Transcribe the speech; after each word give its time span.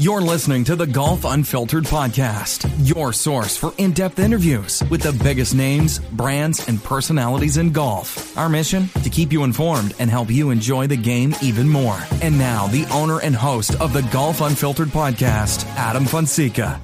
You're 0.00 0.20
listening 0.20 0.62
to 0.64 0.76
the 0.76 0.86
Golf 0.86 1.24
Unfiltered 1.24 1.82
podcast, 1.82 2.70
your 2.86 3.12
source 3.12 3.56
for 3.56 3.74
in 3.78 3.90
depth 3.90 4.20
interviews 4.20 4.80
with 4.90 5.02
the 5.02 5.12
biggest 5.24 5.56
names, 5.56 5.98
brands, 5.98 6.68
and 6.68 6.80
personalities 6.80 7.56
in 7.56 7.72
golf. 7.72 8.38
Our 8.38 8.48
mission? 8.48 8.88
To 9.02 9.10
keep 9.10 9.32
you 9.32 9.42
informed 9.42 9.96
and 9.98 10.08
help 10.08 10.30
you 10.30 10.50
enjoy 10.50 10.86
the 10.86 10.96
game 10.96 11.34
even 11.42 11.68
more. 11.68 11.98
And 12.22 12.38
now, 12.38 12.68
the 12.68 12.86
owner 12.92 13.20
and 13.20 13.34
host 13.34 13.74
of 13.80 13.92
the 13.92 14.02
Golf 14.12 14.40
Unfiltered 14.40 14.90
podcast, 14.90 15.66
Adam 15.74 16.04
Fonseca. 16.04 16.80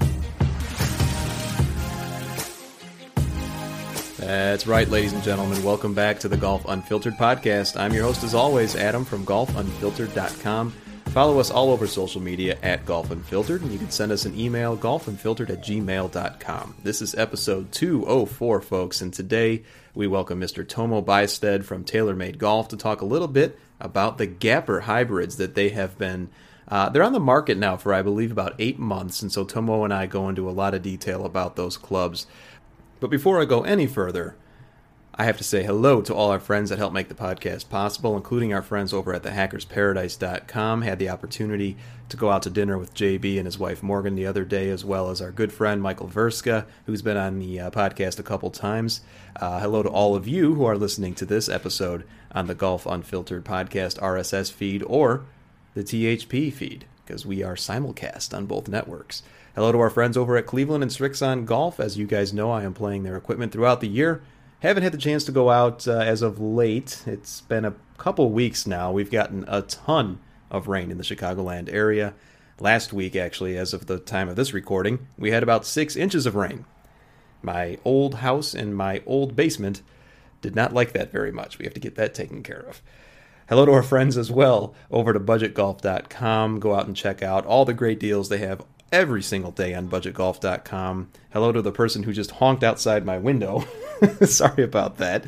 That's 4.16 4.66
right, 4.66 4.88
ladies 4.88 5.12
and 5.12 5.22
gentlemen. 5.22 5.62
Welcome 5.62 5.94
back 5.94 6.18
to 6.20 6.28
the 6.28 6.36
Golf 6.36 6.64
Unfiltered 6.66 7.14
podcast. 7.14 7.78
I'm 7.78 7.92
your 7.92 8.02
host, 8.02 8.24
as 8.24 8.34
always, 8.34 8.74
Adam 8.74 9.04
from 9.04 9.24
golfunfiltered.com. 9.24 10.74
Follow 11.10 11.38
us 11.38 11.50
all 11.50 11.70
over 11.70 11.86
social 11.86 12.20
media 12.20 12.58
at 12.62 12.84
Golf 12.84 13.12
Unfiltered, 13.12 13.62
and 13.62 13.70
you 13.70 13.78
can 13.78 13.90
send 13.90 14.10
us 14.10 14.24
an 14.24 14.38
email, 14.38 14.76
golfunfiltered 14.76 15.48
at 15.48 15.62
gmail.com. 15.62 16.74
This 16.82 17.00
is 17.00 17.14
episode 17.14 17.70
204, 17.70 18.60
folks, 18.60 19.00
and 19.00 19.14
today 19.14 19.62
we 19.94 20.08
welcome 20.08 20.40
Mr. 20.40 20.66
Tomo 20.66 21.00
Bystedt 21.00 21.64
from 21.64 21.84
TaylorMade 21.84 22.38
Golf 22.38 22.66
to 22.68 22.76
talk 22.76 23.00
a 23.00 23.04
little 23.04 23.28
bit 23.28 23.56
about 23.78 24.18
the 24.18 24.26
Gapper 24.26 24.80
hybrids 24.80 25.36
that 25.36 25.54
they 25.54 25.68
have 25.68 25.96
been. 25.98 26.30
Uh, 26.66 26.88
they're 26.88 27.04
on 27.04 27.12
the 27.12 27.20
market 27.20 27.58
now 27.58 27.76
for, 27.76 27.94
I 27.94 28.02
believe, 28.02 28.32
about 28.32 28.56
eight 28.58 28.80
months, 28.80 29.22
and 29.22 29.30
so 29.30 29.44
Tomo 29.44 29.84
and 29.84 29.94
I 29.94 30.06
go 30.06 30.28
into 30.28 30.48
a 30.48 30.52
lot 30.52 30.74
of 30.74 30.82
detail 30.82 31.24
about 31.24 31.54
those 31.54 31.76
clubs. 31.76 32.26
But 32.98 33.10
before 33.10 33.40
I 33.40 33.44
go 33.44 33.62
any 33.62 33.86
further, 33.86 34.36
I 35.16 35.26
have 35.26 35.36
to 35.36 35.44
say 35.44 35.62
hello 35.62 36.00
to 36.02 36.12
all 36.14 36.32
our 36.32 36.40
friends 36.40 36.70
that 36.70 36.78
help 36.80 36.92
make 36.92 37.06
the 37.06 37.14
podcast 37.14 37.68
possible, 37.68 38.16
including 38.16 38.52
our 38.52 38.62
friends 38.62 38.92
over 38.92 39.14
at 39.14 39.22
thehackersparadise.com. 39.22 40.82
Had 40.82 40.98
the 40.98 41.08
opportunity 41.08 41.76
to 42.08 42.16
go 42.16 42.30
out 42.30 42.42
to 42.42 42.50
dinner 42.50 42.76
with 42.76 42.94
JB 42.94 43.36
and 43.36 43.46
his 43.46 43.56
wife 43.56 43.80
Morgan 43.80 44.16
the 44.16 44.26
other 44.26 44.44
day, 44.44 44.70
as 44.70 44.84
well 44.84 45.10
as 45.10 45.20
our 45.20 45.30
good 45.30 45.52
friend 45.52 45.80
Michael 45.80 46.08
Verska, 46.08 46.66
who's 46.86 47.00
been 47.00 47.16
on 47.16 47.38
the 47.38 47.60
uh, 47.60 47.70
podcast 47.70 48.18
a 48.18 48.24
couple 48.24 48.50
times. 48.50 49.02
Uh, 49.36 49.60
hello 49.60 49.84
to 49.84 49.88
all 49.88 50.16
of 50.16 50.26
you 50.26 50.56
who 50.56 50.64
are 50.64 50.76
listening 50.76 51.14
to 51.14 51.24
this 51.24 51.48
episode 51.48 52.02
on 52.32 52.48
the 52.48 52.54
Golf 52.56 52.84
Unfiltered 52.84 53.44
podcast 53.44 54.00
RSS 54.00 54.50
feed 54.50 54.82
or 54.84 55.24
the 55.74 55.84
THP 55.84 56.52
feed, 56.52 56.86
because 57.06 57.24
we 57.24 57.40
are 57.40 57.54
simulcast 57.54 58.36
on 58.36 58.46
both 58.46 58.66
networks. 58.66 59.22
Hello 59.54 59.70
to 59.70 59.78
our 59.78 59.90
friends 59.90 60.16
over 60.16 60.36
at 60.36 60.46
Cleveland 60.46 60.82
and 60.82 60.90
Srixon 60.90 61.46
Golf. 61.46 61.78
As 61.78 61.96
you 61.96 62.08
guys 62.08 62.32
know, 62.32 62.50
I 62.50 62.64
am 62.64 62.74
playing 62.74 63.04
their 63.04 63.16
equipment 63.16 63.52
throughout 63.52 63.80
the 63.80 63.86
year. 63.86 64.20
Haven't 64.64 64.82
had 64.82 64.92
the 64.92 64.98
chance 64.98 65.24
to 65.24 65.30
go 65.30 65.50
out 65.50 65.86
uh, 65.86 65.98
as 65.98 66.22
of 66.22 66.40
late. 66.40 67.02
It's 67.06 67.42
been 67.42 67.66
a 67.66 67.74
couple 67.98 68.30
weeks 68.30 68.66
now. 68.66 68.90
We've 68.90 69.10
gotten 69.10 69.44
a 69.46 69.60
ton 69.60 70.20
of 70.50 70.68
rain 70.68 70.90
in 70.90 70.96
the 70.96 71.04
Chicagoland 71.04 71.70
area. 71.70 72.14
Last 72.58 72.90
week, 72.90 73.14
actually, 73.14 73.58
as 73.58 73.74
of 73.74 73.84
the 73.84 73.98
time 73.98 74.26
of 74.26 74.36
this 74.36 74.54
recording, 74.54 75.06
we 75.18 75.32
had 75.32 75.42
about 75.42 75.66
six 75.66 75.96
inches 75.96 76.24
of 76.24 76.34
rain. 76.34 76.64
My 77.42 77.76
old 77.84 78.14
house 78.14 78.54
and 78.54 78.74
my 78.74 79.02
old 79.04 79.36
basement 79.36 79.82
did 80.40 80.56
not 80.56 80.72
like 80.72 80.94
that 80.94 81.12
very 81.12 81.30
much. 81.30 81.58
We 81.58 81.66
have 81.66 81.74
to 81.74 81.80
get 81.80 81.96
that 81.96 82.14
taken 82.14 82.42
care 82.42 82.64
of. 82.66 82.80
Hello 83.50 83.66
to 83.66 83.72
our 83.72 83.82
friends 83.82 84.16
as 84.16 84.30
well 84.30 84.74
over 84.90 85.12
to 85.12 85.20
budgetgolf.com. 85.20 86.58
Go 86.58 86.74
out 86.74 86.86
and 86.86 86.96
check 86.96 87.22
out 87.22 87.44
all 87.44 87.66
the 87.66 87.74
great 87.74 88.00
deals 88.00 88.30
they 88.30 88.38
have 88.38 88.64
every 88.92 89.22
single 89.22 89.50
day 89.50 89.74
on 89.74 89.88
budgetgolf.com. 89.88 91.10
Hello 91.32 91.52
to 91.52 91.62
the 91.62 91.72
person 91.72 92.02
who 92.02 92.12
just 92.12 92.32
honked 92.32 92.62
outside 92.62 93.04
my 93.04 93.18
window. 93.18 93.64
Sorry 94.24 94.62
about 94.62 94.98
that. 94.98 95.24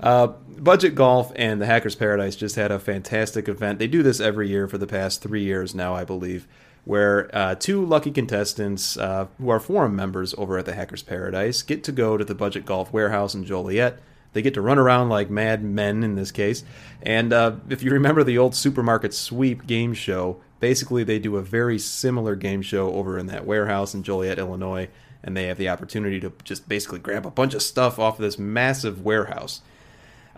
Uh, 0.00 0.28
Budget 0.58 0.94
Golf 0.94 1.32
and 1.36 1.60
the 1.60 1.66
Hackers 1.66 1.94
Paradise 1.94 2.36
just 2.36 2.56
had 2.56 2.70
a 2.70 2.78
fantastic 2.78 3.48
event. 3.48 3.78
They 3.78 3.86
do 3.86 4.02
this 4.02 4.20
every 4.20 4.48
year 4.48 4.66
for 4.66 4.78
the 4.78 4.86
past 4.86 5.22
three 5.22 5.42
years 5.42 5.74
now, 5.74 5.94
I 5.94 6.04
believe, 6.04 6.46
where 6.84 7.30
uh, 7.34 7.54
two 7.54 7.84
lucky 7.84 8.10
contestants 8.10 8.96
uh, 8.96 9.26
who 9.38 9.50
are 9.50 9.60
forum 9.60 9.96
members 9.96 10.34
over 10.34 10.58
at 10.58 10.66
the 10.66 10.74
Hackers 10.74 11.02
Paradise 11.02 11.62
get 11.62 11.84
to 11.84 11.92
go 11.92 12.16
to 12.16 12.24
the 12.24 12.34
Budget 12.34 12.64
Golf 12.64 12.92
Warehouse 12.92 13.34
in 13.34 13.44
Joliet. 13.44 13.98
They 14.32 14.42
get 14.42 14.54
to 14.54 14.60
run 14.60 14.78
around 14.78 15.08
like 15.08 15.30
mad 15.30 15.64
men 15.64 16.02
in 16.02 16.14
this 16.14 16.30
case. 16.30 16.62
And 17.02 17.32
uh, 17.32 17.56
if 17.70 17.82
you 17.82 17.90
remember 17.90 18.22
the 18.22 18.38
old 18.38 18.54
supermarket 18.54 19.14
sweep 19.14 19.66
game 19.66 19.94
show, 19.94 20.40
basically 20.60 21.04
they 21.04 21.18
do 21.18 21.36
a 21.36 21.42
very 21.42 21.78
similar 21.78 22.34
game 22.34 22.62
show 22.62 22.92
over 22.92 23.18
in 23.18 23.26
that 23.26 23.46
warehouse 23.46 23.94
in 23.94 24.02
Joliet, 24.02 24.38
Illinois 24.38 24.88
and 25.26 25.36
they 25.36 25.46
have 25.46 25.58
the 25.58 25.68
opportunity 25.68 26.20
to 26.20 26.32
just 26.44 26.68
basically 26.68 27.00
grab 27.00 27.26
a 27.26 27.30
bunch 27.30 27.52
of 27.52 27.60
stuff 27.60 27.98
off 27.98 28.18
of 28.18 28.22
this 28.22 28.38
massive 28.38 29.04
warehouse, 29.04 29.60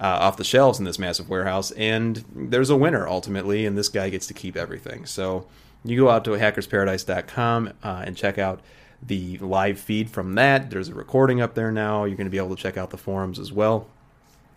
uh, 0.00 0.06
off 0.06 0.38
the 0.38 0.44
shelves 0.44 0.78
in 0.78 0.86
this 0.86 0.98
massive 0.98 1.28
warehouse, 1.28 1.70
and 1.72 2.24
there's 2.34 2.70
a 2.70 2.76
winner 2.76 3.06
ultimately, 3.06 3.66
and 3.66 3.76
this 3.76 3.90
guy 3.90 4.08
gets 4.08 4.26
to 4.26 4.34
keep 4.34 4.56
everything. 4.56 5.04
So 5.04 5.46
you 5.84 5.98
go 5.98 6.08
out 6.08 6.24
to 6.24 6.30
hackersparadise.com 6.30 7.74
uh, 7.82 8.02
and 8.06 8.16
check 8.16 8.38
out 8.38 8.60
the 9.02 9.36
live 9.38 9.78
feed 9.78 10.10
from 10.10 10.34
that. 10.36 10.70
There's 10.70 10.88
a 10.88 10.94
recording 10.94 11.40
up 11.40 11.54
there 11.54 11.70
now. 11.70 12.04
You're 12.04 12.16
going 12.16 12.26
to 12.26 12.30
be 12.30 12.38
able 12.38 12.56
to 12.56 12.62
check 12.62 12.78
out 12.78 12.90
the 12.90 12.96
forums 12.96 13.38
as 13.38 13.52
well. 13.52 13.88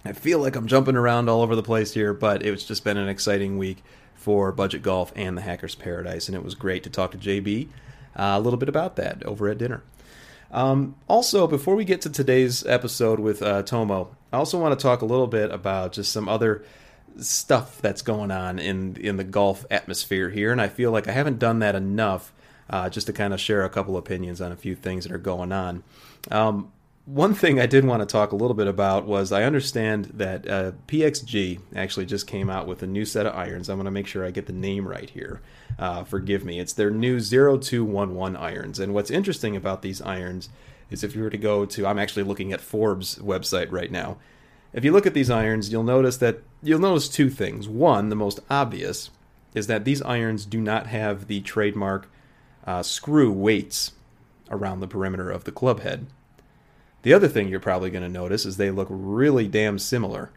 I 0.03 0.13
feel 0.13 0.39
like 0.39 0.55
I'm 0.55 0.66
jumping 0.66 0.95
around 0.95 1.29
all 1.29 1.41
over 1.41 1.55
the 1.55 1.61
place 1.61 1.93
here, 1.93 2.13
but 2.13 2.43
it's 2.43 2.63
just 2.63 2.83
been 2.83 2.97
an 2.97 3.09
exciting 3.09 3.57
week 3.57 3.83
for 4.21 4.51
Budget 4.51 4.83
Golf 4.83 5.11
and 5.15 5.35
the 5.35 5.41
Hackers 5.41 5.73
Paradise, 5.73 6.27
and 6.27 6.35
it 6.35 6.43
was 6.43 6.53
great 6.53 6.83
to 6.83 6.89
talk 6.89 7.11
to 7.11 7.17
JB 7.17 7.67
uh, 8.15 8.35
a 8.35 8.39
little 8.39 8.59
bit 8.59 8.69
about 8.69 8.95
that 8.97 9.23
over 9.23 9.49
at 9.49 9.57
dinner. 9.57 9.81
Um, 10.51 10.95
also, 11.07 11.47
before 11.47 11.75
we 11.75 11.85
get 11.85 12.01
to 12.01 12.09
today's 12.09 12.65
episode 12.65 13.19
with 13.19 13.41
uh, 13.41 13.63
Tomo, 13.63 14.15
I 14.31 14.37
also 14.37 14.59
want 14.59 14.77
to 14.77 14.81
talk 14.81 15.01
a 15.01 15.05
little 15.05 15.27
bit 15.27 15.49
about 15.49 15.93
just 15.93 16.11
some 16.11 16.29
other 16.29 16.63
stuff 17.17 17.81
that's 17.81 18.01
going 18.01 18.31
on 18.31 18.59
in 18.59 18.95
in 18.97 19.17
the 19.17 19.23
golf 19.23 19.65
atmosphere 19.71 20.29
here, 20.29 20.51
and 20.51 20.61
I 20.61 20.67
feel 20.67 20.91
like 20.91 21.07
I 21.07 21.13
haven't 21.13 21.39
done 21.39 21.59
that 21.59 21.75
enough. 21.75 22.31
Uh, 22.69 22.89
just 22.89 23.05
to 23.07 23.11
kind 23.11 23.33
of 23.33 23.41
share 23.41 23.65
a 23.65 23.69
couple 23.69 23.97
opinions 23.97 24.39
on 24.39 24.49
a 24.53 24.55
few 24.55 24.75
things 24.75 25.03
that 25.03 25.11
are 25.11 25.17
going 25.17 25.51
on. 25.51 25.83
Um, 26.29 26.71
one 27.13 27.33
thing 27.33 27.59
I 27.59 27.66
did 27.66 27.83
want 27.83 27.99
to 28.01 28.05
talk 28.05 28.31
a 28.31 28.38
little 28.38 28.53
bit 28.53 28.67
about 28.67 29.05
was 29.05 29.33
I 29.33 29.44
understand 29.44 30.05
that 30.13 30.47
uh, 30.47 30.72
PXG 30.88 31.59
actually 31.75 32.05
just 32.05 32.25
came 32.25 32.49
out 32.49 32.67
with 32.67 32.81
a 32.83 32.88
new 32.88 33.03
set 33.03 33.25
of 33.25 33.35
irons. 33.35 33.67
I'm 33.67 33.75
going 33.75 33.83
to 33.83 33.91
make 33.91 34.07
sure 34.07 34.25
I 34.25 34.31
get 34.31 34.45
the 34.45 34.53
name 34.53 34.88
right 34.88 35.09
here. 35.09 35.41
Uh, 35.77 36.05
forgive 36.05 36.45
me. 36.45 36.57
It's 36.57 36.72
their 36.72 36.89
new 36.89 37.19
0211 37.19 38.38
irons. 38.38 38.79
And 38.79 38.94
what's 38.94 39.11
interesting 39.11 39.57
about 39.57 39.81
these 39.81 40.01
irons 40.01 40.47
is 40.89 41.03
if 41.03 41.13
you 41.13 41.22
were 41.22 41.29
to 41.29 41.38
go 41.38 41.66
to, 41.66 41.85
I'm 41.85 41.99
actually 41.99 42.23
looking 42.23 42.53
at 42.53 42.61
Forbes 42.61 43.17
website 43.17 43.73
right 43.73 43.91
now. 43.91 44.16
If 44.72 44.85
you 44.85 44.93
look 44.93 45.05
at 45.05 45.13
these 45.13 45.29
irons, 45.29 45.69
you'll 45.69 45.83
notice 45.83 46.16
that 46.17 46.39
you'll 46.63 46.79
notice 46.79 47.09
two 47.09 47.29
things. 47.29 47.67
One, 47.67 48.07
the 48.07 48.16
most 48.16 48.39
obvious, 48.49 49.09
is 49.53 49.67
that 49.67 49.83
these 49.83 50.01
irons 50.03 50.45
do 50.45 50.61
not 50.61 50.88
have 50.88 51.28
the 51.28 51.41
trademark 51.41 52.09
uh, 52.66 52.83
screw 52.83 53.33
weights 53.33 53.91
around 54.49 54.79
the 54.79 54.88
perimeter 54.88 55.29
of 55.29 55.43
the 55.43 55.51
club 55.51 55.81
head. 55.81 56.07
The 57.03 57.13
other 57.13 57.28
thing 57.28 57.47
you're 57.47 57.59
probably 57.59 57.89
going 57.89 58.03
to 58.03 58.09
notice 58.09 58.45
is 58.45 58.57
they 58.57 58.72
look 58.72 58.88
really 58.89 59.47
damn 59.47 59.79
similar 59.79 60.31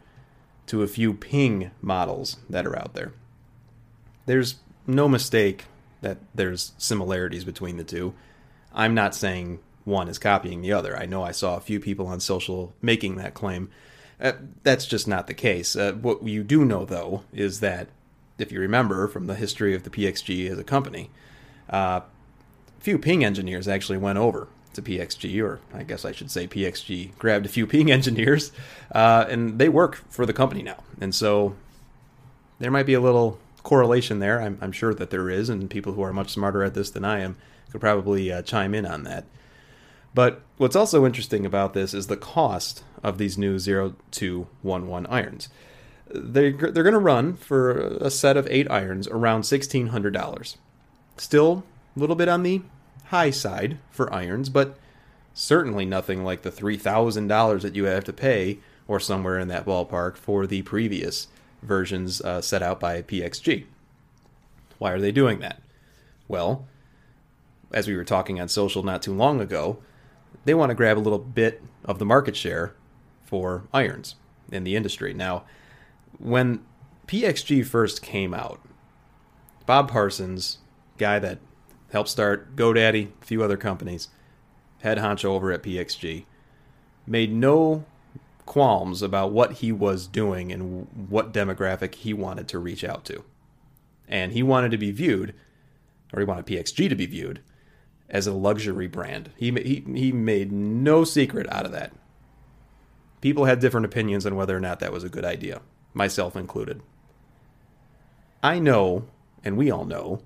to 0.67 0.81
a 0.81 0.87
few 0.87 1.13
Ping 1.13 1.71
models 1.81 2.37
that 2.49 2.65
are 2.65 2.77
out 2.77 2.93
there. 2.93 3.13
There's 4.25 4.55
no 4.87 5.07
mistake 5.07 5.65
that 6.01 6.17
there's 6.33 6.73
similarities 6.77 7.43
between 7.43 7.77
the 7.77 7.83
two. 7.83 8.13
I'm 8.73 8.93
not 8.93 9.15
saying 9.15 9.59
one 9.83 10.07
is 10.07 10.17
copying 10.17 10.61
the 10.61 10.73
other. 10.73 10.97
I 10.97 11.05
know 11.05 11.23
I 11.23 11.31
saw 11.31 11.55
a 11.55 11.61
few 11.61 11.79
people 11.79 12.07
on 12.07 12.19
social 12.19 12.73
making 12.81 13.15
that 13.17 13.35
claim. 13.35 13.69
Uh, 14.19 14.33
that's 14.63 14.87
just 14.87 15.07
not 15.07 15.27
the 15.27 15.33
case. 15.33 15.75
Uh, 15.75 15.93
what 15.93 16.23
you 16.23 16.43
do 16.43 16.65
know, 16.65 16.85
though, 16.85 17.23
is 17.31 17.59
that 17.59 17.89
if 18.39 18.51
you 18.51 18.59
remember 18.59 19.07
from 19.07 19.27
the 19.27 19.35
history 19.35 19.75
of 19.75 19.83
the 19.83 19.89
PXG 19.89 20.49
as 20.49 20.57
a 20.57 20.63
company, 20.63 21.11
uh, 21.69 22.01
few 22.79 22.97
Ping 22.97 23.23
engineers 23.23 23.67
actually 23.67 23.97
went 23.97 24.17
over 24.17 24.47
to 24.75 24.81
PXG, 24.81 25.43
or 25.43 25.59
I 25.73 25.83
guess 25.83 26.05
I 26.05 26.11
should 26.11 26.31
say 26.31 26.47
PXG 26.47 27.17
grabbed 27.17 27.45
a 27.45 27.49
few 27.49 27.67
Ping 27.67 27.91
engineers, 27.91 28.51
uh, 28.93 29.25
and 29.29 29.59
they 29.59 29.69
work 29.69 30.03
for 30.09 30.25
the 30.25 30.33
company 30.33 30.63
now. 30.63 30.83
And 31.01 31.13
so 31.13 31.55
there 32.59 32.71
might 32.71 32.85
be 32.85 32.93
a 32.93 33.01
little 33.01 33.39
correlation 33.63 34.19
there. 34.19 34.41
I'm, 34.41 34.57
I'm, 34.61 34.71
sure 34.71 34.93
that 34.93 35.09
there 35.09 35.29
is, 35.29 35.49
and 35.49 35.69
people 35.69 35.93
who 35.93 36.03
are 36.03 36.13
much 36.13 36.31
smarter 36.31 36.63
at 36.63 36.73
this 36.73 36.89
than 36.91 37.03
I 37.03 37.19
am 37.19 37.35
could 37.71 37.81
probably 37.81 38.31
uh, 38.31 38.41
chime 38.43 38.73
in 38.73 38.85
on 38.85 39.03
that. 39.03 39.25
But 40.13 40.41
what's 40.57 40.77
also 40.77 41.05
interesting 41.05 41.45
about 41.45 41.73
this 41.73 41.93
is 41.93 42.07
the 42.07 42.15
cost 42.15 42.83
of 43.03 43.17
these 43.17 43.37
new 43.37 43.59
0211 43.59 45.07
irons. 45.07 45.49
They, 46.07 46.51
they're 46.51 46.83
going 46.83 46.93
to 46.93 46.99
run 46.99 47.35
for 47.35 47.71
a 47.97 48.09
set 48.09 48.37
of 48.37 48.47
eight 48.49 48.69
irons 48.71 49.07
around 49.09 49.41
$1,600. 49.41 50.55
Still 51.17 51.63
a 51.95 51.99
little 51.99 52.15
bit 52.15 52.29
on 52.29 52.43
the 52.43 52.61
high 53.05 53.29
side 53.29 53.77
for 53.89 54.11
irons, 54.13 54.49
but 54.49 54.77
certainly 55.33 55.85
nothing 55.85 56.23
like 56.23 56.41
the 56.41 56.51
$3,000 56.51 57.61
that 57.61 57.75
you 57.75 57.85
have 57.85 58.03
to 58.05 58.13
pay 58.13 58.59
or 58.87 58.99
somewhere 58.99 59.39
in 59.39 59.47
that 59.47 59.65
ballpark 59.65 60.15
for 60.17 60.47
the 60.47 60.61
previous 60.63 61.27
versions 61.61 62.21
uh, 62.21 62.41
set 62.41 62.61
out 62.61 62.79
by 62.79 63.01
PXG. 63.01 63.65
Why 64.77 64.91
are 64.91 65.01
they 65.01 65.11
doing 65.11 65.39
that? 65.39 65.61
Well, 66.27 66.67
as 67.71 67.87
we 67.87 67.95
were 67.95 68.03
talking 68.03 68.39
on 68.39 68.47
social 68.47 68.83
not 68.83 69.01
too 69.01 69.13
long 69.13 69.41
ago, 69.41 69.77
they 70.45 70.53
want 70.53 70.69
to 70.69 70.75
grab 70.75 70.97
a 70.97 70.99
little 70.99 71.19
bit 71.19 71.61
of 71.83 71.99
the 71.99 72.05
market 72.05 72.35
share 72.35 72.73
for 73.23 73.63
irons 73.73 74.15
in 74.51 74.63
the 74.63 74.75
industry. 74.75 75.13
Now, 75.13 75.43
when 76.17 76.63
PXG 77.07 77.65
first 77.65 78.01
came 78.01 78.33
out, 78.33 78.61
Bob 79.65 79.89
Parsons, 79.89 80.59
guy 80.97 81.19
that 81.19 81.39
helped 81.95 82.09
start 82.09 82.57
GoDaddy, 82.57 83.07
a 83.21 83.25
few 83.25 83.41
other 83.41 83.55
companies, 83.55 84.09
head 84.81 84.97
honcho 84.97 85.29
over 85.29 85.53
at 85.53 85.63
PXG, 85.63 86.25
made 87.07 87.31
no 87.31 87.85
qualms 88.45 89.01
about 89.01 89.31
what 89.31 89.53
he 89.53 89.71
was 89.71 90.05
doing 90.05 90.51
and 90.51 90.89
what 91.07 91.31
demographic 91.31 91.95
he 91.95 92.13
wanted 92.13 92.49
to 92.49 92.59
reach 92.59 92.83
out 92.83 93.05
to. 93.05 93.23
And 94.09 94.33
he 94.33 94.43
wanted 94.43 94.71
to 94.71 94.77
be 94.77 94.91
viewed, 94.91 95.33
or 96.11 96.19
he 96.19 96.25
wanted 96.25 96.45
PXG 96.45 96.89
to 96.89 96.95
be 96.95 97.05
viewed, 97.05 97.39
as 98.09 98.27
a 98.27 98.33
luxury 98.33 98.87
brand. 98.87 99.29
He, 99.37 99.51
he, 99.51 99.85
he 99.97 100.11
made 100.11 100.51
no 100.51 101.05
secret 101.05 101.47
out 101.49 101.65
of 101.65 101.71
that. 101.71 101.93
People 103.21 103.45
had 103.45 103.61
different 103.61 103.85
opinions 103.85 104.25
on 104.25 104.35
whether 104.35 104.55
or 104.55 104.59
not 104.59 104.81
that 104.81 104.91
was 104.91 105.05
a 105.05 105.09
good 105.09 105.23
idea, 105.23 105.61
myself 105.93 106.35
included. 106.35 106.81
I 108.43 108.59
know, 108.59 109.07
and 109.45 109.55
we 109.55 109.71
all 109.71 109.85
know, 109.85 110.23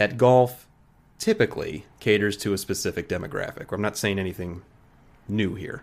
that 0.00 0.16
golf 0.16 0.66
typically 1.18 1.84
caters 1.98 2.34
to 2.34 2.54
a 2.54 2.58
specific 2.58 3.06
demographic. 3.06 3.70
I'm 3.70 3.82
not 3.82 3.98
saying 3.98 4.18
anything 4.18 4.62
new 5.28 5.56
here. 5.56 5.82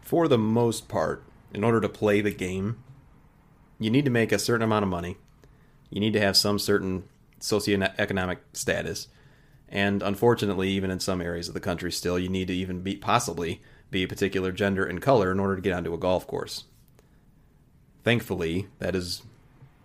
For 0.00 0.26
the 0.26 0.36
most 0.36 0.88
part, 0.88 1.22
in 1.54 1.62
order 1.62 1.80
to 1.80 1.88
play 1.88 2.20
the 2.20 2.32
game, 2.32 2.82
you 3.78 3.88
need 3.88 4.04
to 4.04 4.10
make 4.10 4.32
a 4.32 4.38
certain 4.40 4.64
amount 4.64 4.82
of 4.82 4.88
money. 4.88 5.16
You 5.90 6.00
need 6.00 6.12
to 6.14 6.20
have 6.20 6.36
some 6.36 6.58
certain 6.58 7.04
socioeconomic 7.38 8.38
status. 8.52 9.06
And 9.68 10.02
unfortunately, 10.02 10.68
even 10.70 10.90
in 10.90 10.98
some 10.98 11.20
areas 11.20 11.46
of 11.46 11.54
the 11.54 11.60
country, 11.60 11.92
still, 11.92 12.18
you 12.18 12.28
need 12.28 12.48
to 12.48 12.54
even 12.54 12.80
be 12.80 12.96
possibly 12.96 13.62
be 13.92 14.02
a 14.02 14.08
particular 14.08 14.50
gender 14.50 14.84
and 14.84 15.00
color 15.00 15.30
in 15.30 15.38
order 15.38 15.54
to 15.54 15.62
get 15.62 15.72
onto 15.72 15.94
a 15.94 15.98
golf 15.98 16.26
course. 16.26 16.64
Thankfully, 18.02 18.66
that 18.80 18.96
is 18.96 19.22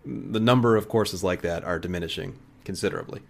the 0.04 0.40
number 0.40 0.74
of 0.74 0.88
courses 0.88 1.22
like 1.22 1.42
that 1.42 1.62
are 1.62 1.78
diminishing 1.78 2.40
considerably. 2.64 3.22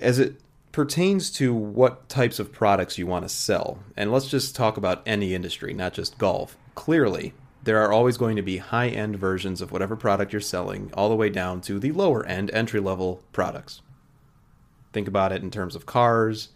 As 0.00 0.18
it 0.18 0.40
pertains 0.72 1.30
to 1.32 1.52
what 1.52 2.08
types 2.08 2.38
of 2.38 2.52
products 2.52 2.96
you 2.96 3.06
want 3.06 3.24
to 3.24 3.28
sell, 3.28 3.80
and 3.96 4.12
let's 4.12 4.28
just 4.28 4.54
talk 4.54 4.76
about 4.76 5.02
any 5.06 5.34
industry, 5.34 5.74
not 5.74 5.92
just 5.92 6.18
golf. 6.18 6.56
Clearly, 6.74 7.34
there 7.62 7.82
are 7.82 7.92
always 7.92 8.16
going 8.16 8.36
to 8.36 8.42
be 8.42 8.58
high 8.58 8.88
end 8.88 9.16
versions 9.16 9.60
of 9.60 9.72
whatever 9.72 9.96
product 9.96 10.32
you're 10.32 10.40
selling, 10.40 10.90
all 10.94 11.08
the 11.08 11.16
way 11.16 11.28
down 11.28 11.60
to 11.62 11.78
the 11.78 11.92
lower 11.92 12.24
end 12.24 12.50
entry 12.52 12.80
level 12.80 13.22
products. 13.32 13.82
Think 14.92 15.06
about 15.06 15.32
it 15.32 15.42
in 15.42 15.50
terms 15.50 15.76
of 15.76 15.86
cars, 15.86 16.50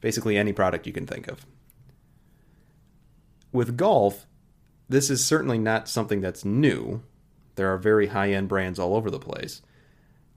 basically 0.00 0.36
any 0.36 0.52
product 0.52 0.86
you 0.86 0.92
can 0.92 1.06
think 1.06 1.28
of. 1.28 1.44
With 3.52 3.76
golf, 3.76 4.26
this 4.88 5.10
is 5.10 5.24
certainly 5.24 5.58
not 5.58 5.88
something 5.88 6.20
that's 6.20 6.44
new. 6.44 7.02
There 7.56 7.72
are 7.72 7.78
very 7.78 8.08
high 8.08 8.32
end 8.32 8.48
brands 8.48 8.78
all 8.78 8.94
over 8.94 9.10
the 9.10 9.18
place. 9.18 9.62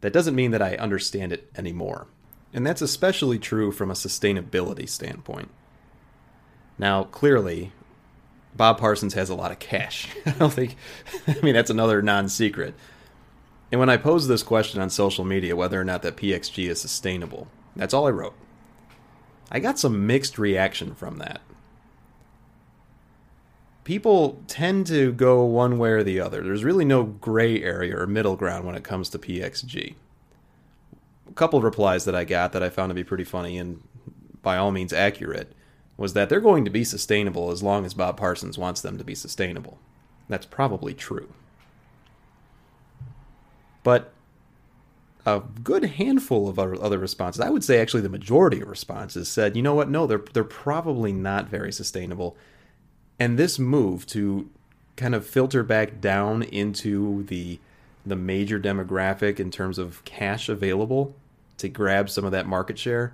That 0.02 0.14
doesn't 0.14 0.36
mean 0.36 0.52
that 0.52 0.62
I 0.62 0.76
understand 0.76 1.32
it 1.32 1.50
anymore. 1.56 2.08
And 2.54 2.66
that's 2.66 2.82
especially 2.82 3.40
true 3.40 3.72
from 3.72 3.90
a 3.90 3.96
sustainability 3.96 4.90
standpoint. 4.90 5.50
Now, 6.78 7.04
clearly, 7.04 7.72
Bob 8.56 8.80
Parsons 8.80 9.14
has 9.14 9.30
a 9.30 9.36
lot 9.36 9.52
of 9.52 9.60
cash. 9.60 10.10
I 10.26 10.32
don't 10.32 10.52
think, 10.54 10.76
I 11.28 11.38
mean, 11.42 11.54
that's 11.54 11.70
another 11.70 12.02
non 12.02 12.28
secret. 12.28 12.74
And 13.72 13.80
when 13.80 13.90
I 13.90 13.98
posed 13.98 14.28
this 14.28 14.44
question 14.44 14.82
on 14.82 14.90
social 14.90 15.24
media, 15.24 15.56
whether 15.56 15.80
or 15.80 15.86
not 15.86 16.02
that 16.02 16.18
PXG 16.18 16.68
is 16.70 16.82
sustainable, 16.82 17.48
that's 17.76 17.94
all 17.94 18.08
I 18.08 18.12
wrote. 18.12 18.36
I 19.50 19.60
got 19.60 19.80
some 19.80 20.06
mixed 20.06 20.38
reaction 20.38 20.94
from 20.94 21.18
that. 21.18 21.42
People 23.84 24.42
tend 24.48 24.88
to 24.88 25.12
go 25.12 25.44
one 25.44 25.78
way 25.78 25.90
or 25.90 26.04
the 26.04 26.20
other. 26.20 26.44
There's 26.44 26.64
really 26.64 26.86
no 26.86 27.04
gray 27.04 27.62
area 27.64 27.98
or 27.98 28.06
middle 28.06 28.36
ground 28.36 28.66
when 28.66 28.76
it 28.76 28.84
comes 28.84 29.10
to 29.10 29.20
PXG. 29.20 29.96
A 31.30 31.34
couple 31.34 31.58
of 31.58 31.64
replies 31.64 32.06
that 32.06 32.16
I 32.16 32.24
got 32.24 32.52
that 32.54 32.62
I 32.62 32.70
found 32.70 32.90
to 32.92 32.96
be 32.96 33.04
pretty 33.04 33.24
funny 33.24 33.58
and 33.58 33.82
by 34.42 34.58
all 34.58 34.72
means 34.72 34.94
accurate 34.94 35.54
was 35.98 36.14
that 36.14 36.30
they're 36.30 36.40
going 36.40 36.66
to 36.66 36.72
be 36.72 36.84
sustainable 36.84 37.52
as 37.52 37.64
long 37.64 37.86
as 37.86 37.94
Bob 37.94 38.18
Parsons 38.18 38.58
wants 38.58 38.82
them 38.82 38.98
to 38.98 39.04
be 39.04 39.16
sustainable. 39.16 39.78
That's 40.28 40.46
probably 40.46 40.94
true. 40.94 41.34
But 43.84 44.14
a 45.26 45.42
good 45.64 45.86
handful 45.86 46.50
of 46.50 46.58
other 46.58 46.98
responses, 46.98 47.42
I 47.42 47.50
would 47.50 47.64
say 47.64 47.80
actually 47.80 48.02
the 48.02 48.10
majority 48.10 48.62
of 48.62 48.68
responses 48.70 49.30
said, 49.30 49.56
you 49.56 49.62
know 49.62 49.76
what, 49.76 49.90
no, 49.90 50.08
they're 50.08 50.24
they're 50.34 50.44
probably 50.44 51.12
not 51.12 51.50
very 51.50 51.72
sustainable. 51.72 52.36
And 53.20 53.38
this 53.38 53.60
move 53.60 54.06
to 54.08 54.50
kind 54.96 55.16
of 55.16 55.26
filter 55.26 55.64
back 55.64 56.02
down 56.02 56.44
into 56.44 57.24
the 57.24 57.60
the 58.04 58.16
major 58.16 58.60
demographic 58.60 59.40
in 59.40 59.52
terms 59.52 59.78
of 59.78 60.04
cash 60.06 60.50
available 60.50 61.16
to 61.58 61.70
grab 61.70 62.10
some 62.10 62.26
of 62.26 62.32
that 62.32 62.48
market 62.48 62.80
share, 62.80 63.14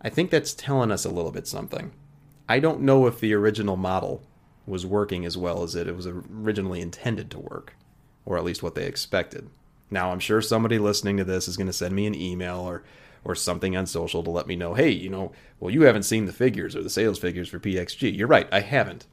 I 0.00 0.08
think 0.08 0.30
that's 0.30 0.54
telling 0.54 0.90
us 0.90 1.04
a 1.04 1.10
little 1.10 1.30
bit 1.30 1.46
something. 1.46 1.92
I 2.48 2.58
don't 2.58 2.80
know 2.80 3.06
if 3.06 3.20
the 3.20 3.32
original 3.34 3.76
model 3.76 4.22
was 4.66 4.84
working 4.84 5.24
as 5.24 5.38
well 5.38 5.62
as 5.62 5.74
it 5.74 5.94
was 5.94 6.06
originally 6.06 6.80
intended 6.80 7.30
to 7.30 7.38
work, 7.38 7.74
or 8.24 8.36
at 8.36 8.44
least 8.44 8.62
what 8.62 8.74
they 8.74 8.86
expected. 8.86 9.48
Now, 9.90 10.10
I'm 10.10 10.20
sure 10.20 10.40
somebody 10.40 10.78
listening 10.78 11.18
to 11.18 11.24
this 11.24 11.46
is 11.46 11.56
going 11.56 11.66
to 11.68 11.72
send 11.72 11.94
me 11.94 12.06
an 12.06 12.14
email 12.14 12.60
or 12.60 12.82
or 13.24 13.34
something 13.34 13.76
on 13.76 13.86
social 13.86 14.22
to 14.24 14.30
let 14.30 14.46
me 14.46 14.56
know, 14.56 14.74
hey, 14.74 14.90
you 14.90 15.08
know, 15.08 15.32
well, 15.60 15.70
you 15.70 15.82
haven't 15.82 16.02
seen 16.02 16.26
the 16.26 16.32
figures 16.32 16.74
or 16.74 16.82
the 16.82 16.90
sales 16.90 17.18
figures 17.18 17.48
for 17.48 17.58
PXG. 17.58 18.16
You're 18.16 18.26
right, 18.26 18.48
I 18.52 18.60
haven't. 18.60 19.06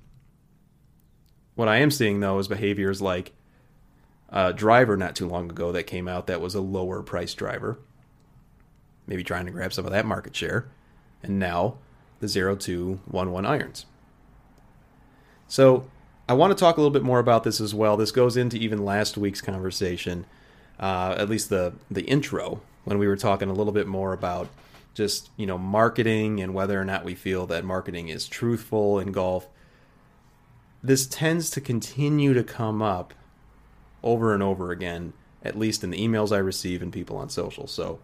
What 1.56 1.68
I 1.68 1.78
am 1.78 1.92
seeing 1.92 2.20
though 2.20 2.40
is 2.40 2.48
behaviors 2.48 3.02
like 3.02 3.34
a 4.30 4.54
driver 4.54 4.96
not 4.98 5.16
too 5.16 5.28
long 5.28 5.50
ago 5.50 5.72
that 5.72 5.84
came 5.84 6.08
out 6.08 6.28
that 6.28 6.42
was 6.42 6.56
a 6.56 6.62
lower 6.62 7.04
price 7.04 7.34
driver, 7.34 7.80
maybe 9.06 9.24
trying 9.24 9.45
to 9.45 9.52
grab 9.52 9.74
some 9.74 9.86
of 9.86 9.92
that 9.92 10.06
market 10.06 10.36
share, 10.36 10.69
and 11.22 11.38
now 11.38 11.78
the 12.19 12.28
0211 12.28 13.45
irons. 13.45 13.86
So 15.48 15.90
I 16.28 16.33
want 16.33 16.52
to 16.52 16.60
talk 16.60 16.78
a 16.78 16.80
little 16.80 16.94
bit 16.94 17.04
more 17.04 17.19
about 17.19 17.44
this 17.44 17.60
as 17.60 17.74
well. 17.76 17.98
This 17.98 18.12
goes 18.12 18.38
into 18.38 18.57
even 18.57 18.86
last 18.86 19.18
week's 19.18 19.42
conversation 19.42 20.26
uh, 20.80 21.16
at 21.18 21.30
least 21.30 21.50
the 21.50 21.74
the 21.92 22.04
intro 22.04 22.62
when 22.83 22.98
we 22.98 23.07
were 23.07 23.18
talking 23.18 23.50
a 23.50 23.54
little 23.54 23.74
bit 23.74 23.88
more 23.88 24.14
about 24.14 24.50
just 24.94 25.30
you 25.38 25.45
know 25.45 25.57
marketing 25.57 26.42
and 26.42 26.54
whether 26.54 26.80
or 26.80 26.86
not 26.86 27.06
we 27.06 27.16
feel 27.16 27.45
that 27.48 27.64
marketing 27.64 28.09
is 28.09 28.28
truthful 28.28 29.00
in 29.00 29.12
golf. 29.12 29.48
This 30.81 31.07
tends 31.07 31.50
to 31.52 31.62
continue 31.62 32.33
to 32.33 32.44
come 32.44 32.81
up 32.81 33.14
over 34.04 34.33
and 34.33 34.42
over 34.42 34.71
again, 34.71 35.14
at 35.44 35.57
least 35.57 35.83
in 35.83 35.90
the 35.90 36.06
emails 36.06 36.31
I 36.31 36.40
receive 36.40 36.81
and 36.81 36.92
people 36.92 37.18
on 37.18 37.30
social. 37.30 37.68
So 37.68 38.00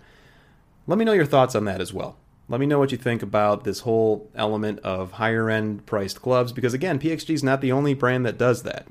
let 0.87 0.97
me 0.97 1.05
know 1.05 1.13
your 1.13 1.25
thoughts 1.25 1.55
on 1.55 1.65
that 1.65 1.81
as 1.81 1.93
well. 1.93 2.17
Let 2.47 2.59
me 2.59 2.65
know 2.65 2.77
what 2.77 2.91
you 2.91 2.97
think 2.97 3.23
about 3.23 3.63
this 3.63 3.79
whole 3.79 4.29
element 4.35 4.79
of 4.79 5.13
higher 5.13 5.49
end 5.49 5.85
priced 5.85 6.21
clubs 6.21 6.51
because 6.51 6.73
again, 6.73 6.99
PXG 6.99 7.33
is 7.33 7.43
not 7.43 7.61
the 7.61 7.71
only 7.71 7.93
brand 7.93 8.25
that 8.25 8.37
does 8.37 8.63
that. 8.63 8.87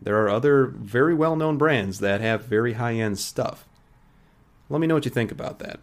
There 0.00 0.22
are 0.22 0.28
other 0.28 0.66
very 0.66 1.14
well 1.14 1.36
known 1.36 1.58
brands 1.58 2.00
that 2.00 2.20
have 2.20 2.44
very 2.44 2.74
high 2.74 2.94
end 2.94 3.18
stuff. 3.18 3.66
Let 4.72 4.80
me 4.80 4.86
know 4.86 4.94
what 4.94 5.04
you 5.04 5.10
think 5.10 5.30
about 5.30 5.58
that. 5.58 5.80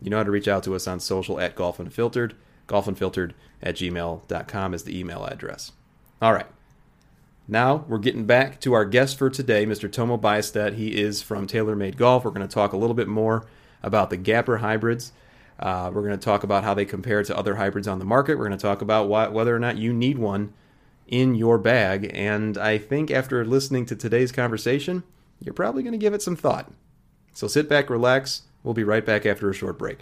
You 0.00 0.10
know 0.10 0.16
how 0.16 0.24
to 0.24 0.30
reach 0.32 0.48
out 0.48 0.64
to 0.64 0.74
us 0.74 0.88
on 0.88 0.98
social 0.98 1.38
at 1.38 1.54
Golf 1.54 1.78
Unfiltered. 1.78 2.34
Golfunfiltered 2.66 3.34
at 3.62 3.76
gmail.com 3.76 4.74
is 4.74 4.82
the 4.82 4.98
email 4.98 5.24
address. 5.24 5.70
All 6.20 6.32
right. 6.32 6.48
Now 7.46 7.84
we're 7.86 7.98
getting 7.98 8.24
back 8.24 8.58
to 8.62 8.72
our 8.72 8.84
guest 8.84 9.16
for 9.16 9.30
today, 9.30 9.64
Mr. 9.64 9.90
Tomo 9.90 10.18
Bystedt. 10.18 10.74
He 10.74 11.00
is 11.00 11.22
from 11.22 11.46
TaylorMade 11.46 11.94
Golf. 11.94 12.24
We're 12.24 12.32
going 12.32 12.46
to 12.46 12.52
talk 12.52 12.72
a 12.72 12.76
little 12.76 12.94
bit 12.94 13.06
more 13.06 13.46
about 13.80 14.10
the 14.10 14.16
Gapper 14.16 14.56
hybrids. 14.56 15.12
Uh, 15.60 15.92
we're 15.94 16.02
going 16.02 16.18
to 16.18 16.24
talk 16.24 16.42
about 16.42 16.64
how 16.64 16.74
they 16.74 16.84
compare 16.84 17.22
to 17.22 17.38
other 17.38 17.54
hybrids 17.54 17.86
on 17.86 18.00
the 18.00 18.04
market. 18.04 18.38
We're 18.38 18.48
going 18.48 18.58
to 18.58 18.62
talk 18.62 18.82
about 18.82 19.06
why, 19.06 19.28
whether 19.28 19.54
or 19.54 19.60
not 19.60 19.78
you 19.78 19.92
need 19.92 20.18
one 20.18 20.52
in 21.06 21.36
your 21.36 21.58
bag. 21.58 22.10
And 22.12 22.58
I 22.58 22.78
think 22.78 23.12
after 23.12 23.44
listening 23.44 23.86
to 23.86 23.94
today's 23.94 24.32
conversation, 24.32 25.04
you're 25.38 25.54
probably 25.54 25.84
going 25.84 25.92
to 25.92 25.98
give 25.98 26.12
it 26.12 26.22
some 26.22 26.34
thought. 26.34 26.68
So 27.34 27.46
sit 27.46 27.68
back, 27.68 27.90
relax. 27.90 28.42
We'll 28.62 28.74
be 28.74 28.84
right 28.84 29.04
back 29.04 29.26
after 29.26 29.50
a 29.50 29.54
short 29.54 29.78
break. 29.78 29.98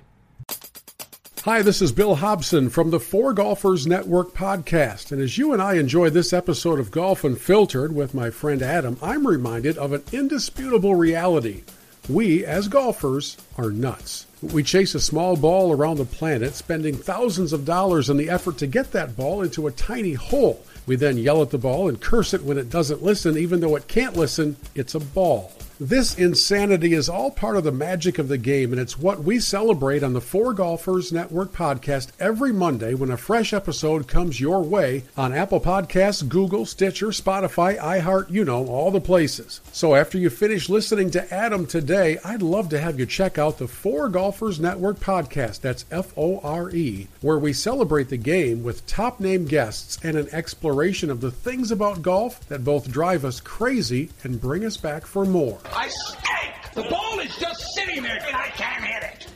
Hi, 1.44 1.62
this 1.62 1.80
is 1.80 1.90
Bill 1.90 2.16
Hobson 2.16 2.68
from 2.68 2.90
the 2.90 3.00
Four 3.00 3.32
Golfers 3.32 3.86
Network 3.86 4.34
podcast. 4.34 5.10
And 5.10 5.22
as 5.22 5.38
you 5.38 5.54
and 5.54 5.62
I 5.62 5.74
enjoy 5.74 6.10
this 6.10 6.34
episode 6.34 6.78
of 6.78 6.90
Golf 6.90 7.24
Unfiltered 7.24 7.94
with 7.94 8.12
my 8.12 8.28
friend 8.28 8.60
Adam, 8.60 8.98
I'm 9.00 9.26
reminded 9.26 9.78
of 9.78 9.94
an 9.94 10.02
indisputable 10.12 10.96
reality. 10.96 11.62
We, 12.10 12.44
as 12.44 12.68
golfers, 12.68 13.38
are 13.56 13.70
nuts. 13.70 14.26
We 14.42 14.62
chase 14.62 14.94
a 14.94 15.00
small 15.00 15.36
ball 15.36 15.72
around 15.72 15.96
the 15.96 16.04
planet, 16.04 16.54
spending 16.54 16.94
thousands 16.94 17.54
of 17.54 17.64
dollars 17.64 18.10
in 18.10 18.18
the 18.18 18.28
effort 18.28 18.58
to 18.58 18.66
get 18.66 18.92
that 18.92 19.16
ball 19.16 19.40
into 19.40 19.66
a 19.66 19.72
tiny 19.72 20.14
hole. 20.14 20.62
We 20.86 20.96
then 20.96 21.16
yell 21.16 21.40
at 21.40 21.50
the 21.50 21.58
ball 21.58 21.88
and 21.88 22.00
curse 22.00 22.34
it 22.34 22.42
when 22.42 22.58
it 22.58 22.68
doesn't 22.68 23.02
listen, 23.02 23.38
even 23.38 23.60
though 23.60 23.76
it 23.76 23.88
can't 23.88 24.16
listen. 24.16 24.56
It's 24.74 24.94
a 24.94 25.00
ball. 25.00 25.52
This 25.82 26.14
insanity 26.18 26.92
is 26.92 27.08
all 27.08 27.30
part 27.30 27.56
of 27.56 27.64
the 27.64 27.72
magic 27.72 28.18
of 28.18 28.28
the 28.28 28.36
game, 28.36 28.70
and 28.70 28.78
it's 28.78 28.98
what 28.98 29.24
we 29.24 29.40
celebrate 29.40 30.02
on 30.02 30.12
the 30.12 30.20
Four 30.20 30.52
Golfers 30.52 31.10
Network 31.10 31.52
podcast 31.52 32.10
every 32.20 32.52
Monday 32.52 32.92
when 32.92 33.10
a 33.10 33.16
fresh 33.16 33.54
episode 33.54 34.06
comes 34.06 34.38
your 34.38 34.62
way 34.62 35.04
on 35.16 35.32
Apple 35.32 35.58
Podcasts, 35.58 36.28
Google, 36.28 36.66
Stitcher, 36.66 37.06
Spotify, 37.06 37.78
iHeart, 37.78 38.30
you 38.30 38.44
know, 38.44 38.66
all 38.66 38.90
the 38.90 39.00
places. 39.00 39.62
So 39.72 39.94
after 39.94 40.18
you 40.18 40.28
finish 40.28 40.68
listening 40.68 41.10
to 41.12 41.32
Adam 41.32 41.64
today, 41.64 42.18
I'd 42.26 42.42
love 42.42 42.68
to 42.68 42.78
have 42.78 43.00
you 43.00 43.06
check 43.06 43.38
out 43.38 43.56
the 43.56 43.66
Four 43.66 44.10
Golfers 44.10 44.60
Network 44.60 45.00
podcast. 45.00 45.62
That's 45.62 45.86
F 45.90 46.12
O 46.14 46.40
R 46.40 46.68
E, 46.72 47.08
where 47.22 47.38
we 47.38 47.54
celebrate 47.54 48.10
the 48.10 48.18
game 48.18 48.62
with 48.62 48.86
top 48.86 49.18
name 49.18 49.46
guests 49.46 49.98
and 50.02 50.18
an 50.18 50.28
exploration 50.30 51.08
of 51.08 51.22
the 51.22 51.30
things 51.30 51.70
about 51.70 52.02
golf 52.02 52.46
that 52.48 52.64
both 52.64 52.92
drive 52.92 53.24
us 53.24 53.40
crazy 53.40 54.10
and 54.24 54.42
bring 54.42 54.66
us 54.66 54.76
back 54.76 55.06
for 55.06 55.24
more. 55.24 55.58
I 55.72 55.88
stink! 55.88 56.72
The 56.74 56.82
ball 56.90 57.20
is 57.20 57.36
just 57.36 57.60
sitting 57.74 58.02
there 58.02 58.18
and 58.26 58.36
I 58.36 58.48
can't 58.48 58.84
hit 58.84 59.02
it! 59.02 59.26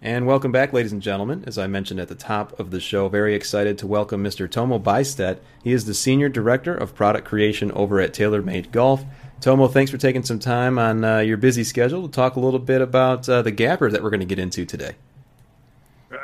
And 0.00 0.26
welcome 0.26 0.50
back, 0.50 0.72
ladies 0.72 0.92
and 0.92 1.02
gentlemen. 1.02 1.44
As 1.46 1.58
I 1.58 1.66
mentioned 1.66 2.00
at 2.00 2.08
the 2.08 2.14
top 2.14 2.58
of 2.58 2.70
the 2.70 2.80
show, 2.80 3.08
very 3.08 3.34
excited 3.34 3.78
to 3.78 3.86
welcome 3.86 4.24
Mr. 4.24 4.50
Tomo 4.50 4.78
Bystedt. 4.78 5.38
He 5.62 5.72
is 5.72 5.84
the 5.84 5.94
Senior 5.94 6.28
Director 6.28 6.74
of 6.74 6.94
Product 6.94 7.26
Creation 7.26 7.70
over 7.72 8.00
at 8.00 8.12
TaylorMade 8.12 8.72
Golf. 8.72 9.04
Tomo, 9.40 9.68
thanks 9.68 9.90
for 9.90 9.98
taking 9.98 10.22
some 10.22 10.38
time 10.38 10.78
on 10.78 11.04
uh, 11.04 11.18
your 11.18 11.36
busy 11.36 11.62
schedule 11.62 12.02
to 12.02 12.12
talk 12.12 12.36
a 12.36 12.40
little 12.40 12.58
bit 12.58 12.80
about 12.80 13.28
uh, 13.28 13.42
the 13.42 13.52
Gapper 13.52 13.90
that 13.90 14.02
we're 14.02 14.10
going 14.10 14.20
to 14.20 14.26
get 14.26 14.38
into 14.38 14.64
today. 14.64 14.94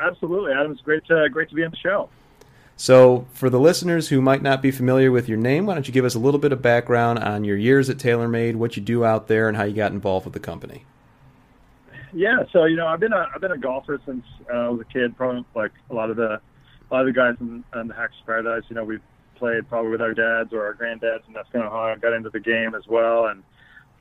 Absolutely, 0.00 0.52
Adam. 0.52 0.72
It's 0.72 0.80
great 0.80 1.04
to, 1.06 1.28
great 1.30 1.48
to 1.50 1.54
be 1.54 1.64
on 1.64 1.70
the 1.70 1.76
show. 1.76 2.08
So, 2.80 3.26
for 3.32 3.50
the 3.50 3.58
listeners 3.58 4.08
who 4.08 4.20
might 4.20 4.40
not 4.40 4.62
be 4.62 4.70
familiar 4.70 5.10
with 5.10 5.28
your 5.28 5.36
name, 5.36 5.66
why 5.66 5.74
don't 5.74 5.88
you 5.88 5.92
give 5.92 6.04
us 6.04 6.14
a 6.14 6.18
little 6.20 6.38
bit 6.38 6.52
of 6.52 6.62
background 6.62 7.18
on 7.18 7.42
your 7.42 7.56
years 7.56 7.90
at 7.90 7.96
TaylorMade, 7.96 8.54
what 8.54 8.76
you 8.76 8.82
do 8.82 9.04
out 9.04 9.26
there, 9.26 9.48
and 9.48 9.56
how 9.56 9.64
you 9.64 9.74
got 9.74 9.90
involved 9.90 10.24
with 10.24 10.32
the 10.32 10.38
company? 10.38 10.84
Yeah, 12.12 12.44
so 12.52 12.66
you 12.66 12.76
know, 12.76 12.86
I've 12.86 13.00
been 13.00 13.12
a 13.12 13.28
I've 13.34 13.40
been 13.40 13.50
a 13.50 13.58
golfer 13.58 14.00
since 14.06 14.24
uh, 14.48 14.56
I 14.56 14.68
was 14.68 14.80
a 14.80 14.92
kid. 14.92 15.16
Probably 15.16 15.44
like 15.56 15.72
a 15.90 15.94
lot 15.94 16.08
of 16.08 16.16
the 16.16 16.34
a 16.90 16.94
lot 16.94 17.00
of 17.00 17.06
the 17.06 17.12
guys 17.12 17.34
in, 17.40 17.64
in 17.74 17.88
the 17.88 17.94
Hackers 17.94 18.22
Paradise. 18.24 18.62
You 18.68 18.76
know, 18.76 18.84
we've 18.84 19.02
played 19.34 19.68
probably 19.68 19.90
with 19.90 20.00
our 20.00 20.14
dads 20.14 20.52
or 20.52 20.64
our 20.64 20.74
granddads, 20.74 21.26
and 21.26 21.34
that's 21.34 21.50
kind 21.50 21.64
of 21.64 21.72
how 21.72 21.80
I 21.80 21.96
got 21.96 22.12
into 22.12 22.30
the 22.30 22.38
game 22.38 22.76
as 22.76 22.86
well. 22.86 23.26
And 23.26 23.42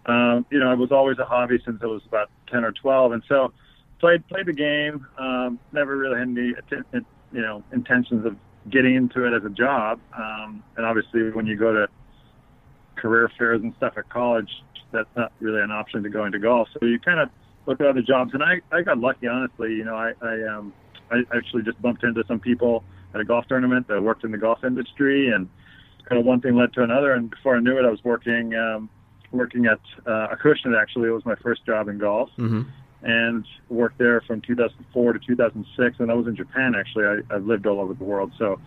um, 0.06 0.46
you 0.52 0.60
know, 0.60 0.72
it 0.72 0.78
was 0.78 0.92
always 0.92 1.18
a 1.18 1.26
hobby 1.26 1.60
since 1.66 1.82
I 1.82 1.88
was 1.88 2.04
about 2.08 2.30
ten 2.46 2.64
or 2.64 2.74
twelve, 2.74 3.12
and 3.12 3.24
so 3.28 3.52
played 4.00 4.26
played 4.28 4.46
the 4.46 4.54
game. 4.54 5.08
Um, 5.18 5.60
never 5.72 5.98
really 5.98 6.20
had 6.20 6.28
any 6.28 6.54
you 7.32 7.42
know 7.42 7.64
intentions 7.74 8.24
of 8.24 8.38
getting 8.70 8.96
into 8.96 9.26
it 9.26 9.36
as 9.36 9.44
a 9.46 9.50
job. 9.50 10.00
Um, 10.18 10.64
and 10.76 10.86
obviously, 10.86 11.32
when 11.32 11.46
you 11.46 11.56
go 11.56 11.74
to 11.74 11.88
career 12.96 13.30
fairs 13.38 13.62
and 13.62 13.74
stuff 13.78 13.94
at 13.98 14.10
college, 14.10 14.50
that's 14.92 15.10
not 15.16 15.32
really 15.40 15.62
an 15.62 15.72
option 15.72 16.04
to 16.04 16.10
go 16.10 16.26
into 16.26 16.40
golf. 16.40 16.68
So 16.74 16.86
you 16.86 17.00
kind 17.00 17.20
of 17.20 17.30
look 17.66 17.80
at 17.82 17.88
other 17.88 18.02
jobs. 18.02 18.34
And 18.34 18.44
I, 18.44 18.62
I 18.72 18.82
got 18.82 18.98
lucky, 18.98 19.28
honestly. 19.28 19.74
You 19.74 19.86
know, 19.86 19.96
I, 19.96 20.14
I, 20.22 20.58
um, 20.58 20.74
I 21.12 21.24
actually 21.36 21.64
just 21.64 21.82
bumped 21.82 22.04
into 22.04 22.24
some 22.28 22.40
people 22.40 22.84
at 23.14 23.22
a 23.22 23.26
golf 23.26 23.46
tournament 23.48 23.88
that 23.88 24.02
worked 24.02 24.24
in 24.24 24.32
the 24.32 24.38
golf 24.38 24.64
industry, 24.64 25.30
and 25.30 25.50
kind 26.06 26.20
of 26.20 26.26
one 26.26 26.42
thing 26.42 26.56
led 26.56 26.74
to 26.74 26.84
another. 26.84 27.14
And 27.14 27.30
before 27.30 27.58
I 27.58 27.60
knew 27.60 27.78
it, 27.78 27.86
I 27.86 27.90
was 27.90 28.04
working, 28.04 28.54
um, 28.56 28.90
working 29.32 29.66
at 29.66 29.80
uh, 30.06 30.36
Acushnet. 30.36 30.80
Actually, 30.80 31.10
it 31.10 31.14
was 31.14 31.26
my 31.26 31.36
first 31.36 31.66
job 31.66 31.88
in 31.88 31.98
golf. 31.98 32.30
Mm-hmm 32.38 32.64
and 33.04 33.46
worked 33.70 33.98
there 33.98 34.22
from 34.22 34.42
2004 34.42 35.14
to 35.14 35.20
2006. 35.20 36.00
And 36.00 36.12
I 36.12 36.14
was 36.14 36.28
in 36.28 36.36
Japan 36.36 36.74
actually. 36.76 37.06
I, 37.06 37.36
I've 37.36 37.46
lived 37.46 37.68
all 37.68 37.80
over 37.80 37.94
the 37.94 38.04
world, 38.04 38.32
so 38.38 38.60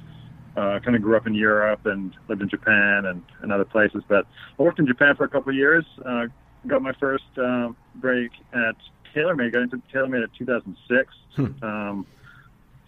uh, 0.56 0.78
kind 0.80 0.96
of 0.96 1.02
grew 1.02 1.16
up 1.16 1.26
in 1.26 1.34
Europe 1.34 1.86
and 1.86 2.14
lived 2.28 2.42
in 2.42 2.48
Japan 2.48 3.06
and, 3.06 3.22
and 3.42 3.52
other 3.52 3.64
places. 3.64 4.02
But 4.08 4.26
I 4.58 4.62
worked 4.62 4.78
in 4.78 4.86
Japan 4.86 5.16
for 5.16 5.24
a 5.24 5.28
couple 5.28 5.50
of 5.50 5.56
years. 5.56 5.84
Uh, 6.04 6.26
got 6.66 6.82
my 6.82 6.92
first 6.94 7.24
uh, 7.38 7.70
break 7.96 8.32
at 8.52 8.76
TaylorMade. 9.14 9.52
Got 9.52 9.62
into 9.62 9.82
TaylorMade 9.92 10.24
at 10.24 10.34
2006. 10.34 11.14
Hmm. 11.36 11.64
Um, 11.64 12.06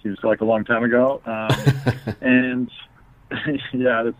seems 0.02 0.18
like 0.22 0.40
a 0.40 0.44
long 0.44 0.64
time 0.64 0.84
ago. 0.84 1.20
Um, 1.24 2.14
and 2.20 2.70
yeah, 3.72 4.02
that's 4.02 4.16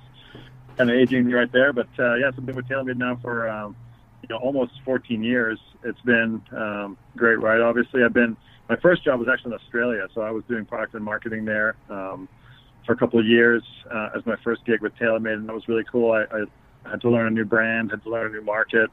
kind 0.77 0.91
of 0.91 0.97
aging 0.97 1.27
me 1.27 1.35
right 1.35 1.51
there. 1.53 1.73
But 1.73 1.89
uh, 1.99 2.15
yeah, 2.15 2.31
so 2.31 2.37
I've 2.39 2.47
been 2.47 2.57
with 2.57 2.69
TaylorMade 2.69 2.97
now 2.97 3.19
for 3.21 3.49
um, 3.49 3.77
you 4.23 4.29
know 4.29 4.37
almost 4.37 4.73
14 4.85 5.23
years. 5.23 5.59
It's 5.85 6.01
been 6.01 6.41
um, 6.57 6.97
great 7.17 7.41
ride. 7.41 7.61
Obviously, 7.61 8.03
I've 8.05 8.15
been 8.15 8.37
my 8.69 8.77
first 8.77 9.05
job 9.05 9.19
was 9.19 9.29
actually 9.31 9.53
in 9.53 9.61
Australia, 9.61 10.09
so 10.15 10.23
I 10.23 10.31
was 10.31 10.45
doing 10.49 10.65
product 10.65 10.95
and 10.95 11.05
marketing 11.05 11.45
there 11.45 11.77
um, 11.91 12.29
for 12.87 12.93
a 12.93 12.97
couple 12.97 13.19
of 13.19 13.27
years 13.27 13.63
uh, 13.93 14.11
as 14.17 14.25
my 14.25 14.37
first 14.43 14.65
gig 14.65 14.81
with 14.81 14.95
TaylorMade, 14.97 15.35
and 15.35 15.49
that 15.49 15.53
was 15.53 15.69
really 15.69 15.85
cool. 15.91 16.13
I, 16.13 16.25
I 16.35 16.91
had 16.91 17.01
to 17.03 17.11
learn 17.11 17.27
a 17.27 17.31
new 17.31 17.45
brand, 17.45 17.91
had 17.91 18.03
to 18.05 18.11
learn 18.11 18.27
a 18.27 18.31
new 18.31 18.43
market. 18.45 18.91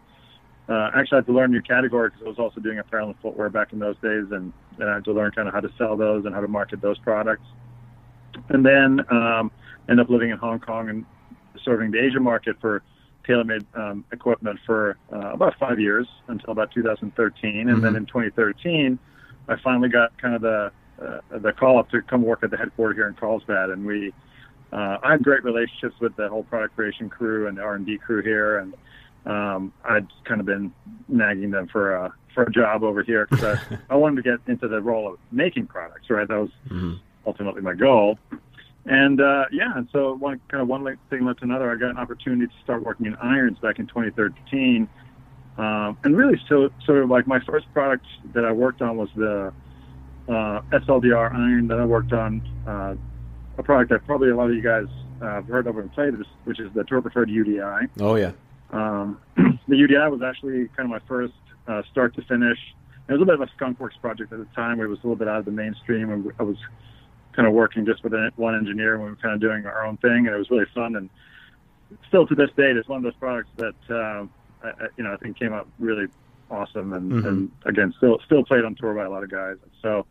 Uh, 0.67 0.91
actually, 0.95 1.15
I 1.15 1.19
had 1.19 1.25
to 1.27 1.33
learn 1.33 1.51
a 1.51 1.53
new 1.53 1.62
category 1.62 2.09
because 2.09 2.24
I 2.25 2.29
was 2.29 2.39
also 2.39 2.59
doing 2.59 2.77
apparel 2.77 3.07
and 3.09 3.15
footwear 3.21 3.50
back 3.50 3.74
in 3.74 3.79
those 3.79 3.95
days, 3.98 4.25
and, 4.31 4.53
and 4.79 4.89
I 4.89 4.95
had 4.95 5.05
to 5.05 5.13
learn 5.13 5.31
kind 5.31 5.48
of 5.48 5.53
how 5.53 5.62
to 5.62 5.71
sell 5.77 5.98
those 5.98 6.25
and 6.25 6.33
how 6.33 6.41
to 6.41 6.48
market 6.48 6.81
those 6.81 7.00
products. 7.00 7.45
And 8.50 8.65
then 8.65 9.00
um, 9.09 9.51
end 9.89 10.00
up 10.00 10.09
living 10.09 10.29
in 10.29 10.38
Hong 10.38 10.59
Kong 10.59 10.89
and 10.89 11.05
serving 11.63 11.91
the 11.91 12.00
Asia 12.00 12.19
market 12.19 12.57
for 12.62 12.83
TaylorMade 13.27 13.65
um, 13.75 14.05
equipment 14.11 14.59
for 14.65 14.97
uh, 15.13 15.33
about 15.33 15.57
five 15.59 15.79
years 15.79 16.07
until 16.27 16.51
about 16.51 16.71
2013, 16.71 17.57
and 17.57 17.69
mm-hmm. 17.69 17.81
then 17.81 17.95
in 17.95 18.05
2013, 18.05 18.97
I 19.47 19.55
finally 19.63 19.89
got 19.89 20.17
kind 20.17 20.35
of 20.35 20.41
the 20.41 20.71
uh, 21.01 21.38
the 21.39 21.53
call 21.53 21.79
up 21.79 21.89
to 21.89 22.01
come 22.01 22.23
work 22.23 22.43
at 22.43 22.51
the 22.51 22.57
headquarters 22.57 22.97
here 22.97 23.07
in 23.07 23.13
Carlsbad, 23.13 23.69
and 23.69 23.85
we 23.85 24.13
uh, 24.71 24.97
I 25.01 25.11
had 25.11 25.23
great 25.23 25.43
relationships 25.43 25.95
with 25.99 26.15
the 26.15 26.29
whole 26.29 26.43
product 26.43 26.75
creation 26.75 27.09
crew 27.09 27.47
and 27.47 27.57
the 27.57 27.61
R&D 27.61 27.97
crew 27.99 28.21
here, 28.21 28.59
and 28.59 28.73
um, 29.25 29.73
I'd 29.83 30.07
kind 30.25 30.39
of 30.39 30.45
been 30.45 30.73
nagging 31.07 31.51
them 31.51 31.67
for 31.67 31.95
a 31.95 32.13
for 32.33 32.43
a 32.43 32.51
job 32.51 32.83
over 32.83 33.01
here 33.01 33.27
because 33.29 33.43
I, 33.43 33.77
I 33.89 33.95
wanted 33.95 34.23
to 34.23 34.29
get 34.29 34.39
into 34.47 34.67
the 34.67 34.81
role 34.81 35.07
of 35.11 35.19
making 35.31 35.67
products. 35.67 36.09
Right, 36.09 36.27
that 36.27 36.39
was 36.39 36.51
mm-hmm. 36.67 36.95
ultimately 37.25 37.61
my 37.61 37.73
goal. 37.73 38.19
And 38.86 39.21
uh, 39.21 39.45
yeah, 39.51 39.75
and 39.75 39.88
so 39.91 40.15
one 40.15 40.39
kind 40.50 40.62
of 40.62 40.67
one 40.67 40.98
thing 41.09 41.25
led 41.25 41.38
to 41.39 41.43
another. 41.43 41.71
I 41.71 41.75
got 41.75 41.91
an 41.91 41.98
opportunity 41.98 42.48
to 42.48 42.63
start 42.63 42.83
working 42.83 43.05
in 43.05 43.15
irons 43.15 43.59
back 43.59 43.77
in 43.77 43.88
2013, 43.88 44.88
um, 45.57 45.98
and 46.03 46.15
really, 46.15 46.41
so 46.48 46.69
sort 46.86 47.03
of 47.03 47.09
like 47.09 47.27
my 47.27 47.39
first 47.41 47.71
product 47.74 48.05
that 48.33 48.45
I 48.45 48.51
worked 48.51 48.81
on 48.81 48.95
was 48.95 49.09
the 49.15 49.53
uh, 50.29 50.62
SLDR 50.71 51.33
iron 51.33 51.67
that 51.67 51.79
I 51.79 51.86
worked 51.86 52.13
on, 52.13 52.41
uh, 52.65 52.95
a 53.57 53.63
product 53.63 53.91
that 53.91 54.05
probably 54.05 54.29
a 54.29 54.36
lot 54.36 54.50
of 54.50 54.55
you 54.55 54.62
guys 54.62 54.88
uh, 55.21 55.25
have 55.25 55.45
heard 55.48 55.67
of 55.67 55.77
and 55.77 55.91
played, 55.91 56.13
which 56.45 56.59
is 56.59 56.71
the 56.74 56.86
Tour 56.86 57.01
Preferred 57.01 57.29
UDI. 57.29 57.89
Oh 58.00 58.15
yeah. 58.15 58.31
Um, 58.71 59.19
the 59.67 59.75
UDI 59.75 60.09
was 60.09 60.21
actually 60.21 60.69
kind 60.77 60.86
of 60.86 60.89
my 60.89 61.07
first 61.07 61.33
uh, 61.67 61.81
start 61.91 62.15
to 62.15 62.21
finish. 62.21 62.57
It 63.09 63.13
was 63.13 63.21
a 63.21 63.25
bit 63.25 63.36
of 63.36 63.41
a 63.41 63.48
skunkworks 63.59 64.00
project 64.00 64.31
at 64.31 64.39
the 64.39 64.48
time, 64.55 64.77
where 64.77 64.88
it 64.88 64.89
was 64.89 65.00
a 65.00 65.07
little 65.07 65.17
bit 65.17 65.27
out 65.27 65.39
of 65.39 65.45
the 65.45 65.51
mainstream, 65.51 66.09
and 66.09 66.31
I 66.39 66.43
was 66.43 66.57
kind 67.39 67.48
of 67.48 67.53
working 67.53 67.86
just 67.86 68.03
with 68.03 68.13
one 68.36 68.53
engineer 68.53 68.96
and 68.96 69.03
we 69.03 69.10
were 69.10 69.15
kind 69.15 69.34
of 69.34 69.39
doing 69.39 69.65
our 69.65 69.86
own 69.86 69.96
thing, 69.98 70.27
and 70.27 70.27
it 70.27 70.38
was 70.38 70.51
really 70.51 70.65
fun. 70.75 70.98
And 70.98 71.10
still 72.10 72.27
to 72.27 72.36
this 72.36 72.50
date, 72.58 72.75
it's 72.75 72.89
one 72.89 72.98
of 72.98 73.03
those 73.03 73.15
products 73.15 73.48
that 73.55 73.75
uh, 73.89 74.25
I, 74.62 74.88
you 74.98 75.05
know 75.05 75.13
I 75.13 75.17
think 75.17 75.39
came 75.39 75.53
out 75.53 75.65
really 75.79 76.08
awesome, 76.51 76.91
and, 76.91 77.10
mm-hmm. 77.10 77.27
and 77.27 77.51
again, 77.63 77.93
still 77.96 78.19
still 78.25 78.43
played 78.43 78.65
on 78.65 78.75
tour 78.75 78.93
by 78.93 79.05
a 79.05 79.10
lot 79.10 79.24
of 79.24 79.31
guys. 79.31 79.55
So, 79.81 80.05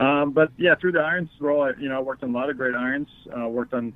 um, 0.00 0.32
but 0.32 0.50
yeah, 0.56 0.74
through 0.74 0.92
the 0.92 0.98
irons 0.98 1.30
role, 1.38 1.62
I, 1.62 1.70
you 1.78 1.88
know, 1.88 1.98
I 1.98 2.00
worked 2.00 2.24
on 2.24 2.30
a 2.30 2.32
lot 2.32 2.50
of 2.50 2.56
great 2.56 2.74
irons. 2.74 3.08
Uh, 3.30 3.46
worked 3.46 3.72
on 3.72 3.92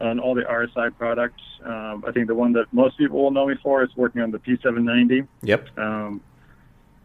on 0.00 0.18
all 0.18 0.34
the 0.34 0.42
RSI 0.42 0.96
products. 0.98 1.42
Um, 1.64 2.02
I 2.04 2.10
think 2.10 2.26
the 2.26 2.34
one 2.34 2.52
that 2.54 2.66
most 2.72 2.98
people 2.98 3.22
will 3.22 3.30
know 3.30 3.46
me 3.46 3.54
for 3.62 3.84
is 3.84 3.90
working 3.94 4.22
on 4.22 4.32
the 4.32 4.40
P790. 4.40 5.28
Yep. 5.42 5.78
Um, 5.78 6.20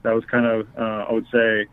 that 0.01 0.13
was 0.13 0.25
kind 0.25 0.45
of, 0.45 0.67
uh, 0.77 1.05
I 1.09 1.11
would 1.11 1.27
say, 1.31 1.67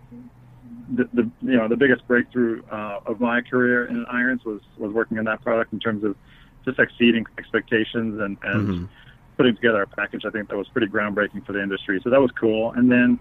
the, 0.91 1.09
the 1.13 1.31
you 1.43 1.57
know 1.57 1.69
the 1.69 1.77
biggest 1.77 2.07
breakthrough 2.07 2.63
uh, 2.71 3.01
of 3.07 3.21
my 3.21 3.41
career 3.41 3.87
in 3.87 4.05
irons 4.11 4.45
was 4.45 4.61
was 4.79 4.93
working 4.93 5.19
on 5.19 5.25
that 5.25 5.43
product 5.43 5.73
in 5.73 5.81
terms 5.81 6.05
of 6.05 6.17
just 6.65 6.79
exceeding 6.79 7.25
expectations 7.39 8.21
and 8.21 8.37
and 8.43 8.69
mm-hmm. 8.69 8.85
putting 9.37 9.55
together 9.55 9.83
a 9.83 9.87
package 9.87 10.25
I 10.25 10.31
think 10.31 10.49
that 10.49 10.57
was 10.57 10.69
pretty 10.69 10.89
groundbreaking 10.89 11.47
for 11.47 11.53
the 11.53 11.63
industry. 11.63 12.01
So 12.03 12.11
that 12.11 12.21
was 12.21 12.31
cool. 12.33 12.73
And 12.73 12.91
then 12.91 13.19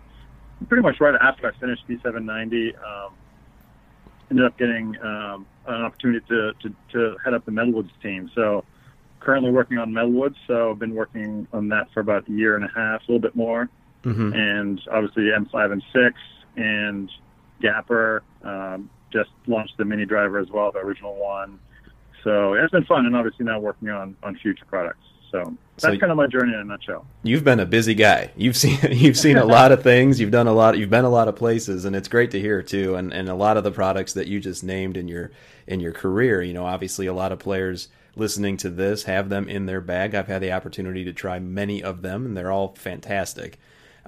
pretty 0.68 0.84
much 0.84 1.00
right 1.00 1.16
after 1.22 1.48
I 1.48 1.58
finished 1.60 1.88
P790, 1.88 2.76
um, 2.84 3.14
ended 4.30 4.46
up 4.46 4.58
getting 4.58 4.96
um, 5.02 5.46
an 5.68 5.82
opportunity 5.84 6.26
to, 6.30 6.54
to 6.62 6.76
to 6.94 7.18
head 7.24 7.34
up 7.34 7.46
the 7.46 7.52
metalwoods 7.52 7.92
team. 8.02 8.30
So 8.36 8.64
currently 9.20 9.52
working 9.52 9.78
on 9.78 9.92
metalwoods. 9.92 10.36
So 10.48 10.72
I've 10.72 10.80
been 10.80 10.96
working 10.96 11.48
on 11.54 11.70
that 11.70 11.92
for 11.94 12.00
about 12.00 12.28
a 12.28 12.32
year 12.32 12.56
and 12.56 12.66
a 12.66 12.72
half, 12.74 13.02
a 13.02 13.12
little 13.12 13.20
bit 13.20 13.36
more. 13.36 13.70
Mm-hmm. 14.04 14.34
And 14.34 14.82
obviously 14.92 15.24
M5 15.24 15.74
and 15.74 15.84
6 15.94 16.16
and 16.56 17.12
Gapper 17.62 18.24
um, 18.44 18.90
just 19.12 19.30
launched 19.48 19.78
the 19.78 19.86
mini 19.86 20.06
driver 20.06 20.40
as 20.40 20.50
well, 20.50 20.72
the 20.72 20.80
original 20.80 21.16
one. 21.16 21.60
So 22.24 22.54
it's 22.54 22.72
been 22.72 22.86
fun, 22.86 23.06
and 23.06 23.16
obviously 23.16 23.46
now 23.46 23.60
working 23.60 23.90
on 23.90 24.16
on 24.24 24.36
future 24.38 24.66
products. 24.66 25.04
So 25.32 25.56
that's 25.76 25.96
so, 25.96 26.00
kind 26.00 26.12
of 26.12 26.18
my 26.18 26.28
journey 26.28 26.54
in 26.54 26.60
a 26.60 26.64
nutshell. 26.64 27.06
You've 27.24 27.44
been 27.44 27.60
a 27.60 27.66
busy 27.66 27.94
guy. 27.94 28.32
You've 28.36 28.58
seen 28.58 28.78
you've 28.92 29.18
seen 29.18 29.38
a 29.38 29.46
lot 29.46 29.72
of 29.72 29.84
things. 29.84 30.20
You've 30.20 30.32
done 30.32 30.48
a 30.48 30.54
lot. 30.54 30.78
You've 30.78 30.90
been 30.90 31.06
a 31.06 31.10
lot 31.10 31.28
of 31.28 31.36
places, 31.36 31.86
and 31.86 31.96
it's 31.96 32.08
great 32.08 32.32
to 32.32 32.40
hear 32.40 32.62
too. 32.62 32.96
And 32.96 33.14
and 33.14 33.30
a 33.30 33.36
lot 33.36 33.58
of 33.58 33.64
the 33.64 33.72
products 33.72 34.14
that 34.14 34.28
you 34.28 34.40
just 34.40 34.64
named 34.64 34.98
in 34.98 35.08
your 35.08 35.32
in 35.68 35.80
your 35.80 35.92
career. 35.92 36.42
You 36.42 36.54
know, 36.54 36.66
obviously 36.66 37.08
a 37.08 37.14
lot 37.14 37.32
of 37.32 37.40
players 37.40 37.90
listening 38.16 38.58
to 38.58 38.70
this 38.70 39.04
have 39.04 39.30
them 39.30 39.48
in 39.48 39.66
their 39.66 39.82
bag. 39.82 40.16
I've 40.16 40.28
had 40.28 40.42
the 40.42 40.52
opportunity 40.52 41.06
to 41.06 41.14
try 41.14 41.40
many 41.40 41.82
of 41.82 42.02
them, 42.02 42.26
and 42.26 42.38
they're 42.38 42.52
all 42.52 42.76
fantastic. 42.76 43.60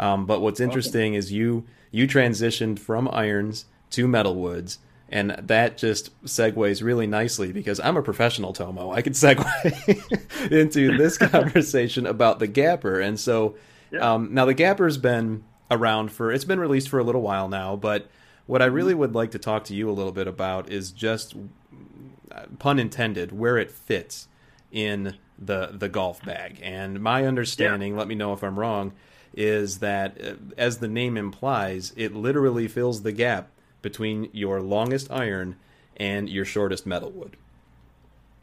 Um, 0.01 0.25
but 0.25 0.41
what's 0.41 0.59
interesting 0.59 1.13
awesome. 1.13 1.19
is 1.19 1.31
you 1.31 1.65
you 1.91 2.07
transitioned 2.07 2.79
from 2.79 3.07
irons 3.11 3.65
to 3.91 4.07
metal 4.07 4.35
woods 4.35 4.79
and 5.11 5.31
that 5.31 5.77
just 5.77 6.09
segues 6.23 6.81
really 6.81 7.05
nicely 7.05 7.51
because 7.51 7.81
I'm 7.81 7.97
a 7.97 8.01
professional 8.01 8.53
Tomo. 8.53 8.91
I 8.91 9.01
could 9.01 9.13
segue 9.13 10.51
into 10.51 10.97
this 10.97 11.17
conversation 11.29 12.07
about 12.07 12.39
the 12.39 12.47
Gapper. 12.47 13.01
And 13.01 13.19
so 13.19 13.55
yeah. 13.91 14.13
um, 14.13 14.33
now 14.33 14.45
the 14.45 14.53
Gapper's 14.53 14.97
been 14.97 15.43
around 15.69 16.13
for, 16.13 16.31
it's 16.31 16.45
been 16.45 16.61
released 16.61 16.87
for 16.87 16.97
a 16.97 17.03
little 17.03 17.21
while 17.21 17.49
now, 17.49 17.75
but 17.75 18.09
what 18.45 18.61
I 18.61 18.65
really 18.65 18.93
would 18.93 19.13
like 19.13 19.31
to 19.31 19.39
talk 19.39 19.65
to 19.65 19.75
you 19.75 19.89
a 19.89 19.91
little 19.91 20.13
bit 20.13 20.27
about 20.27 20.69
is 20.69 20.91
just, 20.91 21.35
pun 22.59 22.79
intended, 22.79 23.31
where 23.31 23.57
it 23.57 23.71
fits 23.71 24.27
in 24.71 25.17
the 25.37 25.71
the 25.73 25.89
golf 25.89 26.23
bag. 26.23 26.59
And 26.61 27.01
my 27.01 27.25
understanding, 27.25 27.93
yeah. 27.93 27.99
let 27.99 28.07
me 28.07 28.15
know 28.15 28.33
if 28.33 28.43
I'm 28.43 28.57
wrong, 28.57 28.93
is 29.33 29.79
that 29.79 30.19
uh, 30.21 30.33
as 30.57 30.77
the 30.79 30.87
name 30.87 31.17
implies, 31.17 31.93
it 31.95 32.13
literally 32.13 32.67
fills 32.67 33.03
the 33.03 33.11
gap 33.11 33.49
between 33.81 34.29
your 34.33 34.61
longest 34.61 35.11
iron 35.11 35.55
and 35.97 36.29
your 36.29 36.45
shortest 36.45 36.85
metal 36.85 37.11
wood. 37.11 37.37